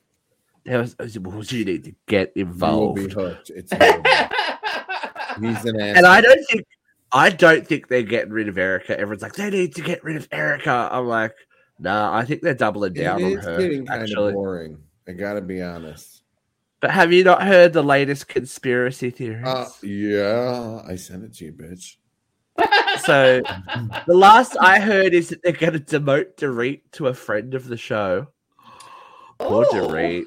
there 0.64 0.78
was, 0.80 0.96
well, 1.20 1.42
you 1.44 1.64
need 1.64 1.84
to 1.84 1.94
get 2.06 2.32
You 2.36 2.46
will 2.46 2.92
be 2.94 3.04
involved. 3.04 3.12
hooked. 3.12 3.50
It's. 3.54 3.72
He's 5.40 5.64
an 5.64 5.80
ass. 5.80 5.96
And 5.96 6.06
I 6.06 6.20
don't 6.20 6.44
think 6.48 6.66
I 7.12 7.30
don't 7.30 7.66
think 7.66 7.88
they're 7.88 8.02
getting 8.02 8.32
rid 8.32 8.48
of 8.48 8.58
Erika. 8.58 8.98
Everyone's 8.98 9.22
like, 9.22 9.34
they 9.34 9.50
need 9.50 9.74
to 9.76 9.82
get 9.82 10.02
rid 10.04 10.16
of 10.16 10.28
Erika. 10.32 10.88
I'm 10.92 11.06
like, 11.06 11.32
nah, 11.78 12.14
I 12.14 12.24
think 12.24 12.42
they're 12.42 12.54
doubling 12.54 12.96
It 12.96 13.00
down 13.02 13.22
on 13.24 13.32
is 13.32 13.44
her. 13.44 13.56
getting 13.58 13.86
kind 13.86 14.02
Actually. 14.02 14.28
of 14.28 14.34
boring. 14.34 14.78
I 15.08 15.12
gotta 15.12 15.40
be 15.40 15.62
honest. 15.62 16.17
But 16.80 16.90
have 16.92 17.12
you 17.12 17.24
not 17.24 17.42
heard 17.42 17.72
the 17.72 17.82
latest 17.82 18.28
conspiracy 18.28 19.10
theories? 19.10 19.46
Uh, 19.46 19.68
yeah, 19.82 20.82
I 20.86 20.94
sent 20.96 21.24
it 21.24 21.34
to 21.34 21.46
you, 21.46 21.52
bitch. 21.52 21.96
so 23.04 23.40
the 24.06 24.14
last 24.14 24.56
I 24.60 24.78
heard 24.80 25.12
is 25.14 25.28
that 25.28 25.42
they're 25.42 25.52
going 25.52 25.72
to 25.72 25.80
demote 25.80 26.36
Dorit 26.36 26.82
to 26.92 27.08
a 27.08 27.14
friend 27.14 27.54
of 27.54 27.68
the 27.68 27.76
show. 27.76 28.28
Poor 29.38 29.64
Ooh. 29.64 29.68
Dorit. 29.72 30.24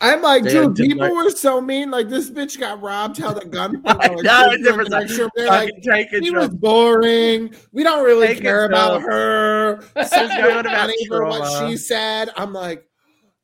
I'm 0.00 0.22
like, 0.22 0.44
They 0.44 0.52
dude, 0.52 0.76
people 0.76 0.98
like- 1.00 1.12
were 1.12 1.30
so 1.30 1.60
mean. 1.60 1.90
Like 1.90 2.08
this 2.08 2.30
bitch 2.30 2.58
got 2.58 2.80
robbed. 2.80 3.18
How 3.18 3.34
a 3.34 3.44
gun? 3.44 3.82
I 3.86 3.92
like, 4.08 4.22
know, 4.22 4.50
this 4.50 4.62
different 4.62 4.90
like, 4.90 5.08
like, 5.10 5.30
they're 5.34 5.46
like, 5.46 5.70
take 5.82 6.08
he 6.22 6.30
was 6.30 6.50
boring. 6.50 7.54
We 7.72 7.82
don't 7.82 8.04
really 8.04 8.28
Take 8.28 8.42
care 8.42 8.64
about 8.66 9.00
control. 9.00 9.10
her. 9.16 9.80
She's 9.96 10.08
She's 10.10 10.28
going 10.36 10.66
about 10.66 10.90
what 11.08 11.68
she 11.70 11.76
said. 11.76 12.30
I'm 12.36 12.52
like, 12.52 12.86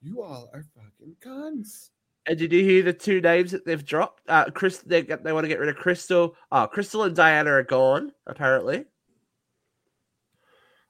you 0.03 0.23
all 0.23 0.49
are 0.53 0.65
fucking 0.77 1.17
cunts. 1.25 1.91
And 2.27 2.39
did 2.39 2.53
you 2.53 2.63
hear 2.65 2.83
the 2.83 2.93
two 2.93 3.21
names 3.21 3.51
that 3.51 3.67
they've 3.67 3.85
dropped? 3.85 4.23
Uh, 4.29 4.47
Chris, 4.51 4.79
they 4.79 5.03
they 5.03 5.33
want 5.33 5.45
to 5.45 5.49
get 5.49 5.61
rid 5.61 5.69
of 5.69 5.77
Crystal. 5.77 6.35
Oh, 6.51 6.67
Crystal 6.67 7.03
and 7.03 7.15
Diana 7.15 7.51
are 7.51 7.63
gone. 7.63 8.13
Apparently, 8.27 8.87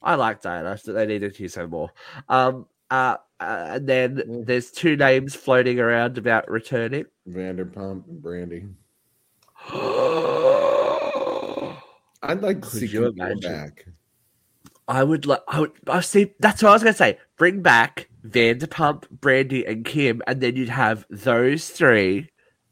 I 0.01 0.15
like 0.15 0.43
Diana, 0.43 0.79
so 0.79 0.93
they 0.93 1.07
needed 1.07 1.35
to 1.35 1.43
use 1.43 1.57
her 1.57 1.67
more. 1.67 1.91
Um, 2.29 2.67
uh, 2.91 3.17
uh, 3.41 3.67
and 3.73 3.89
then 3.89 4.17
Mm. 4.19 4.47
there's 4.47 4.71
two 4.71 4.95
names 4.97 5.35
floating 5.35 5.81
around 5.81 6.19
about 6.19 6.49
returning. 6.49 7.07
Vanderpump 7.29 8.07
and 8.09 8.23
Brandi. 8.23 8.73
I 9.67 11.77
I'd 12.23 12.43
like 12.43 12.63
to 12.63 12.69
Could 12.69 12.81
see 12.81 12.87
you 12.87 13.13
back. 13.13 13.29
would 13.31 13.45
like. 13.45 13.87
I 14.87 15.03
would. 15.03 15.27
I 15.89 16.01
see. 16.01 16.35
That's 16.41 16.63
what 16.63 16.71
I 16.71 16.73
was 16.75 16.83
gonna 16.83 16.95
say. 16.95 17.19
Bring 17.37 17.63
back 17.63 18.09
Vanderpump, 18.27 19.05
Brandi, 19.19 19.69
and 19.69 19.85
Kim, 19.85 20.23
and 20.27 20.41
then 20.41 20.57
you'd 20.57 20.69
have 20.69 21.05
those 21.11 21.69
three. 21.69 22.31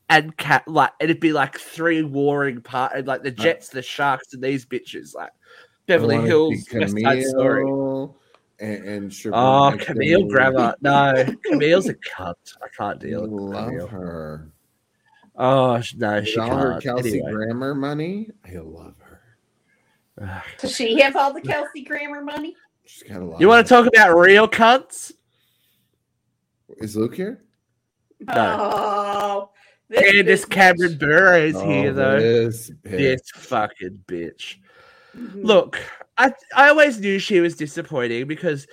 And 0.08 0.36
cat 0.36 0.68
like 0.68 0.90
it'd 1.00 1.20
be 1.20 1.32
like 1.32 1.58
three 1.58 2.02
warring 2.02 2.60
part 2.60 2.92
and 2.94 3.06
like 3.06 3.22
the 3.22 3.30
Jets, 3.30 3.70
the 3.70 3.80
Sharks, 3.82 4.34
and 4.34 4.42
these 4.42 4.66
bitches 4.66 5.14
like 5.14 5.30
Beverly 5.86 6.16
I 6.16 6.26
Hills, 6.26 6.64
see 6.66 6.78
West 6.78 6.96
Side 7.00 7.24
Story. 7.24 7.62
Camille 7.64 8.16
and, 8.60 8.84
and 8.84 9.12
Sugar 9.12 9.34
Oh, 9.34 9.70
Mike 9.70 9.80
Camille 9.80 10.24
Lee. 10.24 10.28
Grammer. 10.28 10.74
No, 10.82 11.24
Camille's 11.44 11.88
a 11.88 11.94
cunt. 11.94 12.34
I 12.62 12.66
can't 12.76 13.00
deal 13.00 13.22
with 13.22 13.30
love 13.32 13.68
Camille. 13.70 13.86
her. 13.88 14.50
Oh 15.34 15.80
sh- 15.80 15.94
no, 15.94 16.22
she 16.22 16.38
all 16.38 16.56
her 16.58 16.72
can't. 16.72 16.82
Kelsey 16.84 17.20
Anyway. 17.20 17.32
Grammer 17.32 17.74
money, 17.74 18.28
I 18.44 18.58
love 18.58 18.94
her. 20.18 20.42
Does 20.58 20.76
she 20.76 21.00
have 21.00 21.16
all 21.16 21.32
the 21.32 21.40
Kelsey 21.40 21.84
Grammer 21.84 22.22
money? 22.22 22.54
She's 22.84 23.02
got 23.08 23.20
a 23.20 23.24
lot. 23.24 23.40
You 23.40 23.48
want 23.48 23.66
to 23.66 23.68
talk 23.68 23.86
about 23.86 24.16
real 24.16 24.48
cunts? 24.48 25.12
Is 26.78 26.96
Luke 26.96 27.14
here? 27.14 27.42
No. 28.20 28.34
Oh, 28.36 29.50
this 29.88 30.00
Candace 30.10 30.44
bitch. 30.44 30.50
Cameron 30.50 30.98
Bure 30.98 31.34
is 31.38 31.56
Oh, 31.56 31.68
here 31.68 31.92
though. 31.92 32.18
This, 32.20 32.70
This 32.82 33.20
fucking 33.34 34.04
bitch. 34.06 34.56
Mhm. 35.16 35.44
Look, 35.44 35.78
I 36.16 36.32
I 36.54 36.68
always 36.70 36.98
knew 37.00 37.18
she 37.18 37.40
was 37.40 37.56
disappointing 37.56 38.26
because 38.26 38.66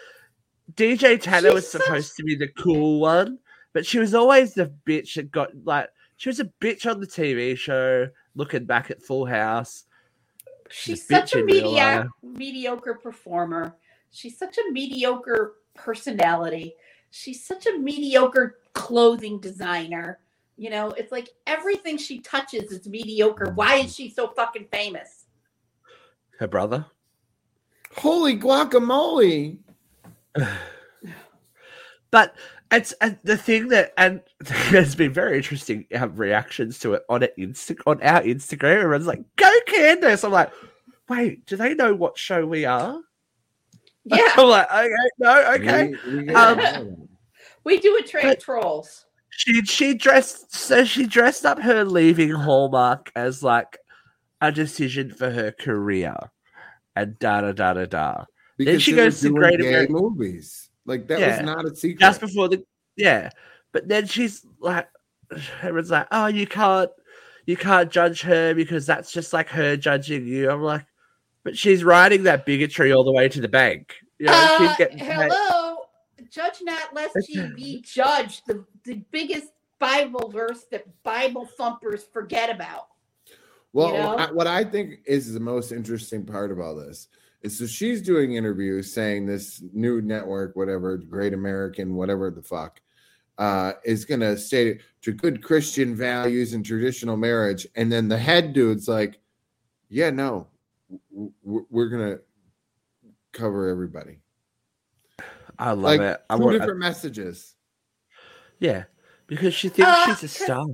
DJ 0.75 1.17
Tanner 1.19 1.49
She's 1.49 1.53
was 1.55 1.71
such- 1.71 1.81
supposed 1.83 2.15
to 2.17 2.23
be 2.23 2.35
the 2.35 2.47
cool 2.47 2.99
one, 3.01 3.39
but 3.73 3.85
she 3.85 3.99
was 3.99 4.13
always 4.13 4.53
the 4.53 4.71
bitch 4.85 5.15
that 5.15 5.31
got 5.31 5.49
like 5.65 5.89
she 6.17 6.29
was 6.29 6.39
a 6.39 6.45
bitch 6.61 6.89
on 6.89 6.99
the 6.99 7.07
TV 7.07 7.57
show. 7.57 8.07
Looking 8.35 8.65
back 8.65 8.89
at 8.91 9.01
Full 9.01 9.25
House, 9.25 9.85
She's 10.69 11.05
bitch 11.05 11.07
such 11.09 11.35
a 11.35 11.39
in 11.39 11.45
real 11.47 11.71
mediocre, 11.71 12.09
mediocre 12.23 12.93
performer. 12.93 13.75
She's 14.11 14.37
such 14.37 14.57
a 14.57 14.71
mediocre 14.71 15.55
personality. 15.75 16.75
She's 17.11 17.45
such 17.45 17.67
a 17.67 17.77
mediocre 17.77 18.57
clothing 18.73 19.39
designer. 19.39 20.19
You 20.57 20.69
know, 20.69 20.89
it's 20.91 21.11
like 21.11 21.29
everything 21.47 21.97
she 21.97 22.19
touches 22.19 22.71
is 22.71 22.87
mediocre. 22.87 23.51
Why 23.55 23.75
is 23.77 23.95
she 23.95 24.09
so 24.09 24.27
fucking 24.29 24.67
famous? 24.71 25.19
her 26.39 26.47
brother. 26.47 26.85
Holy 27.95 28.37
guacamole! 28.37 29.57
But 32.11 32.35
it's 32.71 32.91
and 33.01 33.19
the 33.23 33.37
thing 33.37 33.67
that 33.67 33.93
and 33.95 34.21
there's 34.71 34.95
been 34.95 35.13
very 35.13 35.37
interesting 35.37 35.85
um, 35.93 36.15
reactions 36.15 36.79
to 36.79 36.95
it 36.95 37.03
on 37.07 37.21
it 37.21 37.35
Insta 37.37 37.77
on 37.85 38.01
our 38.01 38.21
Instagram. 38.21 38.77
Everyone's 38.81 39.05
like, 39.05 39.23
"Go 39.35 39.47
Candace!" 39.67 40.23
I'm 40.23 40.31
like, 40.31 40.51
"Wait, 41.07 41.45
do 41.45 41.55
they 41.55 41.75
know 41.75 41.93
what 41.93 42.17
show 42.17 42.47
we 42.47 42.65
are?" 42.65 42.99
Yeah, 44.05 44.27
I'm 44.37 44.47
like, 44.47 44.71
"Okay, 44.71 44.95
no, 45.19 45.51
okay." 45.53 45.93
We- 46.07 46.15
we 46.17 46.23
get 46.25 46.35
Um, 46.35 46.59
of 46.59 46.97
we 47.63 47.79
do 47.79 47.97
attract 47.97 48.25
But- 48.25 48.39
trolls. 48.39 49.05
She 49.31 49.61
she 49.63 49.93
dressed 49.93 50.53
so 50.53 50.83
she 50.83 51.05
dressed 51.05 51.45
up 51.45 51.59
her 51.61 51.85
leaving 51.85 52.31
Hallmark 52.31 53.09
as 53.15 53.41
like 53.43 53.77
a 54.41 54.51
decision 54.51 55.11
for 55.13 55.29
her 55.29 55.51
career, 55.51 56.15
and 56.95 57.17
da 57.19 57.41
da 57.41 57.51
da 57.53 57.73
da 57.73 57.85
da. 57.85 58.25
because 58.57 58.81
she 58.83 58.93
goes 58.93 59.17
to 59.21 59.27
doing 59.29 59.35
Great 59.35 59.59
gay 59.61 59.67
American- 59.69 59.95
movies. 59.95 60.69
Like 60.85 61.07
that 61.07 61.19
Yeah. 61.19 61.37
was 61.37 61.45
not 61.45 61.65
a 61.65 61.75
secret. 61.75 61.99
Just 61.99 62.19
before 62.19 62.49
the 62.49 62.63
yeah, 62.97 63.29
but 63.71 63.87
then 63.87 64.07
she's 64.07 64.45
like, 64.59 64.89
everyone's 65.61 65.91
like, 65.91 66.07
"Oh, 66.11 66.27
you 66.27 66.47
can't 66.47 66.89
you 67.45 67.55
can't 67.55 67.89
judge 67.91 68.21
her 68.23 68.53
because 68.53 68.85
that's 68.85 69.11
just 69.11 69.31
like 69.31 69.47
her 69.49 69.77
judging 69.77 70.25
you." 70.27 70.49
I'm 70.49 70.61
like, 70.63 70.85
but 71.43 71.57
she's 71.57 71.83
riding 71.83 72.23
that 72.23 72.45
bigotry 72.45 72.91
all 72.91 73.03
the 73.03 73.11
way 73.11 73.29
to 73.29 73.41
the 73.41 73.47
bank. 73.47 73.95
You 74.17 74.27
know, 74.27 74.33
Uh, 74.35 74.57
she's 74.57 74.77
getting 74.77 74.97
hello, 74.97 75.77
judge 76.29 76.59
not 76.61 76.93
lest 76.93 77.15
ye 77.27 77.47
be 77.55 77.81
judged. 77.81 78.43
The 78.47 78.65
the 78.83 79.01
biggest 79.11 79.47
Bible 79.79 80.29
verse 80.29 80.65
that 80.71 80.85
Bible 81.03 81.45
thumpers 81.45 82.03
forget 82.03 82.49
about. 82.53 82.87
Well, 83.73 83.93
you 83.93 83.97
know? 83.99 84.15
I, 84.15 84.31
what 84.31 84.47
I 84.47 84.63
think 84.63 84.99
is 85.05 85.33
the 85.33 85.39
most 85.39 85.71
interesting 85.71 86.25
part 86.25 86.51
of 86.51 86.59
all 86.59 86.75
this 86.75 87.07
is 87.41 87.57
so 87.57 87.65
she's 87.65 88.01
doing 88.01 88.33
interviews 88.33 88.91
saying 88.91 89.25
this 89.25 89.63
new 89.73 90.01
network, 90.01 90.55
whatever, 90.55 90.97
Great 90.97 91.33
American, 91.33 91.95
whatever 91.95 92.29
the 92.29 92.41
fuck, 92.41 92.81
uh, 93.37 93.73
is 93.85 94.03
going 94.03 94.19
to 94.19 94.37
state 94.37 94.81
to 95.01 95.13
good 95.13 95.41
Christian 95.41 95.95
values 95.95 96.53
and 96.53 96.65
traditional 96.65 97.15
marriage. 97.15 97.65
And 97.75 97.91
then 97.91 98.09
the 98.09 98.17
head 98.17 98.51
dude's 98.51 98.89
like, 98.89 99.19
yeah, 99.87 100.09
no, 100.09 100.25
w- 100.25 100.37
w- 100.39 100.58
we're 101.11 101.89
going 101.89 102.11
to 102.17 102.21
cover 103.33 103.69
everybody. 103.69 104.19
I 105.57 105.71
love 105.71 105.83
Like 105.83 106.01
it. 106.01 106.21
I 106.29 106.37
two 106.37 106.43
want, 106.43 106.57
different 106.57 106.79
messages. 106.79 107.55
yeah, 108.59 108.83
because 109.27 109.53
she 109.53 109.69
thinks 109.69 109.91
Uh, 109.91 110.15
she's 110.15 110.23
a 110.23 110.27
star. 110.43 110.65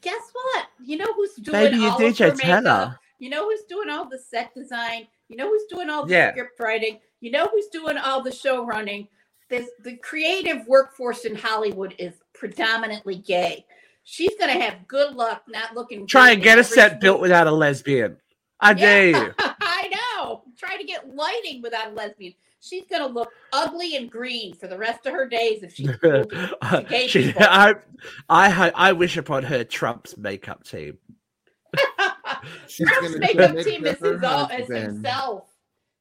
Guess 0.00 0.22
what? 0.32 0.66
You 0.84 0.96
know 0.96 1.12
who's 1.14 1.34
doing 1.36 1.62
Maybe 1.62 1.76
you 1.76 1.88
all 1.88 1.98
DJ 1.98 2.28
of 2.32 2.40
her 2.40 2.46
makeup? 2.56 2.96
You 3.20 3.30
know 3.30 3.44
who's 3.48 3.62
doing 3.68 3.88
all 3.88 4.08
the 4.08 4.18
set 4.18 4.52
design? 4.54 5.06
You 5.28 5.36
know 5.36 5.48
who's 5.48 5.64
doing 5.70 5.88
all 5.88 6.04
the 6.04 6.12
Yeah. 6.12 6.32
script 6.32 6.58
writing? 6.58 6.98
You 7.20 7.30
know 7.30 7.46
who's 7.46 7.68
doing 7.68 7.96
all 7.96 8.20
the 8.20 8.32
show 8.32 8.66
running? 8.66 9.06
This 9.48 9.70
the 9.84 9.96
creative 9.98 10.66
workforce 10.66 11.24
in 11.24 11.36
Hollywood 11.36 11.94
is 11.98 12.14
predominantly 12.34 13.16
gay. 13.16 13.64
She's 14.02 14.34
gonna 14.40 14.60
have 14.60 14.88
good 14.88 15.14
luck 15.14 15.44
not 15.46 15.74
looking. 15.74 16.06
Try 16.08 16.32
and 16.32 16.42
get 16.42 16.58
a 16.58 16.64
set 16.64 17.00
built 17.00 17.20
without 17.20 17.46
a 17.46 17.52
lesbian. 17.52 18.16
I 18.62 18.72
dare 18.74 19.10
Yeah, 19.10 19.22
you. 19.24 19.32
I 19.38 19.90
know. 20.16 20.42
Try 20.56 20.76
to 20.78 20.84
get 20.84 21.14
lighting 21.14 21.60
without 21.62 21.88
a 21.88 21.94
lesbian. 21.94 22.32
She's 22.60 22.84
gonna 22.88 23.08
look 23.08 23.28
ugly 23.52 23.96
and 23.96 24.08
green 24.10 24.54
for 24.54 24.68
the 24.68 24.78
rest 24.78 25.04
of 25.06 25.12
her 25.12 25.28
days 25.28 25.62
if 25.64 25.74
she's 25.74 25.90
cool 25.96 26.24
to- 26.24 26.56
to 26.70 26.86
gay 26.88 27.08
She- 27.08 27.34
I, 27.38 27.74
I, 28.28 28.72
I 28.74 28.92
wish 28.92 29.16
upon 29.16 29.42
her 29.42 29.64
Trump's 29.64 30.16
makeup 30.16 30.62
team. 30.64 30.98
Trump's 32.68 33.18
makeup 33.18 33.56
team 33.64 33.84
is 33.86 33.98
her 33.98 34.14
his 34.14 34.22
all, 34.22 34.48
as 34.50 34.68
himself. 34.68 35.48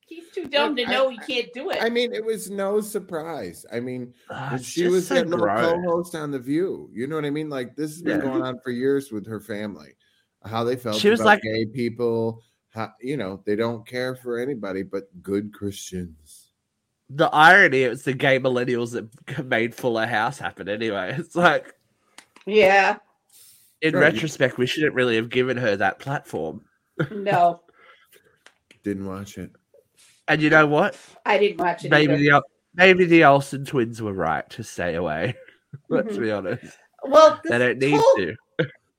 He's 0.07 0.29
too 0.31 0.45
dumb 0.47 0.75
to 0.75 0.81
Look, 0.81 0.89
I- 0.89 0.93
know 0.93 1.09
he 1.09 1.17
can't 1.19 1.47
do 1.53 1.69
it. 1.71 1.77
I 1.81 1.89
mean, 1.89 2.13
it 2.13 2.23
was 2.23 2.51
no 2.51 2.81
surprise. 2.81 3.65
I 3.71 3.79
mean, 3.79 4.13
uh, 4.29 4.49
And 4.51 4.59
it's 4.59 4.69
she 4.69 4.87
was 4.87 5.07
so 5.07 5.15
that 5.15 5.27
little 5.29 5.47
co-host 5.47 6.15
on 6.15 6.31
The 6.31 6.39
View. 6.39 6.89
You 6.93 7.07
know 7.07 7.15
what 7.15 7.25
I 7.25 7.29
mean? 7.29 7.49
Like 7.49 7.75
this 7.75 7.91
has 7.91 8.01
been 8.01 8.19
Yeah. 8.19 8.25
going 8.25 8.41
on 8.43 8.59
for 8.63 8.71
years 8.71 9.11
with 9.11 9.25
her 9.27 9.39
family. 9.39 9.95
How 10.45 10.63
they 10.63 10.75
felt 10.75 10.97
She 10.97 11.09
was 11.09 11.19
about 11.21 11.27
like- 11.27 11.41
gay 11.43 11.65
people. 11.65 12.43
How, 12.71 12.93
you 13.01 13.17
know, 13.17 13.41
they 13.45 13.55
don't 13.55 13.85
care 13.85 14.15
for 14.15 14.39
anybody 14.39 14.83
but 14.83 15.09
good 15.21 15.53
Christians. 15.53 16.47
The 17.09 17.29
irony, 17.29 17.83
it 17.83 17.89
was 17.89 18.03
the 18.03 18.13
gay 18.13 18.39
millennials 18.39 18.93
that 18.93 19.45
made 19.45 19.75
Fuller 19.75 20.05
House 20.07 20.39
happen 20.39 20.69
anyway. 20.69 21.15
It's 21.19 21.35
like, 21.35 21.75
yeah, 22.45 22.97
in 23.81 23.93
Right. 23.95 24.13
retrospect, 24.13 24.57
we 24.57 24.65
shouldn't 24.67 24.93
really 24.95 25.15
have 25.17 25.29
given 25.29 25.57
her 25.57 25.75
that 25.75 25.99
platform. 25.99 26.63
no, 27.11 27.61
Didn't 28.83 29.05
watch 29.05 29.37
it. 29.37 29.51
And 30.29 30.41
you 30.41 30.49
know 30.49 30.65
what? 30.67 30.95
I 31.25 31.37
didn't 31.37 31.59
watch 31.59 31.83
it. 31.83 31.91
Maybe 31.91 32.13
either. 32.13 32.21
the 32.23 32.31
Ol- 32.31 32.43
maybe 32.73 33.05
the 33.05 33.25
Olsen 33.25 33.65
twins 33.65 34.01
were 34.01 34.13
right 34.13 34.49
to 34.51 34.63
stay 34.63 34.95
away. 34.95 35.35
Let's 35.89 36.15
Mhm. 36.15 36.21
be 36.21 36.31
honest. 36.31 36.77
Well, 37.03 37.41
They 37.43 37.57
this 37.57 37.59
don't 37.59 37.79
need 37.79 37.99
whole 37.99 38.15
to. 38.17 38.35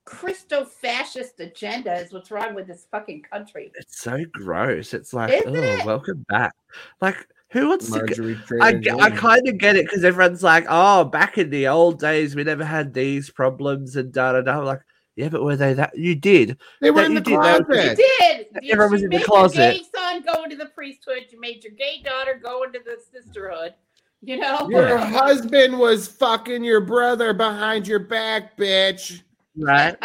Christo-fascist 0.04 1.38
agenda 1.40 1.94
is 1.94 2.12
what's 2.12 2.30
wrong 2.30 2.54
with 2.54 2.66
this 2.66 2.86
fucking 2.90 3.22
country. 3.22 3.70
It's 3.76 4.00
so 4.00 4.18
gross. 4.32 4.94
It's 4.94 5.12
like, 5.12 5.32
Isn't 5.32 5.56
oh, 5.56 5.62
it? 5.62 5.84
welcome 5.86 6.24
back. 6.28 6.52
Like, 7.00 7.28
who 7.50 7.68
wants 7.68 7.86
to? 7.86 8.00
Go- 8.00 8.06
Marjorie 8.06 8.38
I, 8.60 8.80
I 9.00 9.10
kind 9.10 9.46
of 9.48 9.58
get 9.58 9.76
it 9.76 9.84
because 9.86 10.04
everyone's 10.04 10.42
like, 10.42 10.64
oh, 10.68 11.04
back 11.04 11.38
in 11.38 11.50
the 11.50 11.68
old 11.68 11.98
days, 12.00 12.34
we 12.34 12.44
never 12.44 12.64
had 12.64 12.94
these 12.94 13.30
problems 13.30 13.94
and 13.96 14.12
da 14.12 14.32
da 14.32 14.40
da. 14.40 14.58
I'm 14.58 14.64
like, 14.64 14.80
yeah, 15.16 15.28
but 15.28 15.44
were 15.44 15.56
they 15.56 15.74
that? 15.74 15.96
You 15.96 16.14
did. 16.14 16.56
They 16.80 16.90
were 16.90 17.02
that 17.02 17.06
in 17.06 17.12
you 17.12 17.20
the 17.20 17.24
did 17.30 17.40
that- 17.40 17.66
You 17.68 17.96
did. 17.96 18.46
You, 18.62 18.72
Everyone 18.72 18.92
was 18.92 19.02
in 19.02 19.10
the 19.10 19.16
made 19.18 19.26
closet. 19.26 19.58
Your 19.58 19.72
gay 19.74 19.82
son 19.94 20.22
go 20.22 20.42
into 20.44 20.56
the 20.56 20.66
priesthood. 20.66 21.26
You 21.30 21.38
made 21.38 21.62
your 21.62 21.74
gay 21.74 22.00
daughter 22.02 22.40
go 22.42 22.62
into 22.62 22.78
the 22.84 22.96
sisterhood. 23.12 23.74
You 24.22 24.38
know. 24.38 24.68
Your 24.70 24.88
Yeah. 24.88 25.04
husband 25.10 25.78
was 25.78 26.08
fucking 26.08 26.64
your 26.64 26.80
brother 26.80 27.34
behind 27.34 27.86
your 27.86 27.98
back, 27.98 28.56
bitch. 28.56 29.20
Right? 29.56 29.96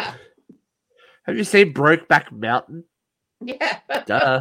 Have 1.24 1.36
you 1.36 1.44
seen 1.44 1.72
Brokeback 1.74 2.32
Mountain? 2.32 2.84
Yeah. 3.40 3.78
Duh. 4.06 4.40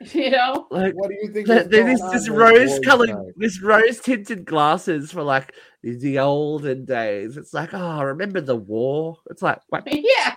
you 0.12 0.30
know. 0.30 0.66
Like, 0.70 0.94
What 0.94 1.08
do 1.08 1.14
you 1.20 1.32
think? 1.32 1.46
th- 1.46 1.66
is 1.66 1.70
this 1.70 2.12
this 2.12 2.28
rose 2.28 2.78
colored, 2.80 3.10
night? 3.10 3.32
this 3.36 3.60
rose 3.62 4.00
tinted 4.00 4.44
glasses 4.44 5.10
for 5.10 5.22
like 5.22 5.54
the 5.82 6.18
olden 6.18 6.84
days. 6.84 7.36
It's 7.36 7.54
like, 7.54 7.70
oh, 7.72 8.02
remember 8.02 8.40
the 8.40 8.56
war? 8.56 9.18
It's 9.30 9.42
like, 9.42 9.58
what? 9.68 9.84
Yeah. 9.92 10.34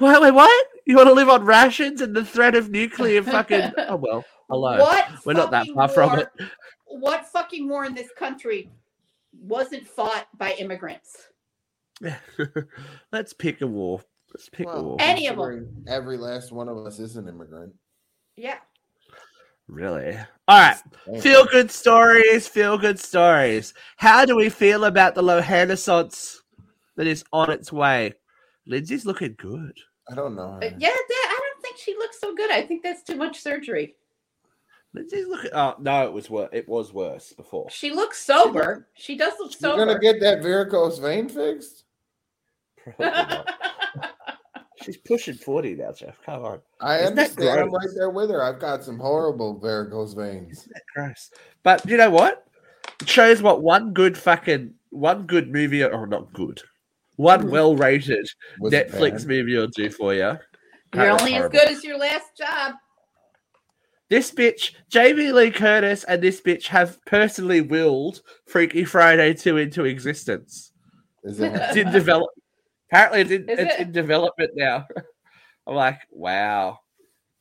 Wait, 0.00 0.22
wait, 0.22 0.30
what? 0.30 0.66
You 0.86 0.96
want 0.96 1.08
to 1.08 1.14
live 1.14 1.28
on 1.28 1.44
rations 1.44 2.00
and 2.00 2.16
the 2.16 2.24
threat 2.24 2.54
of 2.54 2.70
nuclear 2.70 3.22
fucking? 3.22 3.72
Oh 3.76 3.96
well, 3.96 4.24
hello. 4.48 4.78
What 4.78 5.08
We're 5.26 5.32
not 5.34 5.50
that 5.50 5.66
fucking 5.66 5.74
far 5.74 5.88
from 5.88 6.18
it. 6.18 6.28
What 6.86 7.26
fucking 7.26 7.68
war 7.68 7.84
in 7.84 7.94
this 7.94 8.08
country 8.16 8.70
wasn't 9.32 9.86
fought 9.86 10.28
by 10.38 10.52
immigrants? 10.52 11.28
Let's 13.12 13.32
pick 13.32 13.60
a 13.60 13.66
war. 13.66 14.00
Let's 14.34 14.48
pick 14.48 14.66
a 14.66 14.70
Well, 14.70 14.84
war. 14.84 14.96
Any 15.00 15.28
of 15.28 15.36
them. 15.36 15.84
Every 15.88 16.16
last 16.16 16.52
one 16.52 16.68
of 16.68 16.78
us 16.86 16.98
is 16.98 17.16
an 17.16 17.28
immigrant. 17.28 17.74
Yeah. 18.36 18.58
Really? 19.68 20.16
All 20.48 20.58
right. 20.58 20.76
Feel 21.20 21.44
good 21.46 21.70
stories. 21.70 22.48
Feel 22.48 22.76
good 22.76 22.98
stories. 22.98 23.74
How 23.96 24.24
do 24.24 24.36
we 24.36 24.48
feel 24.48 24.84
about 24.84 25.14
the 25.14 25.22
Lohanessence 25.22 26.38
that 26.96 27.06
is 27.06 27.24
on 27.32 27.50
its 27.50 27.72
way? 27.72 28.14
Lindsay's 28.66 29.06
looking 29.06 29.34
good. 29.38 29.78
I 30.10 30.14
don't 30.14 30.34
know. 30.34 30.58
Uh, 30.62 30.70
yeah, 30.78 30.90
that, 30.90 31.26
I 31.28 31.40
don't 31.40 31.62
think 31.62 31.76
she 31.78 31.94
looks 31.94 32.20
so 32.20 32.34
good. 32.34 32.50
I 32.50 32.62
think 32.62 32.82
that's 32.82 33.02
too 33.02 33.16
much 33.16 33.40
surgery. 33.40 33.94
Lindsay's 34.94 35.26
looking. 35.26 35.50
Oh 35.54 35.74
no, 35.78 36.04
it 36.04 36.12
was 36.12 36.28
worse. 36.28 36.50
It 36.52 36.68
was 36.68 36.92
worse 36.92 37.32
before. 37.32 37.70
She 37.70 37.90
looks 37.92 38.18
sober. 38.22 38.88
She 38.94 39.16
does 39.16 39.32
look 39.38 39.52
sober. 39.52 39.76
You're 39.78 39.86
gonna 39.86 39.98
get 39.98 40.20
that 40.20 40.42
varicose 40.42 40.98
vein 40.98 41.28
fixed? 41.28 41.81
Probably 42.84 43.06
not. 43.06 43.48
She's 44.82 44.96
pushing 44.96 45.34
forty 45.34 45.74
now, 45.76 45.92
Jeff. 45.92 46.16
Come 46.26 46.44
on. 46.44 46.60
I 46.80 46.96
Isn't 46.98 47.18
understand. 47.18 47.60
I'm 47.60 47.70
right 47.70 47.88
there 47.94 48.10
with 48.10 48.30
her. 48.30 48.42
I've 48.42 48.58
got 48.58 48.82
some 48.82 48.98
horrible 48.98 49.58
varicose 49.60 50.12
veins. 50.14 50.58
Isn't 50.58 50.72
that 50.74 50.82
gross? 50.94 51.30
But 51.62 51.86
you 51.88 51.96
know 51.96 52.10
what? 52.10 52.46
It 53.00 53.08
shows 53.08 53.42
what 53.42 53.62
one 53.62 53.92
good 53.92 54.18
fucking 54.18 54.74
one 54.90 55.26
good 55.26 55.52
movie 55.52 55.84
or 55.84 56.06
not 56.06 56.32
good, 56.32 56.60
one 57.16 57.44
Mhm. 57.44 57.50
well 57.50 57.76
rated 57.76 58.28
Netflix 58.60 59.18
bad? 59.18 59.28
movie 59.28 59.56
will 59.56 59.68
do 59.68 59.88
for 59.88 60.14
you. 60.14 60.36
You're 60.94 61.10
only 61.10 61.34
as 61.36 61.48
good 61.48 61.68
as 61.68 61.84
your 61.84 61.98
last 61.98 62.36
job. 62.36 62.74
This 64.10 64.30
bitch, 64.30 64.74
Jamie 64.90 65.32
Lee 65.32 65.50
Curtis, 65.50 66.04
and 66.04 66.20
this 66.20 66.40
bitch 66.40 66.66
have 66.66 67.02
personally 67.06 67.62
willed 67.62 68.20
Freaky 68.46 68.84
Friday 68.84 69.32
2 69.32 69.56
into 69.56 69.84
existence. 69.86 70.72
Is 71.24 71.40
it? 71.40 71.52
It's 71.54 71.76
in 71.76 71.90
develop. 71.92 72.28
Apparently, 72.92 73.20
it's 73.22 73.30
in, 73.30 73.48
it's 73.48 73.74
it? 73.74 73.80
in 73.80 73.92
development 73.92 74.50
now. 74.54 74.86
I'm 75.66 75.74
like, 75.74 76.00
wow, 76.10 76.80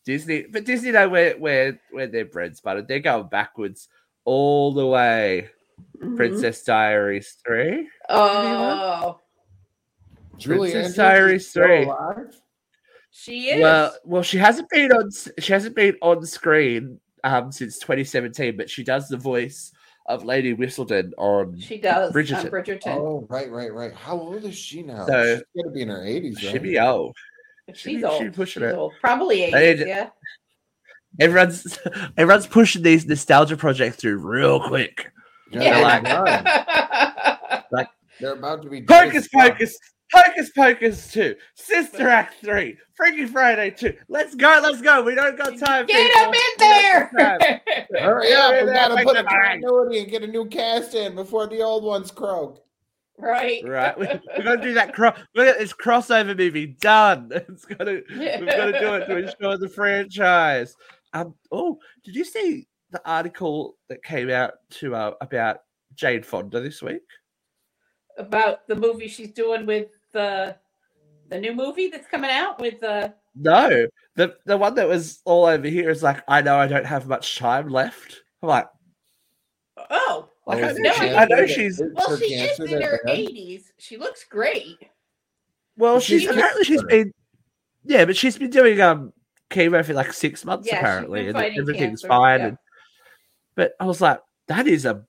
Disney. 0.06 0.46
But 0.50 0.64
Disney 0.64 0.92
know 0.92 1.10
where 1.10 1.38
where 1.38 1.82
where 1.92 2.08
their 2.08 2.24
bread's 2.24 2.62
buttered. 2.62 2.88
They're 2.88 3.00
going 3.00 3.28
backwards 3.28 3.90
all 4.24 4.74
the 4.74 4.88
way. 4.88 5.50
Mhm. 6.02 6.16
Princess 6.16 6.64
Diaries 6.64 7.38
three. 7.46 7.90
Oh, 8.08 9.20
Julie 10.38 10.72
Princess 10.72 10.76
Andrews 10.76 10.96
Diaries 10.96 11.52
three. 11.52 11.84
alive? 11.84 12.42
she 13.12 13.50
is. 13.50 13.62
Well, 13.62 13.94
well, 14.06 14.24
she 14.24 14.38
hasn't 14.38 14.70
been 14.70 14.94
on. 14.94 15.10
She 15.38 15.52
hasn't 15.52 15.76
been 15.76 15.98
on 16.02 16.26
screen 16.26 16.98
um 17.26 17.52
since 17.52 17.78
2017, 17.78 18.56
but 18.56 18.70
she 18.70 18.86
does 18.86 19.10
the 19.10 19.18
voice 19.18 19.74
of 20.08 20.26
Lady 20.26 20.56
Whistledown 20.56 21.12
on. 21.18 21.60
she 21.60 21.78
does. 21.78 22.12
Bridgerton. 22.14 22.46
On 22.46 22.50
Bridgerton. 22.52 22.88
Oh, 22.98 23.26
right, 23.30 23.50
right, 23.52 23.74
right. 23.74 23.94
How 23.94 24.18
old 24.20 24.44
is 24.44 24.56
she 24.58 24.82
now? 24.84 25.06
So- 25.06 25.36
She's 25.38 25.44
got 25.64 25.70
to 25.70 25.74
be 25.74 25.82
in 25.84 25.88
her 25.90 26.00
80s, 26.00 26.40
She'll 26.40 26.52
right? 26.54 26.62
be 26.64 26.80
old. 26.80 27.16
She's 27.74 28.00
she- 28.00 28.04
old. 28.04 28.22
she 28.22 28.30
pushing 28.30 28.64
She's 28.64 28.72
it. 28.72 28.76
old. 28.76 28.94
Probably 29.02 29.44
eight. 29.44 29.80
Yeah. 29.88 30.10
Everyone's 31.20 31.78
everyone's 32.18 32.48
pushing 32.48 32.82
these 32.84 33.06
nostalgia 33.06 33.56
projects 33.58 33.98
through 33.98 34.18
real 34.18 34.60
quick. 34.68 35.12
Yeah, 35.52 35.62
Yeah. 35.62 36.00
they're, 36.02 36.24
like- 36.24 36.44
done. 36.44 37.88
They're 38.20 38.34
about 38.34 38.62
to 38.64 38.70
be 38.70 38.86
Hocus 38.88 39.28
dead. 39.36 39.58
Pocus, 40.12 40.26
Hocus 40.36 40.50
Pocus 40.56 41.12
two, 41.12 41.36
Sister 41.56 42.08
Act 42.10 42.36
three, 42.44 42.78
Freaky 42.96 43.26
Friday 43.26 43.70
two. 43.72 43.96
Let's 44.10 44.36
go, 44.36 44.60
let's 44.62 44.82
go. 44.82 45.04
We 45.04 45.16
don't 45.16 45.38
got 45.38 45.58
time. 45.58 45.86
Get 45.86 46.12
people. 46.12 46.22
him 46.22 46.34
in 46.34 46.34
We 46.34 46.66
don't 46.90 47.12
got 47.18 47.40
time. 47.40 47.60
there. 47.66 48.02
Hurry 48.02 48.34
up! 48.34 48.52
We 48.52 48.60
up, 48.70 48.74
gotta 48.90 49.04
put 49.04 49.18
a 49.18 49.24
continuity 49.24 50.00
and 50.00 50.10
get 50.10 50.24
a 50.24 50.28
new 50.28 50.46
cast 50.46 50.96
in 50.96 51.16
before 51.16 51.48
the 51.48 51.62
old 51.62 51.84
ones 51.84 52.12
croak. 52.12 52.60
right. 53.18 53.62
Right, 53.66 53.98
we, 53.98 54.08
we're 54.38 54.44
gonna 54.44 54.62
do 54.62 54.74
that. 54.74 54.94
Cro- 54.94 55.14
we're 55.36 55.46
gonna, 55.46 55.60
this 55.60 55.74
crossover 55.74 56.38
movie 56.38 56.68
done. 56.68 57.30
It's 57.50 57.66
gonna 57.66 58.00
we've 58.10 58.46
got 58.48 58.66
to 58.66 58.80
do 58.80 58.94
it 58.96 59.06
to 59.08 59.18
ensure 59.18 59.58
the 59.58 59.70
franchise. 59.70 60.76
Um. 61.14 61.36
Oh, 61.52 61.78
did 62.04 62.16
you 62.16 62.26
see 62.26 62.68
the 62.92 63.02
article 63.10 63.78
that 63.90 64.04
came 64.04 64.30
out 64.30 64.54
to 64.72 64.96
uh, 64.96 65.14
about 65.22 65.60
Jane 65.96 66.24
Fonda 66.24 66.60
this 66.62 66.82
week? 66.82 67.02
About 68.18 68.68
the 68.68 68.76
movie 68.76 69.08
she's 69.08 69.32
doing 69.32 69.66
with 69.66 69.88
the 70.12 70.56
the 71.30 71.40
new 71.40 71.54
movie 71.54 71.88
that's 71.90 72.08
coming 72.08 72.30
out 72.32 72.60
with 72.60 72.80
the 72.82 73.14
No, 73.36 73.88
the 74.16 74.36
the 74.46 74.58
one 74.58 74.76
that 74.76 74.88
was 74.88 75.22
all 75.26 75.46
over 75.46 75.68
here 75.68 75.90
is 75.90 76.04
like, 76.04 76.24
I 76.28 76.42
know 76.42 76.58
I 76.58 76.68
don't 76.68 76.86
have 76.86 77.08
much 77.08 77.38
time 77.38 77.70
left. 77.70 78.22
I'm 78.44 78.50
like, 78.50 78.68
oh 79.90 80.30
like 80.46 80.64
I, 80.64 80.72
know 80.74 80.90
it 80.90 80.94
she, 80.94 81.00
cancer 81.00 81.18
I 81.18 81.26
know 81.26 81.46
she's 81.48 81.82
well 81.82 82.10
her 82.10 82.18
she 82.18 82.34
is 82.34 82.60
in 82.60 82.82
her 82.82 83.00
bad? 83.06 83.16
eighties. 83.16 83.72
She 83.78 83.98
looks 83.98 84.24
great. 84.26 84.78
well, 85.78 85.96
But 85.96 86.04
she's 86.04 86.22
she's 86.22 86.30
apparently 86.30 86.64
she's 86.64 86.84
been, 86.84 87.14
yeah, 87.86 88.06
but 88.06 88.18
she's 88.18 88.38
been 88.38 88.50
doing 88.50 88.82
um 88.82 89.14
chemo 89.50 89.84
for 89.86 89.94
like 89.94 90.14
six 90.14 90.44
months 90.46 90.68
Yeah, 90.68 90.80
apparently, 90.80 91.28
and 91.28 91.38
everything's 91.38 92.02
cancer, 92.02 92.08
fine. 92.08 92.40
yeah. 92.40 92.48
And, 92.48 92.58
but 93.56 93.74
I 93.80 93.86
was 93.86 94.02
like, 94.02 94.20
that 94.48 94.68
is 94.68 94.86
a. 94.86 95.06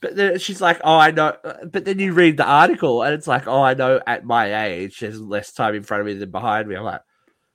But 0.00 0.14
then 0.16 0.38
she's 0.38 0.60
like, 0.60 0.80
oh, 0.84 0.96
I 0.96 1.10
know. 1.10 1.36
Uh, 1.42 1.64
but 1.66 1.84
then 1.84 1.98
you 1.98 2.12
read 2.12 2.36
the 2.36 2.44
article, 2.46 3.02
and 3.02 3.12
it's 3.14 3.26
like, 3.26 3.48
oh, 3.48 3.62
I 3.62 3.74
know. 3.74 4.00
At 4.06 4.24
my 4.24 4.66
age, 4.66 5.00
there's 5.00 5.20
less 5.20 5.52
time 5.52 5.74
in 5.74 5.82
front 5.82 6.02
of 6.02 6.06
me 6.06 6.14
than 6.14 6.30
behind 6.30 6.68
me. 6.68 6.76
I'm 6.76 6.84
like, 6.84 7.00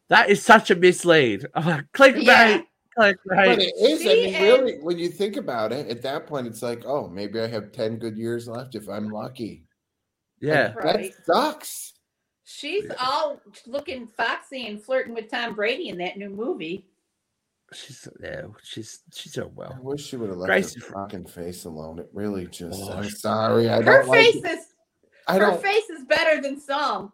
that 0.10 0.30
is 0.30 0.44
such 0.44 0.70
a 0.70 0.76
mislead. 0.76 1.46
I'm 1.56 1.66
like, 1.66 1.86
clickbait, 1.94 2.24
Yeah. 2.24 2.62
But 2.96 3.16
clickbait. 3.28 3.58
it 3.60 3.74
is. 3.80 4.02
I 4.02 4.06
mean, 4.06 4.36
and- 4.36 4.44
really, 4.44 4.74
when 4.82 5.00
you 5.00 5.10
think 5.10 5.38
about 5.38 5.72
it, 5.72 5.88
at 5.88 6.02
that 6.02 6.28
point, 6.28 6.48
it's 6.48 6.62
like, 6.62 6.84
oh, 6.86 7.08
maybe 7.08 7.40
I 7.40 7.48
have 7.48 7.72
10 7.72 7.98
good 7.98 8.18
years 8.18 8.48
left 8.48 8.76
if 8.76 8.88
I'm 8.90 9.10
lucky. 9.10 9.64
Yeah, 10.42 10.74
Right. 10.74 11.14
That 11.26 11.26
sucks. 11.26 11.94
She's 12.44 12.92
all 13.00 13.40
looking 13.66 14.06
foxy 14.06 14.68
and 14.68 14.84
flirting 14.84 15.14
with 15.14 15.32
Tom 15.32 15.56
Brady 15.56 15.88
in 15.88 15.98
that 16.00 16.18
new 16.18 16.30
movie. 16.30 16.86
She's 17.74 18.08
yeah, 18.22 18.44
she's 18.64 19.02
she's 19.14 19.34
doing 19.34 19.52
well. 19.56 19.74
I 19.76 19.80
wish 19.82 20.06
she 20.06 20.16
would 20.16 20.30
have 20.30 20.38
left 20.38 20.48
Gracie 20.48 20.80
her 20.80 20.86
Fr- 20.86 20.94
fucking 20.94 21.26
face 21.28 21.66
alone. 21.66 22.00
It 22.00 22.10
really 22.14 22.48
just, 22.48 22.80
Oh, 22.82 22.94
I'm 22.94 23.10
sorry. 23.10 23.70
I 23.70 23.78
Her 23.78 23.84
don't 23.84 24.08
like 24.08 24.20
face 24.34 24.42
to- 24.42 24.48
is 24.50 24.66
I 25.28 25.34
her 25.34 25.40
don't, 25.40 25.62
face 25.62 25.90
is 25.90 26.04
better 26.06 26.42
than 26.42 26.60
some. 26.60 27.12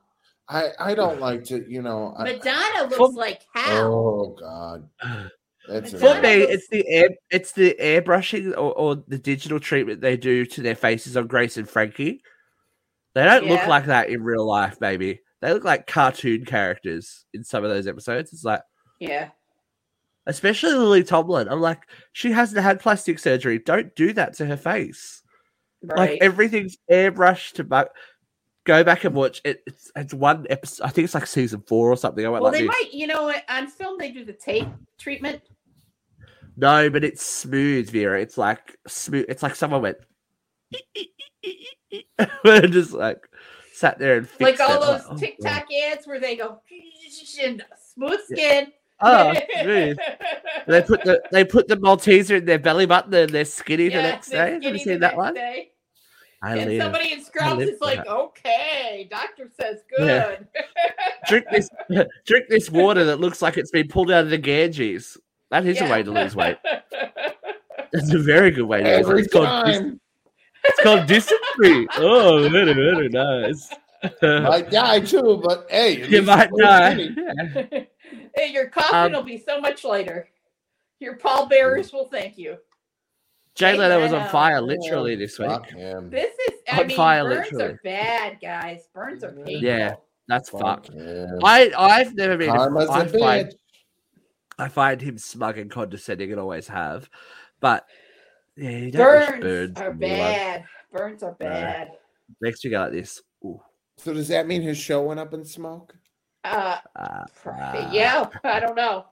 I, 0.48 0.70
I 0.80 0.96
don't 0.96 1.20
like 1.22 1.44
to, 1.46 1.64
you 1.70 1.82
know. 1.84 2.14
I, 2.18 2.24
Madonna 2.24 2.84
looks 2.84 2.98
For- 2.98 3.12
like 3.14 3.42
hell. 3.54 3.94
oh, 3.94 4.36
God. 4.40 4.90
That's 5.68 5.94
Madonna 5.94 6.16
For 6.16 6.22
me, 6.22 6.34
it's 6.44 6.68
the 6.70 6.88
air, 6.88 7.10
it's 7.30 7.52
the 7.52 7.76
airbrushing 7.80 8.52
or, 8.54 8.74
or 8.74 8.96
the 9.08 9.20
digital 9.20 9.60
treatment 9.60 10.02
they 10.02 10.18
do 10.18 10.46
to 10.48 10.62
their 10.64 10.74
faces 10.76 11.16
on 11.16 11.28
Grace 11.28 11.58
and 11.58 11.70
Frankie. 11.70 12.24
They 13.14 13.24
don't 13.24 13.46
look 13.46 13.68
like 13.68 13.86
that 13.86 14.10
in 14.10 14.24
real 14.24 14.46
life, 14.48 14.80
baby. 14.80 15.20
They 15.42 15.54
look 15.54 15.64
like 15.64 15.86
cartoon 15.88 16.46
characters 16.46 17.26
in 17.34 17.44
some 17.44 17.64
of 17.64 17.70
those 17.70 17.86
episodes. 17.88 18.34
It's 18.34 18.44
like, 18.44 18.62
Yeah. 19.00 19.30
Especially 20.30 20.74
Lily 20.74 21.04
Tomlin. 21.04 21.50
I'm 21.50 21.60
like, 21.60 21.82
she 22.14 22.32
hasn't 22.32 22.62
had 22.62 22.80
plastic 22.80 23.18
surgery. 23.20 23.60
Don't 23.60 23.94
do 23.96 24.14
that 24.14 24.36
to 24.36 24.46
her 24.46 24.58
face. 24.58 25.24
Right. 25.84 26.12
Like 26.12 26.22
everything's 26.22 26.78
airbrushed 26.90 27.54
to 27.54 27.64
back. 27.64 27.88
Go 28.66 28.84
back 28.84 29.04
and 29.04 29.16
watch 29.16 29.42
it. 29.44 29.64
It's, 29.66 29.92
it's 29.96 30.14
one 30.14 30.46
episode. 30.50 30.84
I 30.86 30.90
think 30.90 31.06
it's 31.06 31.16
like 31.16 31.26
season 31.26 31.64
four 31.68 31.92
or 31.92 31.98
something. 31.98 32.24
I 32.24 32.30
went 32.30 32.44
well, 32.44 32.52
like 32.52 32.62
they 32.62 32.68
this. 32.68 32.76
might, 32.80 32.94
you 32.94 33.08
know, 33.08 33.34
on 33.50 33.68
film 33.68 33.98
they 33.98 34.12
do 34.12 34.24
the 34.24 34.34
tape 34.34 34.68
treatment. 35.00 35.42
No, 36.56 36.90
but 36.90 37.04
it's 37.04 37.26
smooth, 37.26 37.90
Vera. 37.90 38.22
It's 38.22 38.38
like 38.38 38.78
smooth. 38.88 39.26
It's 39.30 39.42
like 39.42 39.56
someone 39.56 39.82
went 39.82 39.98
just 42.72 42.92
like 42.92 43.28
sat 43.74 43.98
there 43.98 44.18
and 44.18 44.28
like 44.40 44.60
all 44.60 44.76
it, 44.76 44.86
those 44.86 45.02
oh, 45.06 45.10
God. 45.10 45.18
TikTok 45.18 45.66
ads 45.92 46.06
where 46.06 46.20
they 46.20 46.36
go 46.36 46.62
and 47.44 47.64
smooth 47.96 48.20
skin. 48.32 48.72
Oh, 49.02 49.34
smooth. 49.62 49.98
They 50.68 50.82
put 50.82 51.04
the 51.04 51.22
they 51.32 51.44
put 51.46 51.68
the 51.68 51.78
Malteser 51.78 52.38
in 52.38 52.46
their 52.46 52.60
belly 52.60 52.86
button 52.86 53.14
and 53.14 53.30
they're 53.30 53.46
skinny 53.46 53.90
the 53.90 54.02
next 54.02 54.30
day. 54.30 54.54
Have 54.54 54.64
you 54.64 54.70
skinny 54.70 54.74
the 54.78 54.84
seen 54.84 55.00
that 55.00 55.16
one? 55.16 55.34
day. 55.34 55.72
I 56.42 56.56
and 56.58 56.70
live. 56.72 56.82
somebody 56.82 57.12
in 57.14 57.24
Scrubs 57.24 57.62
is 57.64 57.82
like, 57.82 57.98
that. 57.98 58.08
okay, 58.08 59.08
doctor 59.12 59.50
says 59.60 59.80
Yeah. 59.98 60.36
good. 60.36 60.48
drink 61.28 61.46
this 61.52 61.70
drink 62.26 62.46
this 62.50 62.70
water 62.70 63.04
that 63.06 63.20
looks 63.20 63.42
like 63.42 63.58
it's 63.58 63.72
been 63.72 63.88
pulled 63.90 64.10
out 64.12 64.24
of 64.24 64.30
the 64.30 64.38
Ganges. 64.38 65.18
That 65.52 65.66
is 65.66 65.82
a 65.82 65.86
way 65.90 66.04
to 66.04 66.12
lose 66.12 66.36
weight. 66.36 66.58
That's 67.92 68.14
a 68.14 68.20
very 68.20 68.52
good 68.52 68.66
way 68.66 68.84
to 68.84 68.98
lose 68.98 69.08
weight. 69.08 69.20
It's 69.26 69.34
called, 69.34 69.66
dis- 69.66 69.82
it's 70.64 70.84
called 70.84 71.08
dysentery. 71.08 71.88
Oh, 71.98 72.48
very, 72.50 72.74
very 72.74 73.10
nice. 73.10 73.70
Might 74.22 74.70
die 74.72 75.00
too, 75.02 75.42
but 75.44 75.66
hey, 75.70 76.08
you 76.08 76.22
might 76.22 76.50
we're 76.52 76.62
die. 76.62 77.88
skinny. 78.10 78.30
hey, 78.36 78.52
your 78.52 78.68
coffin 78.70 78.96
Um, 78.96 79.12
will 79.14 79.24
be 79.24 79.38
so 79.38 79.60
much 79.62 79.84
later. 79.84 80.28
Your 81.00 81.16
pallbearers 81.18 81.94
will 81.94 82.06
thank 82.10 82.38
you. 82.38 82.58
Jay 83.56 83.76
Leno 83.78 84.00
was 84.02 84.14
on 84.14 84.30
fire 84.30 84.62
literally 84.62 85.16
this 85.16 85.38
week. 85.40 85.50
Fuck 85.50 85.70
him. 85.70 86.10
This 86.10 86.34
is, 86.48 86.56
I 86.72 86.82
On 86.82 86.88
mean, 86.88 86.96
fire, 86.98 87.24
burns 87.24 87.52
literally. 87.52 87.74
are 87.74 87.80
bad, 87.84 88.38
guys. 88.42 88.88
Burns 88.94 89.24
are 89.24 89.32
painful. 89.32 89.52
Yeah. 89.52 89.96
That's 90.28 90.50
Fuck 90.50 90.62
fucked. 90.62 90.90
him. 90.94 91.40
I 91.44 91.72
I've 91.78 92.14
never 92.16 92.38
been. 92.38 92.52
Karma's 92.52 92.90
I 92.90 93.04
a 93.04 93.08
find. 93.08 93.56
I 94.60 94.68
find 94.68 95.02
him 95.02 95.18
smug 95.18 95.58
and 95.58 95.72
condescending 95.72 96.32
and 96.32 96.40
always 96.40 96.68
have, 96.68 97.10
but 97.62 97.86
yeah, 98.56 98.70
you 98.70 98.92
don't 98.92 99.20
wish 99.20 99.42
Burns 99.42 99.80
are 99.80 99.92
in 99.92 100.00
your 100.00 100.10
life. 100.10 100.20
bad. 100.36 100.66
Burns 100.92 101.24
are 101.24 101.32
bad. 101.34 101.92
Next 102.42 102.64
we 102.64 102.70
got 102.70 102.92
like 102.92 103.00
this. 103.02 103.22
Ooh. 103.44 103.60
So 103.98 104.14
does 104.14 104.28
that 104.28 104.46
mean 104.48 104.62
his 104.62 104.78
show 104.78 105.02
went 105.02 105.20
up 105.20 105.34
in 105.34 105.44
smoke? 105.44 105.96
Uh, 106.44 106.78
Uh, 106.96 107.90
yeah, 107.92 108.26
I 108.44 108.60
don't 108.60 108.76
know, 108.76 109.06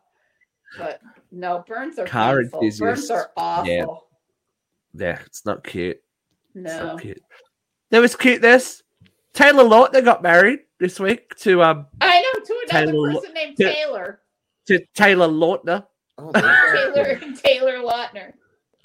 but 0.77 0.99
no, 1.31 1.63
burns 1.67 1.99
are 1.99 2.05
Car 2.05 2.41
painful. 2.41 2.69
Burns 2.79 3.09
are 3.11 3.31
awful. 3.35 3.67
Yeah. 3.71 3.85
yeah, 4.93 5.19
it's 5.25 5.45
not 5.45 5.63
cute. 5.63 5.97
It's 5.97 6.55
No, 6.55 6.85
not 6.93 7.01
cute. 7.01 7.21
There 7.89 8.01
was 8.01 8.15
cuteness. 8.15 8.81
Taylor 9.33 9.63
Lautner 9.65 10.03
got 10.03 10.23
married 10.23 10.59
this 10.79 10.99
week 10.99 11.35
to 11.37 11.61
um 11.63 11.87
I 12.01 12.21
know 12.21 12.43
to 12.43 12.65
another 12.69 12.91
Taylor- 12.91 13.13
person 13.13 13.33
named 13.33 13.57
Taylor. 13.57 14.21
to 14.67 14.79
Taylor 14.95 15.27
Lautner, 15.27 15.85
Oh, 16.17 16.31
Taylor 16.31 17.19
Taylor 17.35 17.77
Lautner. 17.79 18.33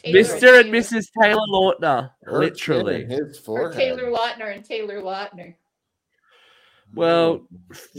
Taylor 0.05 0.20
Mr. 0.20 0.32
and 0.32 0.40
Taylor. 0.40 0.64
Mrs. 0.64 1.05
Taylor 1.22 1.47
Lautner, 1.49 2.11
literally. 2.26 3.03
chin 3.03 3.11
in 3.12 3.26
his 3.28 3.40
Or. 3.49 3.72
Taylor 3.72 4.11
Lautner 4.11 4.55
and 4.55 4.64
Taylor 4.64 5.01
Lautner. 5.01 5.55
Well, 6.95 7.47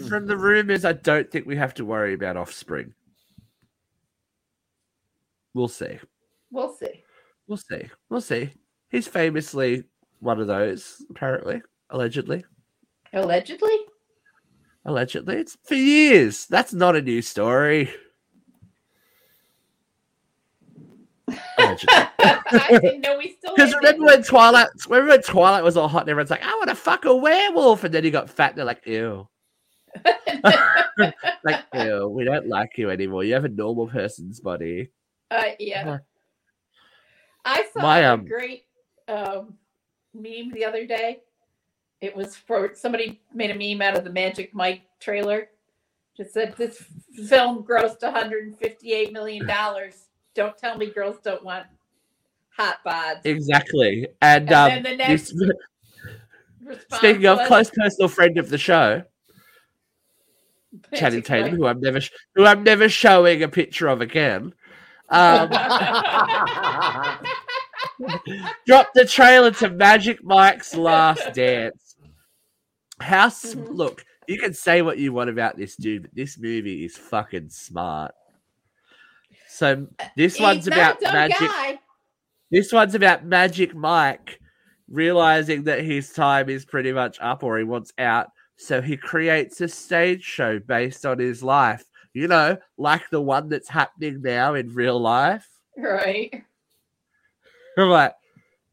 From 0.08 0.28
the 0.28 0.38
rumors, 0.38 0.86
I 0.86 0.94
don't 0.94 1.30
think 1.32 1.46
we 1.46 1.56
have 1.56 1.74
to 1.76 1.86
worry 1.86 2.14
about 2.14 2.38
offspring. 2.38 2.94
We'll 5.54 5.68
see. 5.68 6.00
We'll 6.52 6.76
see. 6.76 7.04
We'll 7.48 7.58
see. 7.58 7.90
We'll 8.10 8.22
see. 8.22 8.50
He's 8.90 9.08
famously 9.08 9.84
one 10.20 10.40
of 10.40 10.48
those, 10.48 11.04
apparently, 11.10 11.62
allegedly. 11.90 12.46
Allegedly. 13.14 13.76
Allegedly, 14.86 15.38
it's 15.38 15.58
for 15.64 15.76
years. 15.76 16.46
That's 16.48 16.74
not 16.74 16.96
a 16.96 17.02
new 17.02 17.22
story. 17.22 17.94
I 21.90 22.80
didn't 22.82 23.02
know 23.02 23.18
we 23.18 23.36
still. 23.38 23.56
Because 23.56 23.74
remember 23.76 24.06
when 24.06 24.24
Twilight, 24.24 24.68
remember 24.88 25.12
when 25.12 25.22
Twilight 25.22 25.64
was 25.64 25.78
all 25.78 25.88
hot 25.88 26.02
and 26.04 26.10
everyone's 26.10 26.30
like, 26.30 26.44
"I 26.44 26.54
want 26.56 26.70
to 26.70 26.76
fuck 26.76 27.06
a 27.06 27.16
werewolf," 27.16 27.84
and 27.84 27.94
then 27.94 28.04
he 28.04 28.12
got 28.12 28.30
fat. 28.30 28.52
And 28.52 28.60
they're 28.60 28.66
like, 28.66 28.86
"Ew." 28.86 29.28
like, 31.44 31.64
ew, 31.74 32.10
we 32.10 32.24
don't 32.24 32.48
like 32.48 32.78
you 32.78 32.90
anymore. 32.90 33.24
You 33.24 33.34
have 33.36 33.46
a 33.46 33.50
normal 33.50 33.88
person's 33.88 34.40
body. 34.40 34.90
Uh, 35.30 35.52
yeah. 35.60 36.00
I 37.46 37.66
saw 37.74 37.82
My, 37.82 38.00
a 38.00 38.14
um, 38.14 38.26
great 38.26 38.66
um, 39.08 39.56
meme 40.14 40.52
the 40.54 40.66
other 40.66 40.86
day. 40.86 41.20
It 42.02 42.16
was 42.16 42.36
for 42.36 42.72
somebody 42.74 43.22
made 43.34 43.52
a 43.52 43.56
meme 43.56 43.82
out 43.82 43.98
of 43.98 44.04
the 44.04 44.10
Magic 44.10 44.54
Mike 44.54 44.84
trailer. 45.00 45.50
Just 46.16 46.34
said 46.34 46.56
this 46.58 46.84
film 47.28 47.64
grossed 47.64 48.02
158 48.02 49.14
million 49.14 49.48
dollars. 49.48 50.03
Don't 50.36 50.58
tell 50.58 50.78
me 50.78 50.88
girls 50.88 51.18
don't 51.24 51.44
want 51.44 51.66
hot 52.56 52.78
bods. 52.86 53.22
Exactly. 53.26 54.08
And, 54.22 54.50
And 54.50 54.54
um, 54.54 54.70
then 54.70 54.84
the 54.84 54.98
next 54.98 55.28
speaking 56.96 57.26
of 57.26 57.40
was, 57.40 57.48
close 57.48 57.70
personal 57.70 58.10
friend 58.10 58.38
of 58.38 58.50
the 58.50 58.58
show, 58.58 59.04
Channing 60.96 61.22
Tatum, 61.22 61.56
who 61.56 61.68
I'm 61.68 61.80
never, 61.80 62.00
who 62.36 62.46
I'm 62.46 62.64
never 62.64 62.90
showing 62.90 63.44
a 63.44 63.48
picture 63.48 63.88
of 63.88 64.02
again. 64.02 64.54
Um, 65.10 65.50
dropped 68.66 68.96
the 68.96 69.06
trailer 69.06 69.52
to 69.52 69.70
Magic 69.70 70.24
Mike's 70.24 70.76
Last 70.76 71.34
Dance. 71.34 71.96
How 73.00 73.28
s 73.28 73.54
Mhm. 73.54 73.68
look? 73.70 74.04
You 74.28 74.40
can 74.40 74.54
say 74.54 74.82
what 74.82 74.98
you 74.98 75.12
want 75.12 75.30
about 75.30 75.58
this 75.58 75.76
dude, 75.76 76.04
but 76.04 76.16
this 76.16 76.40
movie 76.40 76.86
is 76.86 76.98
fucking 76.98 77.50
smart. 77.50 78.16
So 79.54 79.86
this 80.18 80.36
He's 80.38 80.42
one's 80.42 80.68
about 80.68 81.00
magic. 81.02 81.38
guy. 81.38 81.80
This 82.50 82.72
one's 82.74 82.96
about 82.96 83.24
Magic 83.26 83.76
Mike 83.76 84.40
realizing 84.90 85.64
that 85.64 85.82
his 85.84 86.12
time 86.12 86.50
is 86.50 86.66
pretty 86.66 86.92
much 86.92 87.18
up 87.22 87.44
or 87.44 87.58
he 87.60 87.64
wants 87.64 87.94
out. 88.00 88.28
So 88.58 88.82
he 88.82 88.98
creates 88.98 89.62
a 89.62 89.68
stage 89.68 90.24
show 90.24 90.60
based 90.60 91.06
on 91.06 91.20
his 91.20 91.44
life. 91.44 91.84
You 92.14 92.28
know, 92.28 92.58
like 92.78 93.10
the 93.12 93.22
one 93.22 93.50
that's 93.50 93.70
happening 93.70 94.22
now 94.24 94.56
in 94.56 94.74
real 94.74 95.00
life. 95.00 95.48
Right. 95.78 96.44
Right. 97.78 98.12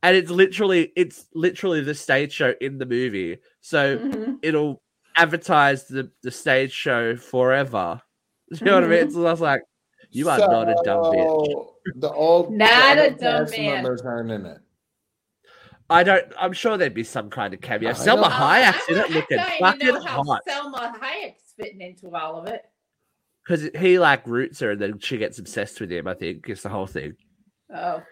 And 0.02 0.14
it's 0.16 0.30
literally 0.30 0.92
it's 0.96 1.24
literally 1.34 1.80
the 1.82 1.94
stage 1.94 2.32
show 2.32 2.52
in 2.60 2.76
the 2.78 2.84
movie. 2.86 3.38
So 3.62 3.96
Mhm. 3.98 4.38
it'll 4.42 4.82
advertise 5.16 5.86
the, 5.88 6.10
the 6.22 6.30
stage 6.30 6.72
show 6.72 7.16
forever. 7.16 8.00
You 8.50 8.66
know 8.66 8.74
what 8.74 8.84
I 8.84 8.88
mean? 8.88 9.06
Mhm. 9.08 9.12
So 9.12 9.26
I 9.26 9.30
was 9.30 9.40
like, 9.40 9.62
you 10.10 10.28
are 10.28 10.38
not 10.38 10.68
a 10.68 10.74
dumb 10.84 11.04
bitch. 11.04 11.66
The 11.96 12.10
old 12.12 12.52
Not 12.56 12.68
the 12.96 13.02
a 13.02 13.06
other 13.06 13.10
dumb 13.10 13.18
cast 13.46 13.58
man. 13.58 13.74
Members 13.82 14.02
aren't 14.02 14.30
in 14.30 14.46
it. 14.46 14.58
I 15.88 16.02
don't 16.04 16.24
I'm 16.38 16.52
sure 16.52 16.76
there'd 16.76 16.94
be 16.94 17.04
some 17.04 17.30
kind 17.30 17.52
of 17.54 17.60
cameo. 17.60 17.90
I 17.90 17.92
Salma 17.94 18.22
know. 18.22 18.28
Hayek's 18.28 18.88
in 18.88 18.98
I'm 18.98 19.04
it 19.04 19.10
looking 19.10 19.36
dying 19.38 19.58
to 19.58 19.64
fucking 19.64 19.86
know 19.88 20.00
how 20.04 20.22
hot. 20.24 20.42
Salma 20.48 20.94
Hayek's 21.00 21.54
fitting 21.58 21.80
into 21.80 22.14
all 22.14 22.40
of 22.40 22.46
it. 22.46 22.62
Because 23.46 23.68
he 23.80 23.98
like 23.98 24.26
roots 24.26 24.60
her 24.60 24.72
and 24.72 24.80
then 24.80 24.98
she 25.00 25.18
gets 25.18 25.38
obsessed 25.38 25.80
with 25.80 25.90
him, 25.90 26.06
I 26.06 26.14
think, 26.14 26.48
is 26.48 26.62
the 26.62 26.68
whole 26.68 26.86
thing. 26.86 27.14
Oh, 27.74 28.02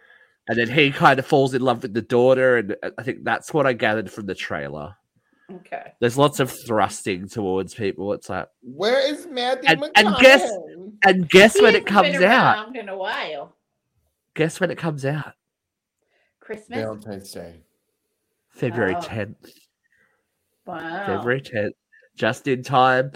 And 0.48 0.58
then 0.58 0.68
he 0.68 0.90
kind 0.90 1.18
of 1.18 1.26
falls 1.26 1.54
in 1.54 1.62
love 1.62 1.82
with 1.82 1.94
the 1.94 2.02
daughter, 2.02 2.56
and 2.56 2.76
I 2.98 3.02
think 3.02 3.22
that's 3.24 3.52
what 3.52 3.66
I 3.66 3.72
gathered 3.74 4.10
from 4.10 4.26
the 4.26 4.34
trailer. 4.34 4.96
okay. 5.52 5.92
There's 6.00 6.16
lots 6.18 6.40
of 6.40 6.50
thrusting 6.50 7.28
towards 7.28 7.74
people. 7.74 8.12
It's 8.14 8.28
like, 8.30 8.48
Where 8.62 8.98
is 8.98 9.26
Matthew 9.26 9.68
And- 9.68 9.80
McConaughey? 9.82 9.92
and 9.96 10.16
guess- 10.16 10.50
and 11.04 11.28
guess 11.28 11.54
He 11.56 11.62
when 11.62 11.74
it 11.74 11.88
hasn't 11.88 12.04
comes 12.04 12.18
been 12.18 12.30
out? 12.30 12.76
in 12.76 12.88
a 12.88 12.96
while. 12.96 13.54
Guess 14.34 14.60
when 14.60 14.70
it 14.70 14.78
comes 14.78 15.04
out? 15.04 15.32
Christmas. 16.40 16.78
Valentine's 16.78 17.32
Day. 17.32 17.62
February 18.50 18.94
Oh. 18.96 19.00
10th. 19.00 19.50
Wow. 20.66 21.06
February 21.06 21.40
10th. 21.40 21.72
Just 22.16 22.46
in 22.48 22.62
time. 22.62 23.12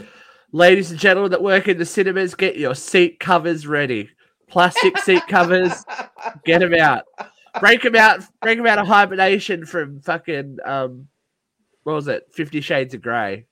Ladies 0.52 0.90
and 0.90 1.00
gentlemen 1.00 1.30
that 1.32 1.42
work 1.42 1.66
in 1.68 1.78
the 1.78 1.86
cinemas, 1.86 2.34
get 2.34 2.56
your 2.56 2.74
seat 2.74 3.18
covers 3.20 3.66
ready. 3.66 4.10
Plastic 4.48 4.98
seat 4.98 5.22
covers, 5.28 5.72
get 6.44 6.60
them 6.60 6.74
out. 6.74 7.04
Break 7.60 7.82
them 7.82 7.96
out. 7.96 8.20
Break 8.42 8.58
them 8.58 8.66
out 8.66 8.78
of 8.78 8.86
hibernation 8.86 9.64
from 9.64 10.00
fucking 10.02 10.58
um, 10.64 11.08
what 11.84 11.94
was 11.94 12.08
it? 12.08 12.24
Fifty 12.32 12.60
Shades 12.60 12.94
of 12.94 13.02
Grey. 13.02 13.46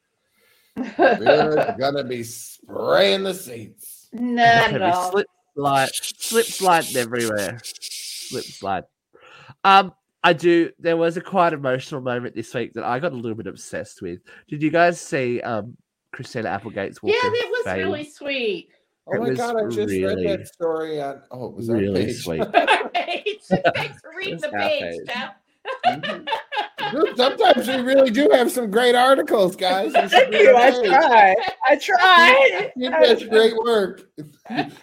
We're 0.77 1.77
gonna 1.79 2.05
be 2.05 2.23
spraying 2.23 3.25
the 3.25 3.35
seats. 3.35 4.00
Not 4.13 4.47
at 4.47 4.71
Heavy 4.73 4.85
all. 4.85 5.11
slip 5.11 5.27
slide, 5.55 5.91
slip 5.95 6.47
slide 6.47 6.97
everywhere. 6.97 7.61
Slip 7.63 8.45
slide. 8.45 8.85
Um, 9.65 9.93
I 10.23 10.33
do. 10.33 10.71
There 10.79 10.97
was 10.97 11.17
a 11.17 11.21
quite 11.21 11.53
emotional 11.53 12.01
moment 12.01 12.35
this 12.35 12.53
week 12.55 12.75
that 12.75 12.85
I 12.85 12.99
got 12.99 13.13
a 13.13 13.17
little 13.17 13.37
bit 13.37 13.47
obsessed 13.47 14.03
with. 14.03 14.21
Did 14.49 14.63
you 14.63 14.71
guys 14.71 15.01
see 15.01 15.41
um 15.41 15.77
Christina 16.13 16.49
Applegate's 16.49 17.03
Walk 17.03 17.15
Yeah, 17.15 17.29
of 17.29 17.33
that 17.35 17.49
was 17.51 17.65
Fame? 17.65 17.79
really 17.87 18.05
sweet. 18.05 18.69
Oh 19.07 19.13
It 19.15 19.21
my 19.21 19.31
god, 19.35 19.57
I 19.57 19.65
just 19.69 19.77
really- 19.79 20.05
read 20.25 20.41
that 20.41 20.49
story 20.49 21.01
on 21.01 21.23
oh 21.31 21.47
it 21.47 21.55
was 21.55 21.71
our 21.71 21.77
really 21.77 22.07
page. 22.07 22.17
sweet. 22.23 22.43
Thanks 22.53 24.01
for 24.01 24.13
reading 24.17 24.35
It's 24.35 24.43
the 24.43 24.53
our 24.53 24.61
page, 24.61 24.99
page. 25.07 26.27
Tom. 26.93 27.05
Dude, 27.07 27.17
Sometimes 27.17 27.69
we 27.69 27.77
really 27.77 28.11
do 28.11 28.29
have 28.33 28.51
some 28.51 28.71
great 28.71 28.95
articles, 28.95 29.57
guys. 29.57 29.93
Thank 29.93 30.13
You 30.13 30.19
should 30.19 30.31
read 30.31 30.55
our 30.55 30.71
page. 30.73 30.91
try. 30.91 31.35
I 31.69 31.77
try. 31.77 32.73
Keep 32.79 32.93
does 32.93 33.25
great 33.25 33.57
work. 33.65 34.09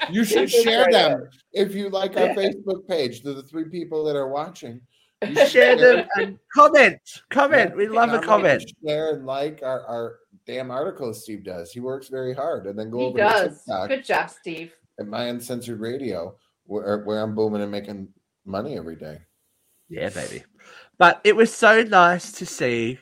You 0.09 0.23
should 0.23 0.49
share 0.49 0.85
great 0.85 0.93
them 0.93 1.29
if 1.53 1.73
you 1.75 1.89
like 1.89 2.17
our 2.17 2.29
Facebook 2.29 2.87
page 2.87 3.21
to 3.21 3.33
the 3.33 3.43
three 3.43 3.65
people 3.69 4.03
that 4.05 4.15
are 4.15 4.29
watching. 4.29 4.81
Share 5.47 5.75
them 5.75 6.07
and 6.17 6.37
comment. 6.53 6.99
Comment. 7.31 7.75
We 7.75 7.87
love 7.87 8.13
a 8.13 8.19
comment. 8.19 8.63
Share 8.85 9.15
and 9.15 9.25
like 9.25 9.61
our, 9.63 9.83
our 9.87 10.19
damn 10.45 10.69
articles 10.69 11.23
Steve 11.23 11.43
does. 11.43 11.71
He 11.71 11.79
works 11.79 12.07
very 12.07 12.35
hard. 12.35 12.67
And 12.67 12.77
then 12.77 12.91
go 12.91 12.99
he 12.99 13.05
over 13.05 13.17
does. 13.17 13.43
to 13.49 13.49
TikTok 13.55 13.89
Good 13.89 14.05
job, 14.05 14.29
Steve. 14.29 14.73
at 14.99 15.07
my 15.07 15.23
uncensored 15.23 15.79
radio 15.79 16.35
where, 16.65 16.99
where 17.03 17.19
I'm 17.23 17.33
booming 17.33 17.63
and 17.63 17.71
making 17.71 18.09
money 18.45 18.77
every 18.77 18.95
day. 18.95 19.17
Yeah, 19.89 20.09
baby. 20.09 20.43
But 20.99 21.21
it 21.23 21.35
was 21.35 21.53
so 21.53 21.83
nice 21.83 22.31
to 22.33 22.45
see 22.45 22.99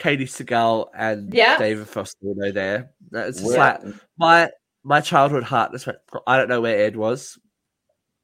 Katey 0.00 0.22
Sagal 0.22 0.88
and 0.96 1.32
Yeah. 1.32 1.58
David 1.58 1.86
Faustino 1.86 2.52
there. 2.52 2.90
It's 3.12 3.40
just 3.40 3.56
like 3.56 3.80
my 4.18 4.50
my 4.82 5.00
childhood 5.00 5.42
heart 5.44 5.72
just 5.72 5.86
went. 5.86 5.98
I 6.26 6.36
don't 6.36 6.48
know 6.48 6.60
where 6.60 6.78
Ed 6.84 6.96
was. 6.96 7.38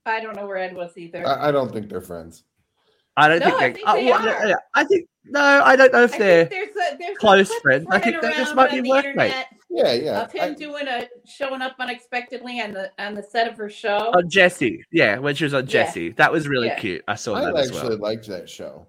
I 0.04 0.20
don't 0.20 0.34
know 0.36 0.46
where 0.46 0.56
Ed 0.58 0.74
was 0.74 0.90
either. 0.96 1.26
I, 1.26 1.48
I 1.48 1.52
don't 1.52 1.72
think 1.72 1.88
they're 1.88 2.00
friends. 2.00 2.44
I 3.16 3.28
don't 3.28 3.40
No, 3.40 3.46
think 3.46 3.56
I 3.62 3.68
they. 3.68 3.72
think 3.74 3.84
oh, 3.88 3.94
they 3.96 4.06
well, 4.06 4.28
are. 4.28 4.46
yeah, 4.48 4.54
I 4.74 4.84
think 4.84 5.06
no. 5.24 5.40
I 5.40 5.76
don't 5.76 5.92
know 5.92 6.02
if 6.02 6.14
I 6.14 6.18
they're. 6.18 6.46
think 6.46 6.74
there's 6.74 6.92
a 6.92 6.96
there's 6.98 7.18
close 7.18 7.54
friends. 7.60 7.86
I 7.90 7.98
think 8.00 8.16
running 8.16 8.30
they 8.30 8.36
just 8.36 8.54
might 8.56 8.70
be 8.70 8.80
the 8.80 8.88
workmates. 8.88 9.34
Internet 9.76 10.02
Yeah, 10.04 10.12
yeah. 10.12 10.22
Of 10.22 10.32
him 10.32 10.52
I- 10.52 10.54
doing 10.54 10.88
a 10.88 11.08
showing 11.26 11.62
up 11.62 11.76
unexpectedly 11.78 12.60
on 12.60 12.72
the 12.72 12.90
on 12.98 13.14
the 13.14 13.22
set 13.22 13.48
of 13.48 13.56
her 13.58 13.68
show. 13.70 14.12
On 14.14 14.28
Jesse, 14.28 14.84
yeah, 14.92 15.18
when 15.18 15.34
she 15.34 15.44
was 15.44 15.54
on. 15.54 15.62
Yeah. 15.64 15.84
Jesse, 15.84 16.10
that 16.12 16.30
was 16.32 16.48
really 16.48 16.68
Yeah. 16.68 16.78
cute. 16.78 17.04
I 17.08 17.14
saw 17.14 17.34
I 17.34 17.44
that 17.46 17.56
I 17.56 17.60
actually 17.62 17.88
well. 17.90 17.98
liked 17.98 18.26
that 18.28 18.48
show. 18.48 18.86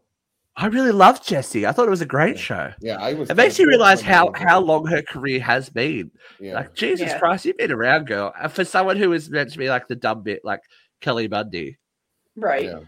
I 0.55 0.67
really 0.67 0.91
loved 0.91 1.27
Jesse. 1.27 1.65
I 1.65 1.71
thought 1.71 1.87
it 1.87 1.89
was 1.89 2.01
a 2.01 2.05
great 2.05 2.35
Yeah. 2.35 2.41
show. 2.41 2.71
Yeah, 2.79 2.97
I 3.01 3.13
was. 3.15 3.29
It 3.29 3.35
makes 3.37 3.57
you 3.57 3.67
realize 3.67 4.01
how 4.01 4.31
how 4.35 4.59
long 4.59 4.85
her 4.87 5.01
career 5.01 5.39
has 5.39 5.69
been. 5.69 6.11
Yeah. 6.39 6.53
Like 6.55 6.75
Jesus 6.75 7.09
Yeah. 7.09 7.17
Christ, 7.19 7.45
you've 7.45 7.57
been 7.57 7.71
around, 7.71 8.05
girl. 8.07 8.33
And 8.39 8.51
for 8.51 8.63
someone 8.63 8.97
who 8.97 9.09
was 9.09 9.29
meant 9.31 9.51
to 9.51 9.57
be 9.57 9.67
like 9.69 9.87
the 9.87 9.95
dumb 9.95 10.21
bit, 10.21 10.45
like 10.45 10.61
Kelly 11.01 11.27
Bundy, 11.27 11.77
right. 12.35 12.65
yeah. 12.65 12.79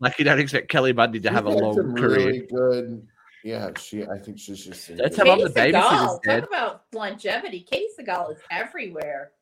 like 0.00 0.18
you 0.18 0.24
don't 0.24 0.40
expect 0.40 0.68
Kelly 0.68 0.92
Bundy 0.92 1.20
to 1.20 1.28
She's 1.28 1.34
have 1.34 1.46
a 1.46 1.50
long 1.50 1.74
some 1.74 1.94
career. 1.94 2.16
Really 2.16 2.38
good. 2.50 3.06
Yeah, 3.44 3.70
she. 3.78 4.04
I 4.06 4.18
think 4.18 4.38
she's 4.38 4.64
just. 4.64 4.96
That's 4.96 5.16
Katey 5.16 5.18
how 5.18 5.24
long 5.26 5.44
the 5.44 5.50
baby 5.50 5.76
Sagal, 5.76 6.22
dead. 6.22 6.40
talk 6.40 6.48
about 6.48 6.82
longevity. 6.94 7.66
Katey 7.70 7.88
Sagal 8.00 8.32
is 8.32 8.38
everywhere. 8.50 9.32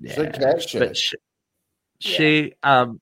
Yeah. 0.00 0.16
that. 0.22 0.66
But 0.76 0.96
she, 0.96 1.16
Yeah. 2.00 2.16
she, 2.16 2.54
um, 2.64 3.00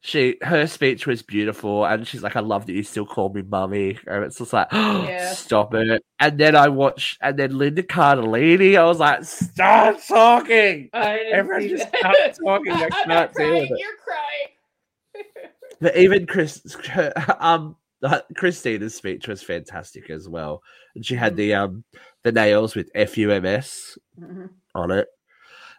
she, 0.00 0.36
her 0.42 0.66
speech 0.66 1.06
was 1.06 1.20
beautiful, 1.22 1.84
and 1.84 2.06
she's 2.08 2.22
like, 2.22 2.34
"I 2.34 2.40
love 2.40 2.64
that 2.64 2.72
you 2.72 2.82
still 2.82 3.04
call 3.04 3.28
me 3.28 3.42
mummy." 3.42 3.98
And 4.06 4.24
it's 4.24 4.38
just 4.38 4.54
like, 4.54 4.68
Yeah. 4.72 5.34
stop 5.34 5.74
it. 5.74 6.02
And 6.18 6.38
then 6.38 6.56
I 6.56 6.68
watched, 6.68 7.18
and 7.20 7.38
then 7.38 7.58
Linda 7.58 7.82
Cardellini. 7.82 8.78
I 8.78 8.84
was 8.84 8.98
like, 9.00 9.22
stop 9.24 9.98
talking. 10.08 10.88
Everyone 10.94 11.68
just 11.68 11.92
that. 11.92 12.36
stop 12.36 12.64
talking. 12.64 12.72
I 12.72 12.84
I'm 12.84 12.90
can't 13.06 13.34
crying. 13.34 13.68
You're 13.76 13.96
crying. 14.02 15.26
But 15.80 15.96
even 15.96 16.26
Chris, 16.26 16.60
um, 17.38 17.76
Christina's 18.36 18.94
speech 18.94 19.26
was 19.28 19.42
fantastic 19.42 20.08
as 20.10 20.28
well, 20.28 20.62
and 20.94 21.04
she 21.04 21.14
Mm. 21.14 21.18
had 21.18 21.36
the 21.36 21.54
um 21.54 21.84
the 22.22 22.32
nails 22.32 22.74
with 22.74 22.90
FUMS 22.94 23.98
Mhm. 24.20 24.50
on 24.74 24.90
it. 24.90 25.08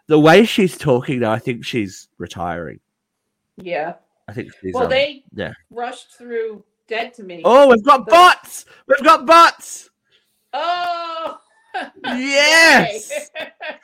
The 0.07 0.19
way 0.19 0.43
she's 0.45 0.77
talking 0.77 1.19
now, 1.19 1.31
I 1.31 1.39
think 1.39 1.63
she's 1.65 2.07
retiring. 2.17 2.79
Yeah. 3.57 3.95
I 4.27 4.33
think 4.33 4.51
she's. 4.61 4.73
Well, 4.73 4.83
um, 4.85 4.89
they 4.89 5.23
yeah. 5.33 5.53
rushed 5.69 6.17
through 6.17 6.63
Dead 6.87 7.13
to 7.15 7.23
Me. 7.23 7.41
Oh, 7.45 7.67
we've 7.69 7.83
got 7.83 8.05
the- 8.05 8.11
bots. 8.11 8.65
We've 8.87 9.03
got 9.03 9.25
bots. 9.25 9.89
Oh! 10.53 11.39
Yes. 12.05 13.29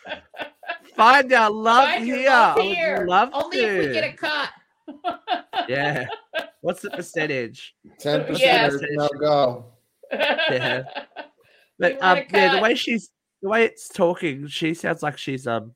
Find 0.96 1.32
our 1.34 1.52
love 1.52 1.88
Find 1.90 2.04
here. 2.06 2.30
love 2.30 2.60
here. 2.60 3.08
Only 3.34 3.58
to. 3.58 3.68
if 3.80 3.88
we 3.88 3.94
get 3.94 4.04
a 4.04 4.18
cut. 4.18 4.50
Yeah. 5.68 6.06
What's 6.62 6.82
the 6.82 6.90
percentage? 6.90 7.76
Ten 8.00 8.26
percent 8.26 8.40
Yeah. 8.42 8.70
no 8.96 9.10
go. 9.20 9.66
Yeah. 10.12 10.84
But 11.78 12.02
um, 12.02 12.20
yeah, 12.34 12.56
the 12.56 12.62
way 12.62 12.74
she's 12.76 13.10
the 13.42 13.50
way 13.50 13.66
it's 13.66 13.90
talking, 13.90 14.48
she 14.48 14.74
sounds 14.74 15.04
like 15.04 15.18
she's 15.18 15.46
um 15.46 15.74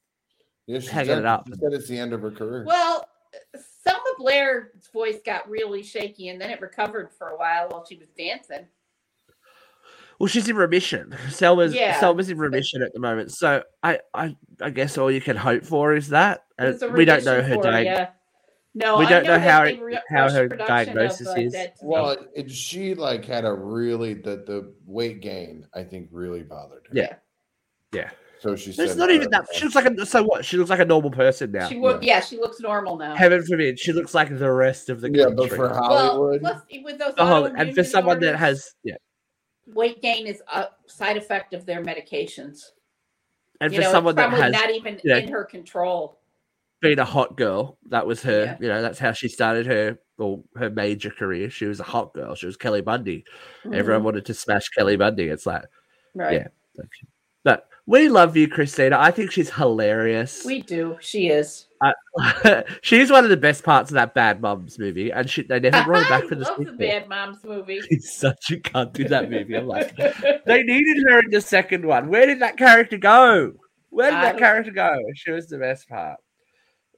Yeah, 0.66 0.80
she's 0.80 0.90
Hanging 0.90 1.10
done- 1.10 1.20
it 1.20 1.26
up. 1.26 1.46
She 1.48 1.54
said 1.56 1.74
it's 1.74 1.88
the 1.90 2.00
end 2.00 2.14
of 2.14 2.22
her 2.22 2.32
career. 2.32 2.64
Well, 2.66 3.06
Selma 3.84 4.00
Blair's 4.18 4.88
voice 4.94 5.18
got 5.26 5.50
really 5.50 5.84
shaky 5.84 6.30
and 6.30 6.40
then 6.40 6.52
it 6.52 6.62
recovered 6.62 7.10
for 7.18 7.28
a 7.30 7.38
while 7.38 7.68
while 7.70 7.86
she 7.86 7.98
was 7.98 8.08
dancing. 8.18 8.66
well, 10.20 10.28
she's 10.28 10.48
in 10.48 10.56
remission. 10.56 11.14
Selma's 11.32 11.74
Yeah. 11.74 12.00
Selma's 12.00 12.30
in 12.30 12.38
remission 12.38 12.82
at 12.82 12.94
the 12.94 13.00
moment. 13.02 13.34
So 13.34 13.64
I, 13.84 14.00
I 14.14 14.38
I 14.62 14.70
guess 14.70 14.98
all 14.98 15.12
you 15.12 15.20
can 15.20 15.36
hope 15.36 15.66
for 15.66 15.94
is 15.96 16.08
that. 16.10 16.46
And 16.58 16.80
we 16.94 17.04
don't 17.04 17.26
know 17.26 17.42
her 17.42 17.56
for 17.56 17.66
her, 17.68 17.72
diag- 17.74 17.84
yeah. 17.86 18.10
No, 18.76 18.98
we 19.00 19.08
don't 19.08 19.24
know 19.24 19.40
that 19.40 19.42
how 19.42 19.64
they 19.64 19.74
it- 19.74 19.82
ru- 19.82 19.96
how 20.10 20.30
her 20.30 20.48
production 20.48 20.62
of, 20.62 20.68
diagnosis 20.68 21.28
uh, 21.28 21.34
is. 21.34 21.54
Dead 21.54 21.76
to 21.78 21.86
Me. 21.86 21.92
Well, 21.92 22.18
it, 22.36 22.52
she 22.52 22.94
like 22.94 23.26
had 23.26 23.44
a 23.46 23.54
really 23.54 24.14
the 24.14 24.38
the 24.46 24.74
weight 24.86 25.22
gain. 25.22 25.66
I 25.74 25.84
think 25.84 26.10
really 26.12 26.44
bothered 26.44 26.86
her. 26.88 26.94
Yeah. 26.96 27.16
Yeah. 27.92 28.12
So 28.40 28.56
she 28.56 28.72
It's 28.72 28.96
not 28.96 29.10
even 29.12 29.30
that. 29.32 29.48
She 29.54 29.64
looks 29.66 29.76
like 29.76 29.86
a 29.86 30.06
so 30.06 30.24
what? 30.24 30.46
She 30.46 30.56
looks 30.56 30.70
like 30.70 30.80
a 30.80 30.86
normal 30.86 31.12
person 31.12 31.52
now. 31.52 31.68
she 31.68 31.78
wo- 31.78 32.00
yeah. 32.02 32.22
she 32.22 32.38
looks 32.38 32.60
normal 32.62 32.96
now. 32.96 33.16
Heaven 33.16 33.44
forbid, 33.44 33.78
she 33.80 33.92
looks 33.92 34.14
like 34.14 34.30
the 34.38 34.52
rest 34.52 34.90
of 34.90 35.02
the 35.02 35.10
Yeah, 35.12 35.26
country. 35.26 35.48
but 35.48 35.50
for 35.50 35.70
well, 35.70 35.84
Hollywood, 35.84 36.42
plus, 36.42 36.62
with 36.84 36.98
those 37.00 37.16
The 37.16 37.26
whole- 37.26 37.46
and 37.46 37.58
for 37.76 37.82
autoimmune 37.82 37.86
someone 37.86 38.20
that 38.22 38.36
has 38.38 38.76
yeah, 38.84 38.96
weight 39.66 40.02
gain 40.02 40.26
is 40.28 40.42
a 40.54 40.68
side 40.86 41.18
effect 41.18 41.54
of 41.54 41.66
their 41.66 41.84
medications. 41.84 42.62
and 43.60 43.74
you 43.74 43.80
for 43.80 43.84
know, 43.86 43.92
someone 43.92 44.12
it's 44.14 44.18
that 44.18 44.30
probably 44.30 44.44
has 44.44 44.54
not 44.54 44.70
even 44.72 45.02
yeah. 45.04 45.18
in 45.18 45.28
her 45.30 45.44
control. 45.44 46.19
Been 46.82 47.00
a 47.00 47.06
hot 47.06 47.36
girl, 47.38 47.78
that 47.90 48.06
was 48.08 48.22
her. 48.24 48.44
Yeah. 48.46 48.58
You 48.60 48.68
know, 48.70 48.82
that's 48.82 49.00
how 49.00 49.12
she 49.12 49.28
started 49.28 49.66
her 49.68 50.00
or 50.18 50.44
her 50.56 50.70
major 50.70 51.10
career. 51.10 51.50
She 51.50 51.66
was 51.66 51.80
a 51.80 51.84
hot 51.84 52.14
girl. 52.14 52.36
She 52.36 52.46
was 52.46 52.58
Kelly 52.58 52.82
Bundy. 52.82 53.26
Everyone 53.74 54.04
wanted 54.04 54.26
to 54.28 54.34
smash 54.34 54.70
Kelly 54.70 54.96
Bundy. 54.98 55.26
It's 55.28 55.46
like, 55.46 55.64
Mm-hmm. 55.64 56.20
right? 56.22 56.34
yeah. 56.34 56.84
but 57.44 57.68
we 57.86 58.10
love 58.10 58.36
you, 58.36 58.48
Christina. 58.48 58.98
I 59.00 59.12
think 59.12 59.32
she's 59.32 59.50
hilarious. 59.52 60.44
We 60.46 60.62
do. 60.62 60.98
She 61.02 61.28
is. 61.30 61.68
she's 62.82 63.12
one 63.12 63.24
of 63.24 63.30
the 63.30 63.38
best 63.38 63.64
parts 63.64 63.90
of 63.92 63.96
that 63.96 64.14
Bad 64.14 64.42
Moms 64.42 64.78
movie, 64.80 65.12
and 65.12 65.30
she, 65.30 65.44
they 65.44 65.60
never 65.60 65.84
brought 65.84 66.04
her 66.04 66.10
back 66.10 66.24
for 66.30 66.36
the 66.36 66.46
the. 66.58 66.72
Bad 66.78 67.08
Moms 67.08 67.44
movie. 67.44 67.80
She's 67.90 68.12
such 68.12 68.52
a 68.52 68.58
cunt 68.58 69.00
in 69.00 69.08
that 69.08 69.30
movie. 69.30 69.56
I'm 69.56 69.68
like, 69.68 69.96
they 70.46 70.64
needed 70.64 71.04
her 71.10 71.20
in 71.20 71.30
the 71.32 71.42
second 71.42 71.86
one. 71.86 72.10
Where 72.10 72.26
did 72.26 72.40
that 72.42 72.58
character 72.58 72.98
go? 72.98 73.54
Where 73.92 74.12
did 74.12 74.20
I 74.20 74.24
that 74.32 74.38
character 74.38 74.72
go? 74.72 74.96
She 75.16 75.32
was 75.32 75.48
the 75.48 75.58
best 75.58 75.88
part. 75.88 76.20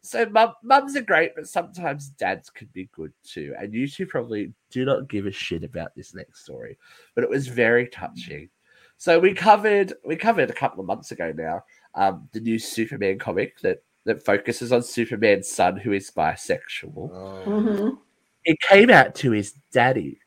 So 0.01 0.25
mum, 0.27 0.53
mums 0.63 0.95
are 0.95 1.01
great, 1.01 1.33
but 1.35 1.47
sometimes 1.47 2.09
dads 2.09 2.49
could 2.49 2.71
be 2.73 2.89
good 2.91 3.13
too. 3.23 3.53
And 3.59 3.73
you 3.73 3.87
two 3.87 4.05
probably 4.07 4.51
do 4.71 4.83
not 4.85 5.07
give 5.07 5.25
a 5.27 5.31
shit 5.31 5.63
about 5.63 5.95
this 5.95 6.15
next 6.15 6.43
story, 6.43 6.77
but 7.13 7.23
it 7.23 7.29
was 7.29 7.47
very 7.47 7.87
touching. 7.87 8.49
So 8.97 9.19
we 9.19 9.33
covered 9.33 9.93
we 10.05 10.15
covered 10.15 10.49
a 10.49 10.53
couple 10.53 10.79
of 10.79 10.85
months 10.85 11.11
ago 11.11 11.33
now 11.35 11.63
um, 11.95 12.27
the 12.33 12.39
new 12.39 12.59
Superman 12.59 13.17
comic 13.19 13.59
that 13.61 13.83
that 14.05 14.23
focuses 14.23 14.71
on 14.71 14.83
Superman's 14.83 15.47
son 15.49 15.77
who 15.77 15.91
is 15.91 16.11
bisexual 16.11 17.09
oh, 17.11 17.43
Mhm. 17.47 17.97
it 18.45 18.59
came 18.59 18.89
out 18.91 19.15
to 19.15 19.31
his 19.31 19.53
daddy 19.71 20.19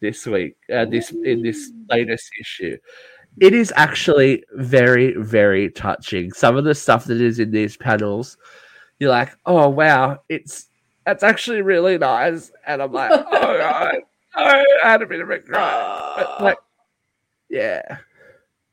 this 0.00 0.26
week 0.26 0.56
uh, 0.72 0.84
this 0.84 1.12
in 1.12 1.42
this 1.42 1.70
latest 1.88 2.28
issue 2.40 2.76
it 3.40 3.52
is 3.54 3.72
actually 3.76 4.42
very 4.54 5.14
very 5.18 5.70
touching 5.70 6.32
some 6.32 6.56
of 6.56 6.64
the 6.64 6.74
stuff 6.74 7.04
that 7.04 7.20
is 7.20 7.38
in 7.38 7.52
these 7.52 7.76
panels 7.76 8.36
you're 9.02 9.10
like 9.10 9.36
oh 9.46 9.68
wow 9.68 10.16
it's 10.28 10.68
that's 11.04 11.24
actually 11.24 11.60
really 11.60 11.98
nice. 11.98 12.52
And 12.68 12.80
i'm 12.80 12.92
like 12.92 13.10
oh 13.32 13.58
god 13.58 13.96
i 14.36 14.64
had 14.80 15.02
a 15.02 15.06
bit 15.06 15.20
of 15.20 15.28
a 15.28 15.40
cry. 15.40 16.12
But 16.16 16.40
like 16.40 16.58
yeah 17.50 17.98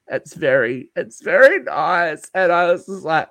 it's 0.07 0.35
very 0.35 0.91
it's 0.95 1.21
very 1.23 1.63
nice. 1.63 2.29
And 2.35 2.51
i 2.51 2.71
was 2.71 2.85
just 2.85 3.03
like 3.03 3.27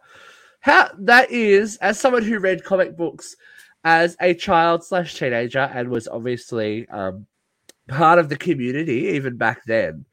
how 0.59 0.90
that 0.99 1.30
is 1.30 1.76
as 1.76 2.01
someone 2.01 2.24
who 2.24 2.40
read 2.40 2.64
comic 2.64 2.96
books 2.96 3.36
as 3.84 4.16
a 4.20 4.34
child 4.34 4.82
slash 4.82 5.16
teenager 5.16 5.70
and 5.72 5.88
was 5.88 6.09
obviously 6.09 6.88
um, 6.88 7.24
part 7.86 8.18
of 8.18 8.28
the 8.28 8.36
community 8.36 9.07
even 9.14 9.36
back 9.36 9.64
then 9.66 10.05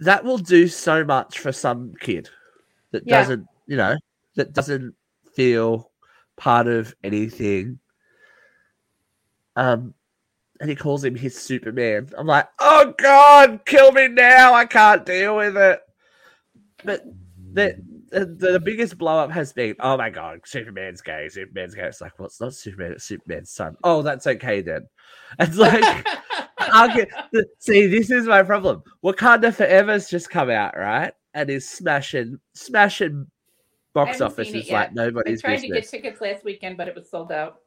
that 0.00 0.24
will 0.24 0.38
do 0.38 0.66
so 0.68 1.04
much 1.04 1.38
for 1.40 1.52
some 1.52 1.92
kid 2.00 2.30
that 2.92 3.02
Yeah. 3.06 3.20
doesn't 3.20 3.46
you 3.66 3.76
know 3.76 3.94
that 4.36 4.54
doesn't 4.54 4.94
feel 5.38 5.92
part 6.36 6.66
of 6.66 6.92
anything 7.04 7.78
um 9.54 9.94
and 10.60 10.68
he 10.68 10.74
calls 10.74 11.04
him 11.04 11.14
his 11.14 11.38
superman 11.38 12.08
i'm 12.18 12.26
like 12.26 12.48
oh 12.58 12.92
god 12.98 13.60
kill 13.64 13.92
me 13.92 14.08
now 14.08 14.52
i 14.52 14.64
can't 14.64 15.06
deal 15.06 15.36
with 15.36 15.56
it 15.56 15.80
but 16.84 17.04
the 17.52 17.80
the, 18.10 18.24
the 18.24 18.60
biggest 18.60 18.96
blow 18.96 19.18
up 19.18 19.30
has 19.30 19.52
been, 19.52 19.74
oh 19.80 19.96
my 19.98 20.08
god, 20.08 20.40
Superman's 20.46 21.02
gay, 21.02 21.28
Superman's 21.28 21.74
gay. 21.74 21.82
It's 21.82 22.00
like, 22.00 22.18
well, 22.18 22.24
it's 22.24 22.40
not 22.40 22.54
Superman, 22.54 22.92
it's 22.92 23.04
Superman's 23.04 23.50
son. 23.50 23.76
Oh, 23.84 24.00
that's 24.00 24.26
okay 24.26 24.62
then. 24.62 24.88
It's 25.38 25.58
like, 25.58 26.06
get, 26.94 27.10
see, 27.58 27.86
this 27.86 28.10
is 28.10 28.26
my 28.26 28.42
problem. 28.42 28.82
Wakanda 29.04 29.54
Forever's 29.54 30.08
just 30.08 30.30
come 30.30 30.48
out, 30.48 30.74
right? 30.74 31.12
And 31.34 31.50
is 31.50 31.68
smashing, 31.68 32.38
smashing 32.54 33.26
box 33.94 34.20
office 34.20 34.48
seen 34.48 34.56
it 34.56 34.64
is 34.64 34.70
like 34.70 34.90
yet. 34.94 35.02
I 35.02 35.06
nobody's 35.06 35.40
tried 35.42 35.56
to 35.60 35.68
get 35.68 35.88
tickets 35.88 36.20
last 36.20 36.44
weekend, 36.44 36.76
but 36.76 36.88
it 36.88 36.94
was 36.94 37.08
sold 37.10 37.32
out. 37.32 37.60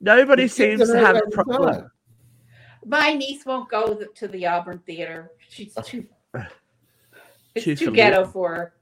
Nobody 0.00 0.44
The 0.44 0.48
seems 0.48 0.90
to 0.90 0.98
have 0.98 1.16
a 1.16 1.30
problem. 1.30 1.72
"Son." 1.74 1.90
My 2.84 3.12
niece 3.14 3.44
won't 3.44 3.68
go 3.68 3.94
to 4.14 4.28
the 4.28 4.46
Auburn 4.46 4.78
Theater. 4.86 5.32
She's 5.48 5.74
too. 5.84 6.06
It's 7.54 7.64
Too 7.64 7.74
too, 7.74 7.84
falutin'. 7.86 7.94
ghetto 7.96 8.26
for 8.26 8.54
her. 8.54 8.74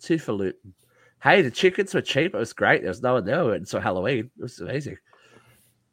Two 0.00 0.18
for 0.18 0.32
Luton. 0.32 0.74
Hey, 1.22 1.42
the 1.42 1.50
chickens 1.50 1.94
were 1.94 2.00
cheap. 2.02 2.34
It 2.34 2.38
was 2.38 2.52
great. 2.52 2.82
There 2.82 2.88
was 2.90 3.00
no 3.02 3.14
one 3.14 3.24
there 3.24 3.52
until 3.52 3.78
Halloween. 3.80 4.30
It 4.36 4.42
was 4.42 4.58
amazing. 4.58 4.94
It 4.94 4.98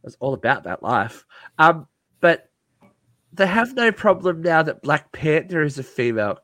was 0.04 0.18
all 0.20 0.34
about 0.34 0.64
that 0.64 0.82
life. 0.82 1.24
Um, 1.60 1.88
but 2.20 2.50
they 3.34 3.46
have 3.46 3.76
no 3.76 3.92
problem 3.92 4.42
now 4.42 4.64
that 4.64 4.82
Black 4.82 5.12
Panther 5.12 5.62
is 5.62 5.78
a 5.78 5.84
female 5.84 6.40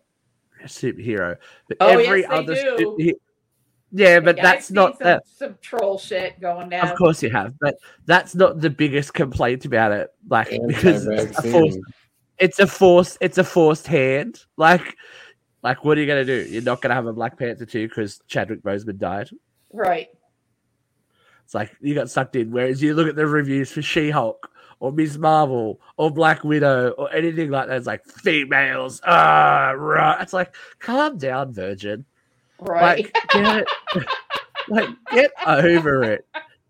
superhero. 0.66 1.38
But 1.68 1.78
Oh, 1.80 1.88
every 1.88 2.22
yes, 2.22 2.30
they 2.30 2.36
other 2.36 2.56
do. 2.78 3.14
Superhe- 3.94 4.00
yeah, 4.00 4.20
but 4.20 4.38
Yeah, 4.38 4.44
that's 4.44 4.72
not 4.72 4.98
some, 4.98 5.06
the. 5.08 5.22
some 5.26 5.58
troll 5.62 5.98
shit 5.98 6.40
going 6.40 6.70
down. 6.70 6.88
Of 6.88 6.98
course 6.98 7.22
you 7.24 7.30
have, 7.32 7.54
but 7.60 7.76
that's 8.06 8.36
not 8.36 8.60
the 8.60 8.70
biggest 8.70 9.14
complaint 9.14 9.66
about 9.66 9.92
it. 9.92 10.10
Like 10.30 10.50
because 10.68 11.06
it's 11.08 11.38
a 11.38 11.42
forced, 11.52 11.80
it's 12.38 12.60
a 12.60 12.68
forced, 12.68 13.18
it's 13.22 13.38
a 13.38 13.44
forced 13.44 13.88
hand. 13.88 14.44
Like, 14.58 14.96
like 15.64 15.84
what 15.84 15.98
are 15.98 16.02
you 16.02 16.08
gonna 16.08 16.26
do? 16.26 16.46
You're 16.50 16.64
not 16.64 16.82
gonna 16.82 16.96
have 16.96 17.08
a 17.08 17.14
Black 17.14 17.38
Panther 17.38 17.66
two 17.66 17.88
because 17.88 18.22
Chadwick 18.28 18.62
Boseman 18.62 18.98
died. 18.98 19.30
Right. 19.74 20.08
It's 21.44 21.54
like 21.54 21.72
you 21.80 21.96
got 21.96 22.10
sucked 22.10 22.36
in. 22.36 22.52
Whereas 22.52 22.82
you 22.82 22.94
look 22.94 23.08
at 23.08 23.16
the 23.16 23.26
reviews 23.26 23.72
for 23.72 23.82
She 23.82 24.10
Hulk 24.10 24.52
or 24.80 24.92
Ms. 24.92 25.18
Marvel 25.18 25.80
or 25.96 26.12
Black 26.12 26.44
Widow 26.44 26.90
or 26.92 27.12
anything 27.14 27.50
like 27.50 27.68
that, 27.68 27.78
it's 27.78 27.88
like 27.88 28.06
females. 28.06 29.02
Ah, 29.06 29.72
right. 29.76 30.22
It's 30.22 30.34
like 30.34 30.56
calm 30.80 31.18
down, 31.18 31.54
Virgin. 31.54 32.06
Right. 32.60 33.04
Like 33.04 33.18
get, 33.32 33.68
like 34.70 34.90
get 35.12 35.32
over 35.46 36.04
it. 36.04 36.26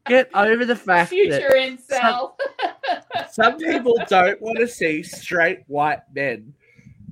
Get 0.06 0.30
over 0.34 0.66
the 0.66 0.76
fact 0.76 1.10
Future 1.10 1.50
that 1.50 1.52
incel. 1.52 2.34
some 3.32 3.58
people 3.58 3.98
don't 4.08 4.42
want 4.42 4.58
to 4.58 4.68
see 4.68 5.04
straight 5.04 5.60
white 5.68 6.00
men 6.14 6.54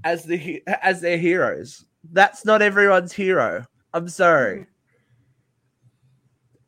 as 0.03 0.23
the 0.23 0.63
as 0.81 1.01
their 1.01 1.17
heroes. 1.17 1.85
That's 2.11 2.45
not 2.45 2.61
everyone's 2.61 3.11
hero. 3.11 3.65
I'm 3.93 4.07
sorry. 4.07 4.59
Mm. 4.59 4.67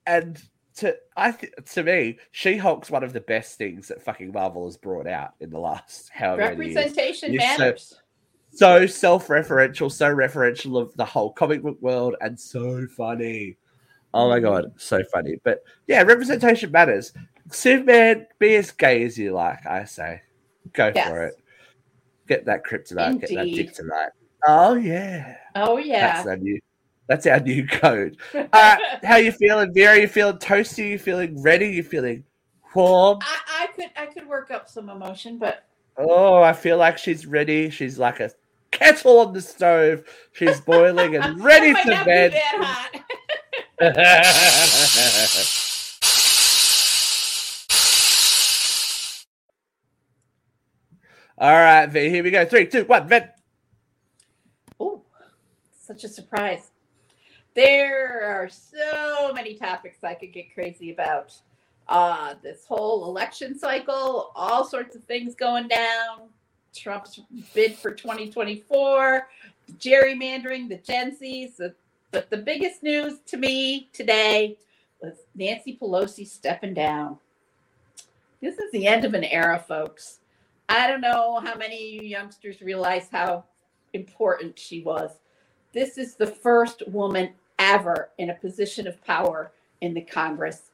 And 0.08 0.44
to 0.78 0.98
I 1.16 1.32
th- 1.32 1.54
to 1.74 1.84
me, 1.84 2.18
She 2.32 2.58
Hulk's 2.58 2.92
one 2.92 3.04
of 3.04 3.14
the 3.14 3.22
best 3.22 3.58
things 3.58 3.88
that 3.88 4.02
fucking 4.02 4.32
Marvel 4.32 4.66
has 4.66 4.78
brought 4.78 5.08
out 5.08 5.32
in 5.40 5.50
the 5.50 5.60
last 5.60 6.10
however 6.14 6.42
many 6.56 6.66
years. 6.72 6.76
Representation 6.76 7.34
You're 7.34 7.42
so- 7.42 7.48
matters. 7.48 8.02
So 8.58 8.88
self-referential, 8.88 9.92
so 9.92 10.12
referential 10.16 10.82
of 10.82 10.92
the 10.96 11.06
whole 11.06 11.32
comic 11.32 11.62
book 11.62 11.78
world, 11.80 12.16
and 12.22 12.40
so 12.40 12.88
funny. 12.88 13.56
Oh 14.16 14.28
my 14.30 14.40
god, 14.40 14.72
so 14.78 15.04
funny. 15.14 15.36
But 15.44 15.62
yeah, 15.86 16.02
representation 16.02 16.72
matters. 16.72 17.14
Superman, 17.52 18.26
be 18.40 18.56
as 18.56 18.72
gay 18.72 19.04
as 19.04 19.16
you 19.16 19.34
like. 19.34 19.64
I 19.68 19.84
say, 19.86 20.22
go 20.74 20.92
Yes. 20.96 21.08
for 21.08 21.24
it. 21.28 21.36
Get 22.28 22.46
that 22.46 22.66
kryptonite. 22.66 23.22
Get 23.22 23.30
that 23.30 23.40
Indeed. 23.42 23.56
dick 23.68 23.74
tonight. 23.76 24.10
Oh 24.48 24.74
yeah, 24.74 25.36
Oh 25.54 25.78
yeah. 25.78 26.16
that's 26.16 26.28
our 26.28 26.38
new. 26.38 26.60
That's 27.08 27.28
our 27.28 27.40
new 27.40 27.68
code. 27.68 28.18
Uh, 28.54 28.78
how 29.04 29.18
you 29.18 29.32
feeling, 29.34 29.72
Vera? 29.72 30.00
You 30.00 30.08
feeling 30.08 30.38
toasty? 30.38 30.90
You 30.90 30.98
feeling 30.98 31.40
ready? 31.44 31.68
You 31.70 31.84
feeling 31.84 32.24
warm? 32.74 33.20
I, 33.22 33.38
I 33.48 33.68
could 33.76 33.92
I 33.96 34.08
could 34.08 34.28
work 34.28 34.50
up 34.50 34.68
some 34.68 34.90
emotion, 34.90 35.38
but 35.38 35.64
Oh, 35.96 36.42
I 36.42 36.54
feel 36.54 36.78
like 36.78 36.98
she's 36.98 37.28
ready. 37.28 37.70
She's 37.70 38.00
like 38.00 38.20
a 38.20 38.32
kettle 38.78 39.20
on 39.20 39.34
the 39.34 39.42
stove. 39.42 40.04
She's 40.34 40.62
boiling 40.62 41.16
and 41.16 41.44
ready 41.44 41.68
to 41.68 41.74
might 41.74 41.84
for 41.84 41.90
not 41.90 42.06
be 42.06 42.12
bed. 42.12 42.42
All 51.40 51.52
right, 51.52 51.86
V. 51.88 52.10
Here 52.10 52.24
we 52.24 52.32
go. 52.32 52.46
Three, 52.46 52.66
two, 52.66 52.84
one. 52.86 53.08
Vent. 53.08 53.28
Oh, 54.80 55.04
such 55.80 56.04
a 56.04 56.08
surprise. 56.08 56.72
There 57.54 58.24
are 58.24 58.50
so 58.50 59.34
many 59.34 59.56
topics 59.56 60.04
I 60.04 60.16
could 60.16 60.34
get 60.34 60.54
crazy 60.54 60.92
about. 60.92 61.34
Uh, 61.90 62.34
this 62.44 62.66
whole 62.66 63.06
election 63.06 63.58
cycle, 63.58 64.32
all 64.36 64.66
sorts 64.66 64.96
of 64.96 65.04
things 65.06 65.36
going 65.36 65.68
down. 65.68 66.30
Trump's 66.78 67.20
bid 67.54 67.76
for 67.76 67.92
2024, 67.92 69.28
gerrymandering, 69.78 70.70
the 70.70 70.78
Gen 70.78 71.16
Zs. 71.16 71.58
The, 71.58 71.74
but 72.12 72.30
the 72.30 72.38
biggest 72.38 72.84
news 72.84 73.20
to 73.28 73.38
me 73.38 73.90
today 73.94 74.58
was 75.02 75.14
Nancy 75.36 75.78
Pelosi 75.80 76.26
stepping 76.26 76.74
down. 76.74 77.18
This 78.42 78.58
is 78.60 78.72
the 78.72 78.88
end 78.88 79.04
of 79.04 79.14
an 79.14 79.24
era, 79.24 79.60
folks. 79.60 80.20
I 80.70 80.88
don't 80.88 81.02
know 81.02 81.40
how 81.44 81.56
many 81.56 81.76
of 81.98 82.04
you 82.04 82.10
youngsters 82.10 82.62
realize 82.62 83.08
how 83.12 83.46
important 83.94 84.60
she 84.60 84.82
was. 84.82 85.12
This 85.74 85.98
is 85.98 86.16
the 86.16 86.28
first 86.28 86.84
woman 86.88 87.32
ever 87.60 88.10
in 88.18 88.30
a 88.30 88.36
position 88.36 88.88
of 88.88 89.04
power 89.04 89.52
in 89.82 89.94
the 89.94 90.02
Congress, 90.02 90.72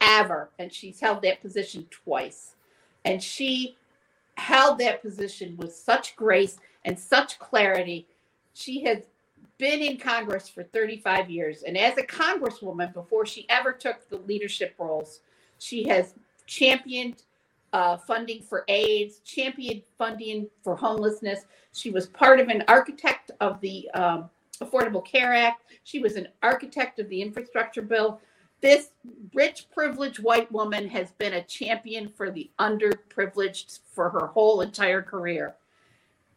ever. 0.00 0.50
And 0.58 0.72
she's 0.72 1.00
held 1.00 1.22
that 1.22 1.42
position 1.42 1.86
twice. 1.90 2.54
And 3.04 3.22
she 3.22 3.76
held 4.36 4.78
that 4.78 5.02
position 5.02 5.56
with 5.56 5.74
such 5.74 6.16
grace 6.16 6.58
and 6.84 6.98
such 6.98 7.38
clarity. 7.38 8.06
She 8.54 8.82
has 8.84 9.02
been 9.58 9.80
in 9.80 9.96
Congress 9.96 10.48
for 10.48 10.62
35 10.62 11.30
years. 11.30 11.62
And 11.62 11.76
as 11.76 11.96
a 11.98 12.02
Congresswoman, 12.02 12.92
before 12.92 13.26
she 13.26 13.46
ever 13.48 13.72
took 13.72 14.08
the 14.08 14.18
leadership 14.18 14.74
roles, 14.78 15.20
she 15.58 15.88
has 15.88 16.14
championed 16.46 17.22
uh, 17.72 17.96
funding 17.96 18.42
for 18.42 18.64
AIDS, 18.68 19.20
championed 19.20 19.82
funding 19.98 20.48
for 20.62 20.76
homelessness. 20.76 21.40
She 21.72 21.90
was 21.90 22.06
part 22.06 22.40
of 22.40 22.48
an 22.48 22.64
architect 22.68 23.30
of 23.40 23.60
the 23.60 23.90
um, 23.92 24.30
Affordable 24.60 25.04
Care 25.04 25.34
Act. 25.34 25.64
She 25.84 25.98
was 25.98 26.16
an 26.16 26.28
architect 26.42 26.98
of 26.98 27.08
the 27.08 27.20
infrastructure 27.20 27.82
bill. 27.82 28.20
This 28.60 28.88
rich, 29.34 29.66
privileged 29.72 30.18
white 30.18 30.50
woman 30.50 30.88
has 30.88 31.10
been 31.12 31.34
a 31.34 31.42
champion 31.42 32.08
for 32.08 32.30
the 32.30 32.50
underprivileged 32.58 33.80
for 33.92 34.10
her 34.10 34.26
whole 34.28 34.62
entire 34.62 35.02
career. 35.02 35.54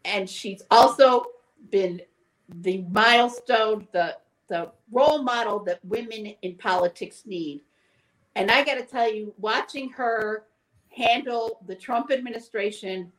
And 0.05 0.29
she's 0.29 0.61
also 0.69 1.25
been 1.71 2.01
the 2.49 2.83
milestone, 2.89 3.87
the, 3.91 4.17
the 4.47 4.71
role 4.91 5.21
model 5.23 5.59
that 5.65 5.83
women 5.85 6.33
in 6.41 6.55
politics 6.55 7.23
need. 7.25 7.61
And 8.35 8.51
I 8.51 8.63
got 8.63 8.75
to 8.75 8.83
tell 8.83 9.11
you, 9.11 9.33
watching 9.39 9.89
her 9.91 10.43
handle 10.89 11.59
the 11.67 11.75
Trump 11.75 12.11
administration 12.11 13.11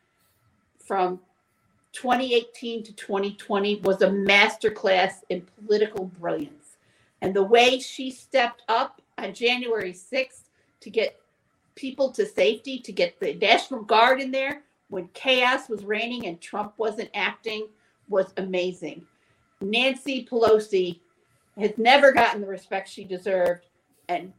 from 0.85 1.21
2018 1.93 2.85
to 2.85 2.93
2020 2.93 3.81
was 3.81 4.03
a 4.03 4.09
masterclass 4.09 5.15
in 5.29 5.47
political 5.67 6.07
brilliance. 6.07 6.60
And 7.23 7.35
the 7.35 7.43
way 7.43 7.79
she 7.79 8.11
stepped 8.11 8.63
up 8.69 9.01
on 9.19 9.35
January 9.35 9.93
6th 9.93 10.45
to 10.81 10.91
get 10.91 11.21
people 11.75 12.11
to 12.13 12.27
safety, 12.27 12.79
to 12.81 12.93
get 12.93 13.19
the 13.21 13.35
National 13.35 13.83
Guard 13.83 14.21
in 14.21 14.31
there 14.31 14.63
when 14.89 15.09
chaos 15.15 15.69
was 15.69 15.85
reigning 15.85 16.27
and 16.27 16.41
Trump 16.41 16.75
wasn't 16.77 17.11
acting 17.15 17.69
was 18.09 18.33
amazing. 18.37 19.07
Nancy 19.61 20.27
Pelosi 20.31 21.01
has 21.59 21.73
never 21.77 22.13
gotten 22.13 22.41
the 22.41 22.47
respect 22.47 22.89
she 22.89 23.05
deserved 23.05 23.67
and 24.09 24.33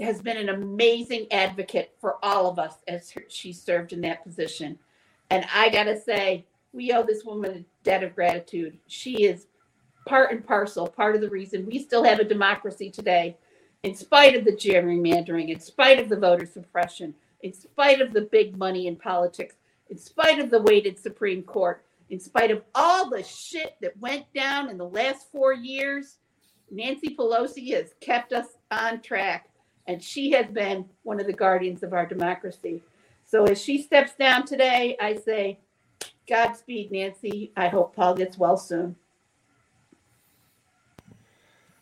has 0.00 0.22
been 0.22 0.36
an 0.36 0.48
amazing 0.48 1.26
advocate 1.30 1.94
for 2.00 2.24
all 2.24 2.46
of 2.46 2.58
us 2.58 2.76
as 2.88 3.10
her, 3.10 3.24
she 3.28 3.52
served 3.52 3.92
in 3.92 4.00
that 4.02 4.22
position. 4.24 4.78
And 5.30 5.44
I 5.54 5.68
got 5.68 5.84
to 5.84 6.00
say, 6.00 6.46
we 6.72 6.92
owe 6.92 7.02
this 7.02 7.24
woman 7.24 7.50
a 7.50 7.84
debt 7.84 8.02
of 8.02 8.14
gratitude. 8.14 8.78
She 8.86 9.24
is 9.24 9.46
part 10.06 10.32
and 10.32 10.46
parcel, 10.46 10.86
part 10.86 11.14
of 11.14 11.20
the 11.20 11.30
reason 11.30 11.66
we 11.66 11.78
still 11.78 12.04
have 12.04 12.18
a 12.18 12.24
democracy 12.24 12.90
today, 12.90 13.36
in 13.82 13.94
spite 13.94 14.34
of 14.34 14.44
the 14.44 14.52
gerrymandering, 14.52 15.48
in 15.48 15.60
spite 15.60 15.98
of 15.98 16.08
the 16.08 16.16
voter 16.16 16.46
suppression, 16.46 17.14
in 17.42 17.52
spite 17.52 18.00
of 18.00 18.12
the 18.12 18.22
big 18.22 18.56
money 18.56 18.86
in 18.86 18.96
politics, 18.96 19.56
in 19.88 19.98
spite 19.98 20.38
of 20.38 20.50
the 20.50 20.60
weighted 20.60 20.98
Supreme 20.98 21.42
Court, 21.42 21.82
in 22.10 22.20
spite 22.20 22.50
of 22.50 22.62
all 22.74 23.08
the 23.08 23.22
shit 23.22 23.76
that 23.80 23.98
went 23.98 24.32
down 24.34 24.68
in 24.68 24.76
the 24.76 24.88
last 24.88 25.30
four 25.30 25.52
years. 25.52 26.18
Nancy 26.70 27.16
Pelosi 27.16 27.72
has 27.74 27.94
kept 28.00 28.32
us 28.32 28.46
on 28.70 29.00
track, 29.00 29.48
and 29.86 30.02
she 30.02 30.30
has 30.32 30.46
been 30.46 30.84
one 31.02 31.20
of 31.20 31.26
the 31.26 31.32
guardians 31.32 31.82
of 31.82 31.92
our 31.92 32.06
democracy. 32.06 32.82
So 33.24 33.44
as 33.44 33.62
she 33.62 33.80
steps 33.80 34.12
down 34.14 34.44
today, 34.44 34.96
I 35.00 35.16
say, 35.16 35.58
Godspeed, 36.28 36.92
Nancy. 36.92 37.52
I 37.56 37.68
hope 37.68 37.94
Paul 37.96 38.14
gets 38.14 38.38
well 38.38 38.56
soon. 38.56 38.96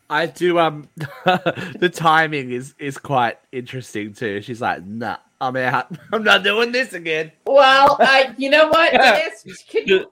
I 0.09 0.25
do. 0.25 0.57
Um, 0.59 0.89
the 1.25 1.91
timing 1.93 2.51
is 2.51 2.73
is 2.79 2.97
quite 2.97 3.37
interesting 3.51 4.13
too. 4.13 4.41
She's 4.41 4.61
like, 4.61 4.83
"Nah, 4.85 5.17
I'm 5.39 5.55
out. 5.55 5.91
I'm 6.13 6.23
not 6.23 6.43
doing 6.43 6.71
this 6.71 6.93
again." 6.93 7.31
Well, 7.45 7.95
I, 7.99 8.33
you 8.37 8.49
know 8.49 8.67
what? 8.69 8.91
Yes, 8.93 9.43
can 9.69 9.83
you- 9.87 10.11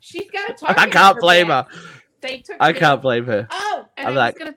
she's 0.00 0.30
got 0.30 0.56
to 0.56 0.66
talk. 0.66 0.78
I 0.78 0.88
can't 0.88 1.18
blame 1.18 1.48
her. 1.48 1.66
They 2.20 2.38
took. 2.38 2.56
I 2.60 2.72
can't 2.72 3.02
blame 3.02 3.24
her. 3.26 3.48
Oh, 3.50 3.86
And 3.96 4.08
I'm 4.08 4.14
I 4.14 4.16
like- 4.16 4.38
gonna, 4.38 4.54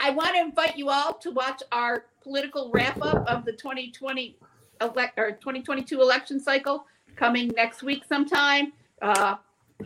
I 0.00 0.10
want 0.10 0.34
to 0.34 0.40
invite 0.40 0.76
you 0.76 0.90
all 0.90 1.14
to 1.14 1.30
watch 1.30 1.62
our 1.72 2.04
political 2.22 2.70
wrap 2.74 3.00
up 3.02 3.26
of 3.28 3.44
the 3.46 3.52
2020 3.52 4.36
elect 4.82 5.18
or 5.18 5.30
2022 5.32 6.00
election 6.00 6.38
cycle 6.40 6.84
coming 7.16 7.48
next 7.56 7.82
week 7.82 8.02
sometime. 8.06 8.74
Uh, 9.00 9.36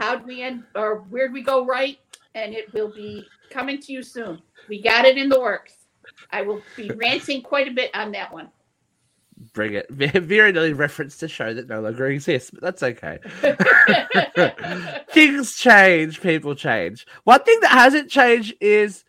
how'd 0.00 0.26
we 0.26 0.42
end 0.42 0.64
or 0.74 0.96
where'd 1.10 1.32
we 1.32 1.42
go 1.42 1.64
right? 1.64 1.98
And 2.34 2.54
it 2.54 2.72
will 2.72 2.92
be 2.92 3.26
coming 3.50 3.80
to 3.80 3.92
you 3.92 4.02
soon. 4.02 4.40
We 4.68 4.80
got 4.82 5.04
it 5.04 5.16
in 5.18 5.28
the 5.28 5.40
works. 5.40 5.74
I 6.30 6.42
will 6.42 6.62
be 6.76 6.90
ranting 6.96 7.42
quite 7.42 7.68
a 7.68 7.72
bit 7.72 7.90
on 7.94 8.12
that 8.12 8.32
one. 8.32 8.50
Bring 9.54 9.74
it. 9.74 9.88
Very 9.90 10.52
nearly 10.52 10.72
reference 10.74 11.16
to 11.18 11.28
show 11.28 11.52
that 11.54 11.68
no 11.68 11.80
longer 11.80 12.06
exists, 12.06 12.50
but 12.50 12.60
that's 12.62 12.82
okay. 12.82 13.18
Things 15.10 15.56
change, 15.56 16.20
people 16.20 16.54
change. 16.54 17.06
One 17.24 17.42
thing 17.42 17.58
that 17.60 17.70
hasn't 17.70 18.10
changed 18.10 18.54
is, 18.60 19.04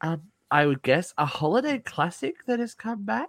um, 0.00 0.22
I 0.50 0.66
would 0.66 0.82
guess, 0.82 1.14
a 1.16 1.26
holiday 1.26 1.78
classic 1.78 2.44
that 2.46 2.58
has 2.58 2.74
come 2.74 3.04
back. 3.04 3.28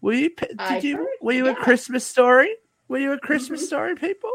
Were 0.00 0.14
you? 0.14 0.30
Did 0.34 0.56
I've 0.58 0.82
you? 0.84 0.96
heard, 0.96 1.06
were 1.20 1.32
you 1.32 1.44
yeah. 1.46 1.52
a 1.52 1.56
Christmas 1.56 2.06
story? 2.06 2.54
Were 2.88 2.98
you 2.98 3.12
a 3.12 3.18
Christmas 3.18 3.62
Mhm. 3.62 3.66
story, 3.66 3.94
people? 3.96 4.30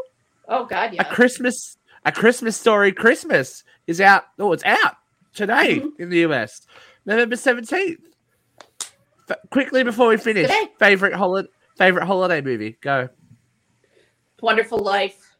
oh 0.48 0.64
God, 0.64 0.94
yeah. 0.94 1.02
A. 1.02 1.12
Christmas, 1.12 1.76
a 2.06 2.12
Christmas 2.12 2.56
story. 2.56 2.92
Christmas 2.92 3.62
is 3.86 4.00
out. 4.00 4.24
Oh, 4.38 4.52
it's 4.52 4.64
out 4.64 4.94
today 5.34 5.80
Mhm. 5.80 5.90
in 6.00 6.08
the 6.08 6.20
US, 6.20 6.66
November 7.04 7.36
seventeenth. 7.36 8.00
F- 9.28 9.36
quickly 9.50 9.82
before 9.84 10.08
we 10.08 10.16
finish, 10.16 10.46
Today. 10.46 10.68
favorite 10.78 11.12
holiday, 11.12 11.48
favorite 11.76 12.06
holiday 12.06 12.40
movie. 12.40 12.78
Go. 12.80 13.08
Wonderful 14.40 14.78
life. 14.78 15.34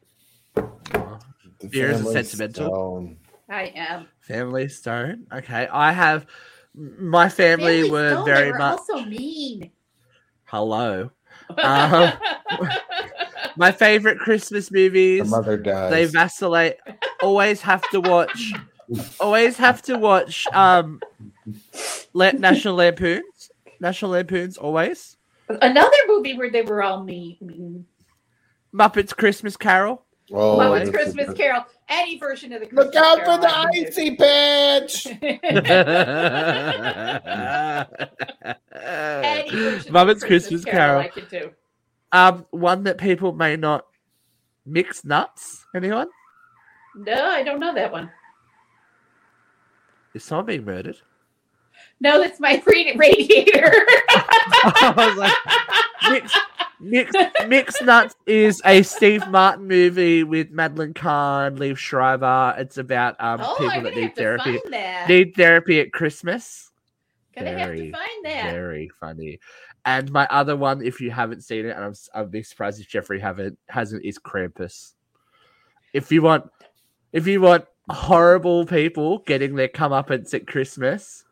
The 0.54 1.68
Beers 1.70 2.00
are 2.04 2.12
sentimental. 2.12 2.66
Stone. 2.66 3.16
I 3.48 3.72
am. 3.76 4.08
Family 4.20 4.68
Stone. 4.68 5.26
Okay, 5.32 5.68
I 5.72 5.92
have. 5.92 6.26
My 6.74 7.28
family, 7.30 7.82
Family 7.84 7.90
were 7.90 8.10
Stone, 8.10 8.24
they 8.26 8.32
very 8.32 8.52
were 8.52 8.58
much. 8.58 8.78
also 8.78 9.04
mean. 9.04 9.70
Hello. 10.44 11.10
Uh, 11.56 12.12
my 13.56 13.72
favorite 13.72 14.18
Christmas 14.18 14.68
The 14.68 14.78
movies. 14.78 15.30
mother 15.30 15.56
dies. 15.56 15.90
They 15.90 16.04
vacillate. 16.06 16.76
Always 17.22 17.60
have 17.62 17.82
to 17.90 18.00
watch. 18.00 18.52
Always 19.20 19.56
have 19.56 19.82
to 19.82 19.96
watch. 19.98 20.46
Um, 20.52 21.00
La- 22.12 22.32
National 22.32 22.74
Lampoons. 22.74 23.50
National 23.80 24.12
Lampoons. 24.12 24.56
Always. 24.56 25.16
Another 25.48 25.96
movie 26.08 26.36
where 26.36 26.50
they 26.50 26.62
were 26.62 26.82
all 26.82 27.02
mean. 27.04 27.36
mean. 27.40 27.86
Muppets 28.74 29.16
Christmas 29.16 29.56
Carol. 29.56 30.02
oh, 30.32 30.56
Well, 30.56 30.74
it's 30.74 30.90
that's 30.90 30.96
a 31.12 31.14
Christmas 31.14 31.36
Carol. 31.36 31.64
Any 31.88 32.18
version 32.18 32.52
of 32.52 32.60
the 32.60 32.66
Christmas 32.66 32.86
Look 32.86 32.96
out 32.96 33.18
for 33.20 33.38
the 33.40 33.48
I 33.48 33.66
can 33.72 33.82
do. 33.82 33.88
icy 33.88 34.16
patch. 34.16 35.06
Any 38.72 39.50
version 39.50 39.92
Muppets 39.92 40.20
the 40.20 40.26
Christmas 40.26 40.64
Carol. 40.64 41.00
I 41.00 41.08
could 41.08 41.28
do. 41.28 41.50
Um, 42.12 42.46
one 42.50 42.84
that 42.84 42.98
people 42.98 43.32
may 43.32 43.56
not 43.56 43.86
Mixed 44.64 45.04
Nuts. 45.04 45.66
Anyone? 45.74 46.08
No, 46.96 47.26
I 47.26 47.42
don't 47.42 47.60
know 47.60 47.74
that 47.74 47.92
one. 47.92 48.10
Is 50.14 50.24
someone 50.24 50.46
being 50.46 50.64
murdered? 50.64 50.96
No, 52.00 52.20
that's 52.20 52.40
my 52.40 52.56
radi- 52.66 52.98
radiator. 52.98 53.72
I 54.08 54.92
was 54.96 55.16
like, 55.16 55.32
mix, 56.12 56.32
mix, 56.80 57.12
Mixed 57.46 57.82
Nuts 57.82 58.14
is 58.26 58.60
a 58.64 58.82
Steve 58.82 59.26
Martin 59.28 59.66
movie 59.66 60.24
with 60.24 60.50
Madeline 60.50 60.94
Kahn, 60.94 61.56
Liev 61.56 61.76
Schreiber. 61.76 62.54
It's 62.58 62.78
about 62.78 63.16
um 63.20 63.40
oh, 63.42 63.56
people 63.58 63.82
that 63.82 63.94
need 63.94 64.16
therapy. 64.16 64.60
that. 64.70 65.08
Need 65.08 65.34
therapy 65.34 65.80
at 65.80 65.92
Christmas. 65.92 66.70
gonna 67.34 67.50
have 67.50 67.68
very, 67.68 67.90
to 67.90 67.92
find 67.92 68.24
that. 68.24 68.52
Very 68.52 68.90
funny. 69.00 69.38
And 69.84 70.10
my 70.10 70.26
other 70.30 70.56
one, 70.56 70.82
if 70.82 71.00
you 71.00 71.10
haven't 71.10 71.42
seen 71.42 71.66
it, 71.66 71.76
and 71.76 71.84
I'm 71.84 71.94
I'd 72.14 72.30
be 72.30 72.42
surprised 72.42 72.80
if 72.80 72.88
Jeffrey 72.88 73.20
haven't 73.20 73.58
hasn't, 73.68 74.04
is 74.04 74.18
Krampus. 74.18 74.92
If 75.92 76.10
you 76.10 76.22
want, 76.22 76.50
if 77.12 77.26
you 77.26 77.40
want 77.40 77.66
horrible 77.88 78.66
people 78.66 79.18
getting 79.18 79.54
their 79.54 79.68
comeuppance 79.68 80.34
at 80.34 80.46
Christmas, 80.46 81.24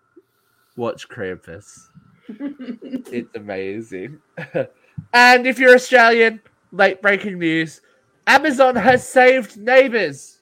watch 0.77 1.09
Krampus. 1.09 1.67
it's 2.29 3.35
amazing. 3.35 4.21
and 5.13 5.47
if 5.47 5.59
you're 5.59 5.75
Australian, 5.75 6.41
late 6.73 7.01
breaking 7.03 7.39
news: 7.39 7.81
Amazon 8.27 8.77
has 8.77 9.09
saved 9.09 9.57
Neighbours. 9.57 10.39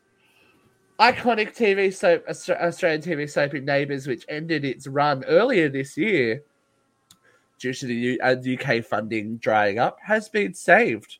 Iconic 1.00 1.56
TV 1.56 1.92
soap, 1.92 2.24
Australian 2.28 3.02
TV 3.02 3.28
soap 3.28 3.54
Neighbours, 3.54 4.06
which 4.06 4.24
ended 4.28 4.64
its 4.64 4.86
run 4.86 5.24
earlier 5.24 5.68
this 5.68 5.96
year 5.96 6.42
due 7.58 7.72
to 7.72 7.86
the 7.86 8.20
UK 8.20 8.84
funding 8.84 9.36
drying 9.38 9.78
up, 9.78 9.98
has 10.04 10.28
been 10.28 10.54
saved 10.54 11.18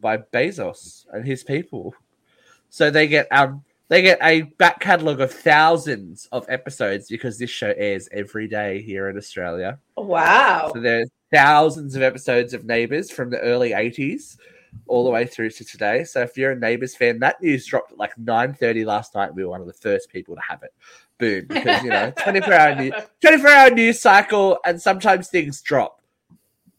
by 0.00 0.16
Bezos 0.16 1.06
and 1.12 1.24
his 1.24 1.44
people. 1.44 1.94
So 2.70 2.90
they 2.90 3.06
get 3.06 3.28
um 3.30 3.62
they 3.90 4.02
get 4.02 4.20
a 4.22 4.42
back 4.42 4.78
catalogue 4.78 5.20
of 5.20 5.32
thousands 5.32 6.28
of 6.30 6.46
episodes 6.48 7.08
because 7.08 7.38
this 7.38 7.50
show 7.50 7.74
airs 7.76 8.08
every 8.12 8.46
day 8.46 8.80
here 8.80 9.08
in 9.08 9.16
Australia. 9.16 9.80
Wow. 9.96 10.70
So 10.72 10.80
there's 10.80 11.10
thousands 11.32 11.96
of 11.96 12.02
episodes 12.02 12.54
of 12.54 12.64
Neighbours 12.64 13.10
from 13.10 13.30
the 13.30 13.40
early 13.40 13.70
80s 13.70 14.36
all 14.86 15.02
the 15.02 15.10
way 15.10 15.26
through 15.26 15.50
to 15.50 15.64
today. 15.64 16.04
So 16.04 16.22
if 16.22 16.38
you're 16.38 16.52
a 16.52 16.56
Neighbours 16.56 16.94
fan, 16.94 17.18
that 17.18 17.42
news 17.42 17.66
dropped 17.66 17.90
at 17.90 17.98
like 17.98 18.14
9.30 18.14 18.86
last 18.86 19.16
night. 19.16 19.34
We 19.34 19.42
were 19.42 19.50
one 19.50 19.60
of 19.60 19.66
the 19.66 19.72
first 19.72 20.08
people 20.08 20.36
to 20.36 20.42
have 20.48 20.62
it. 20.62 20.72
Boom. 21.18 21.46
Because, 21.48 21.82
you 21.82 21.90
know, 21.90 22.12
24 22.22 22.54
hour, 22.54 22.76
news, 22.76 22.92
24 23.20 23.50
hour 23.50 23.70
news 23.70 24.00
cycle 24.00 24.60
and 24.64 24.80
sometimes 24.80 25.26
things 25.26 25.60
drop 25.62 26.00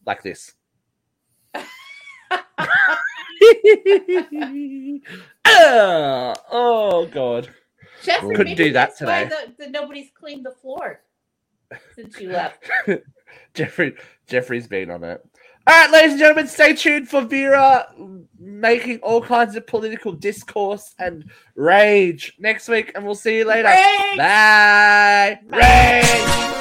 like 0.05 0.23
this. 0.23 0.53
Oh, 6.53 7.07
God. 7.11 7.49
Jeffrey, 8.03 8.35
Couldn't 8.35 8.51
maybe 8.51 8.63
do 8.65 8.73
that 8.73 8.89
that's 8.97 9.01
why 9.01 9.23
today. 9.23 9.35
The, 9.57 9.65
the, 9.65 9.69
nobody's 9.71 10.09
cleaned 10.13 10.45
the 10.45 10.51
floor 10.51 11.01
since 11.95 12.19
you 12.19 12.29
left. 12.29 12.69
Jeffrey 13.53 13.95
Jeffrey's 14.27 14.67
been 14.67 14.91
on 14.91 15.03
it. 15.03 15.23
All 15.67 15.79
right, 15.79 15.91
ladies 15.91 16.11
and 16.13 16.19
gentlemen, 16.19 16.47
stay 16.47 16.73
tuned 16.73 17.07
for 17.07 17.21
Vera 17.21 17.87
making 18.39 18.99
all 18.99 19.21
kinds 19.21 19.55
of 19.55 19.67
political 19.67 20.11
discourse 20.11 20.95
and 20.97 21.29
rage 21.55 22.33
next 22.39 22.67
week, 22.67 22.91
and 22.95 23.05
we'll 23.05 23.13
see 23.13 23.37
you 23.37 23.45
later. 23.45 23.67
Rage! 23.67 24.17
Bye. 24.17 25.39
Rage. 25.49 26.03
Rage. 26.03 26.60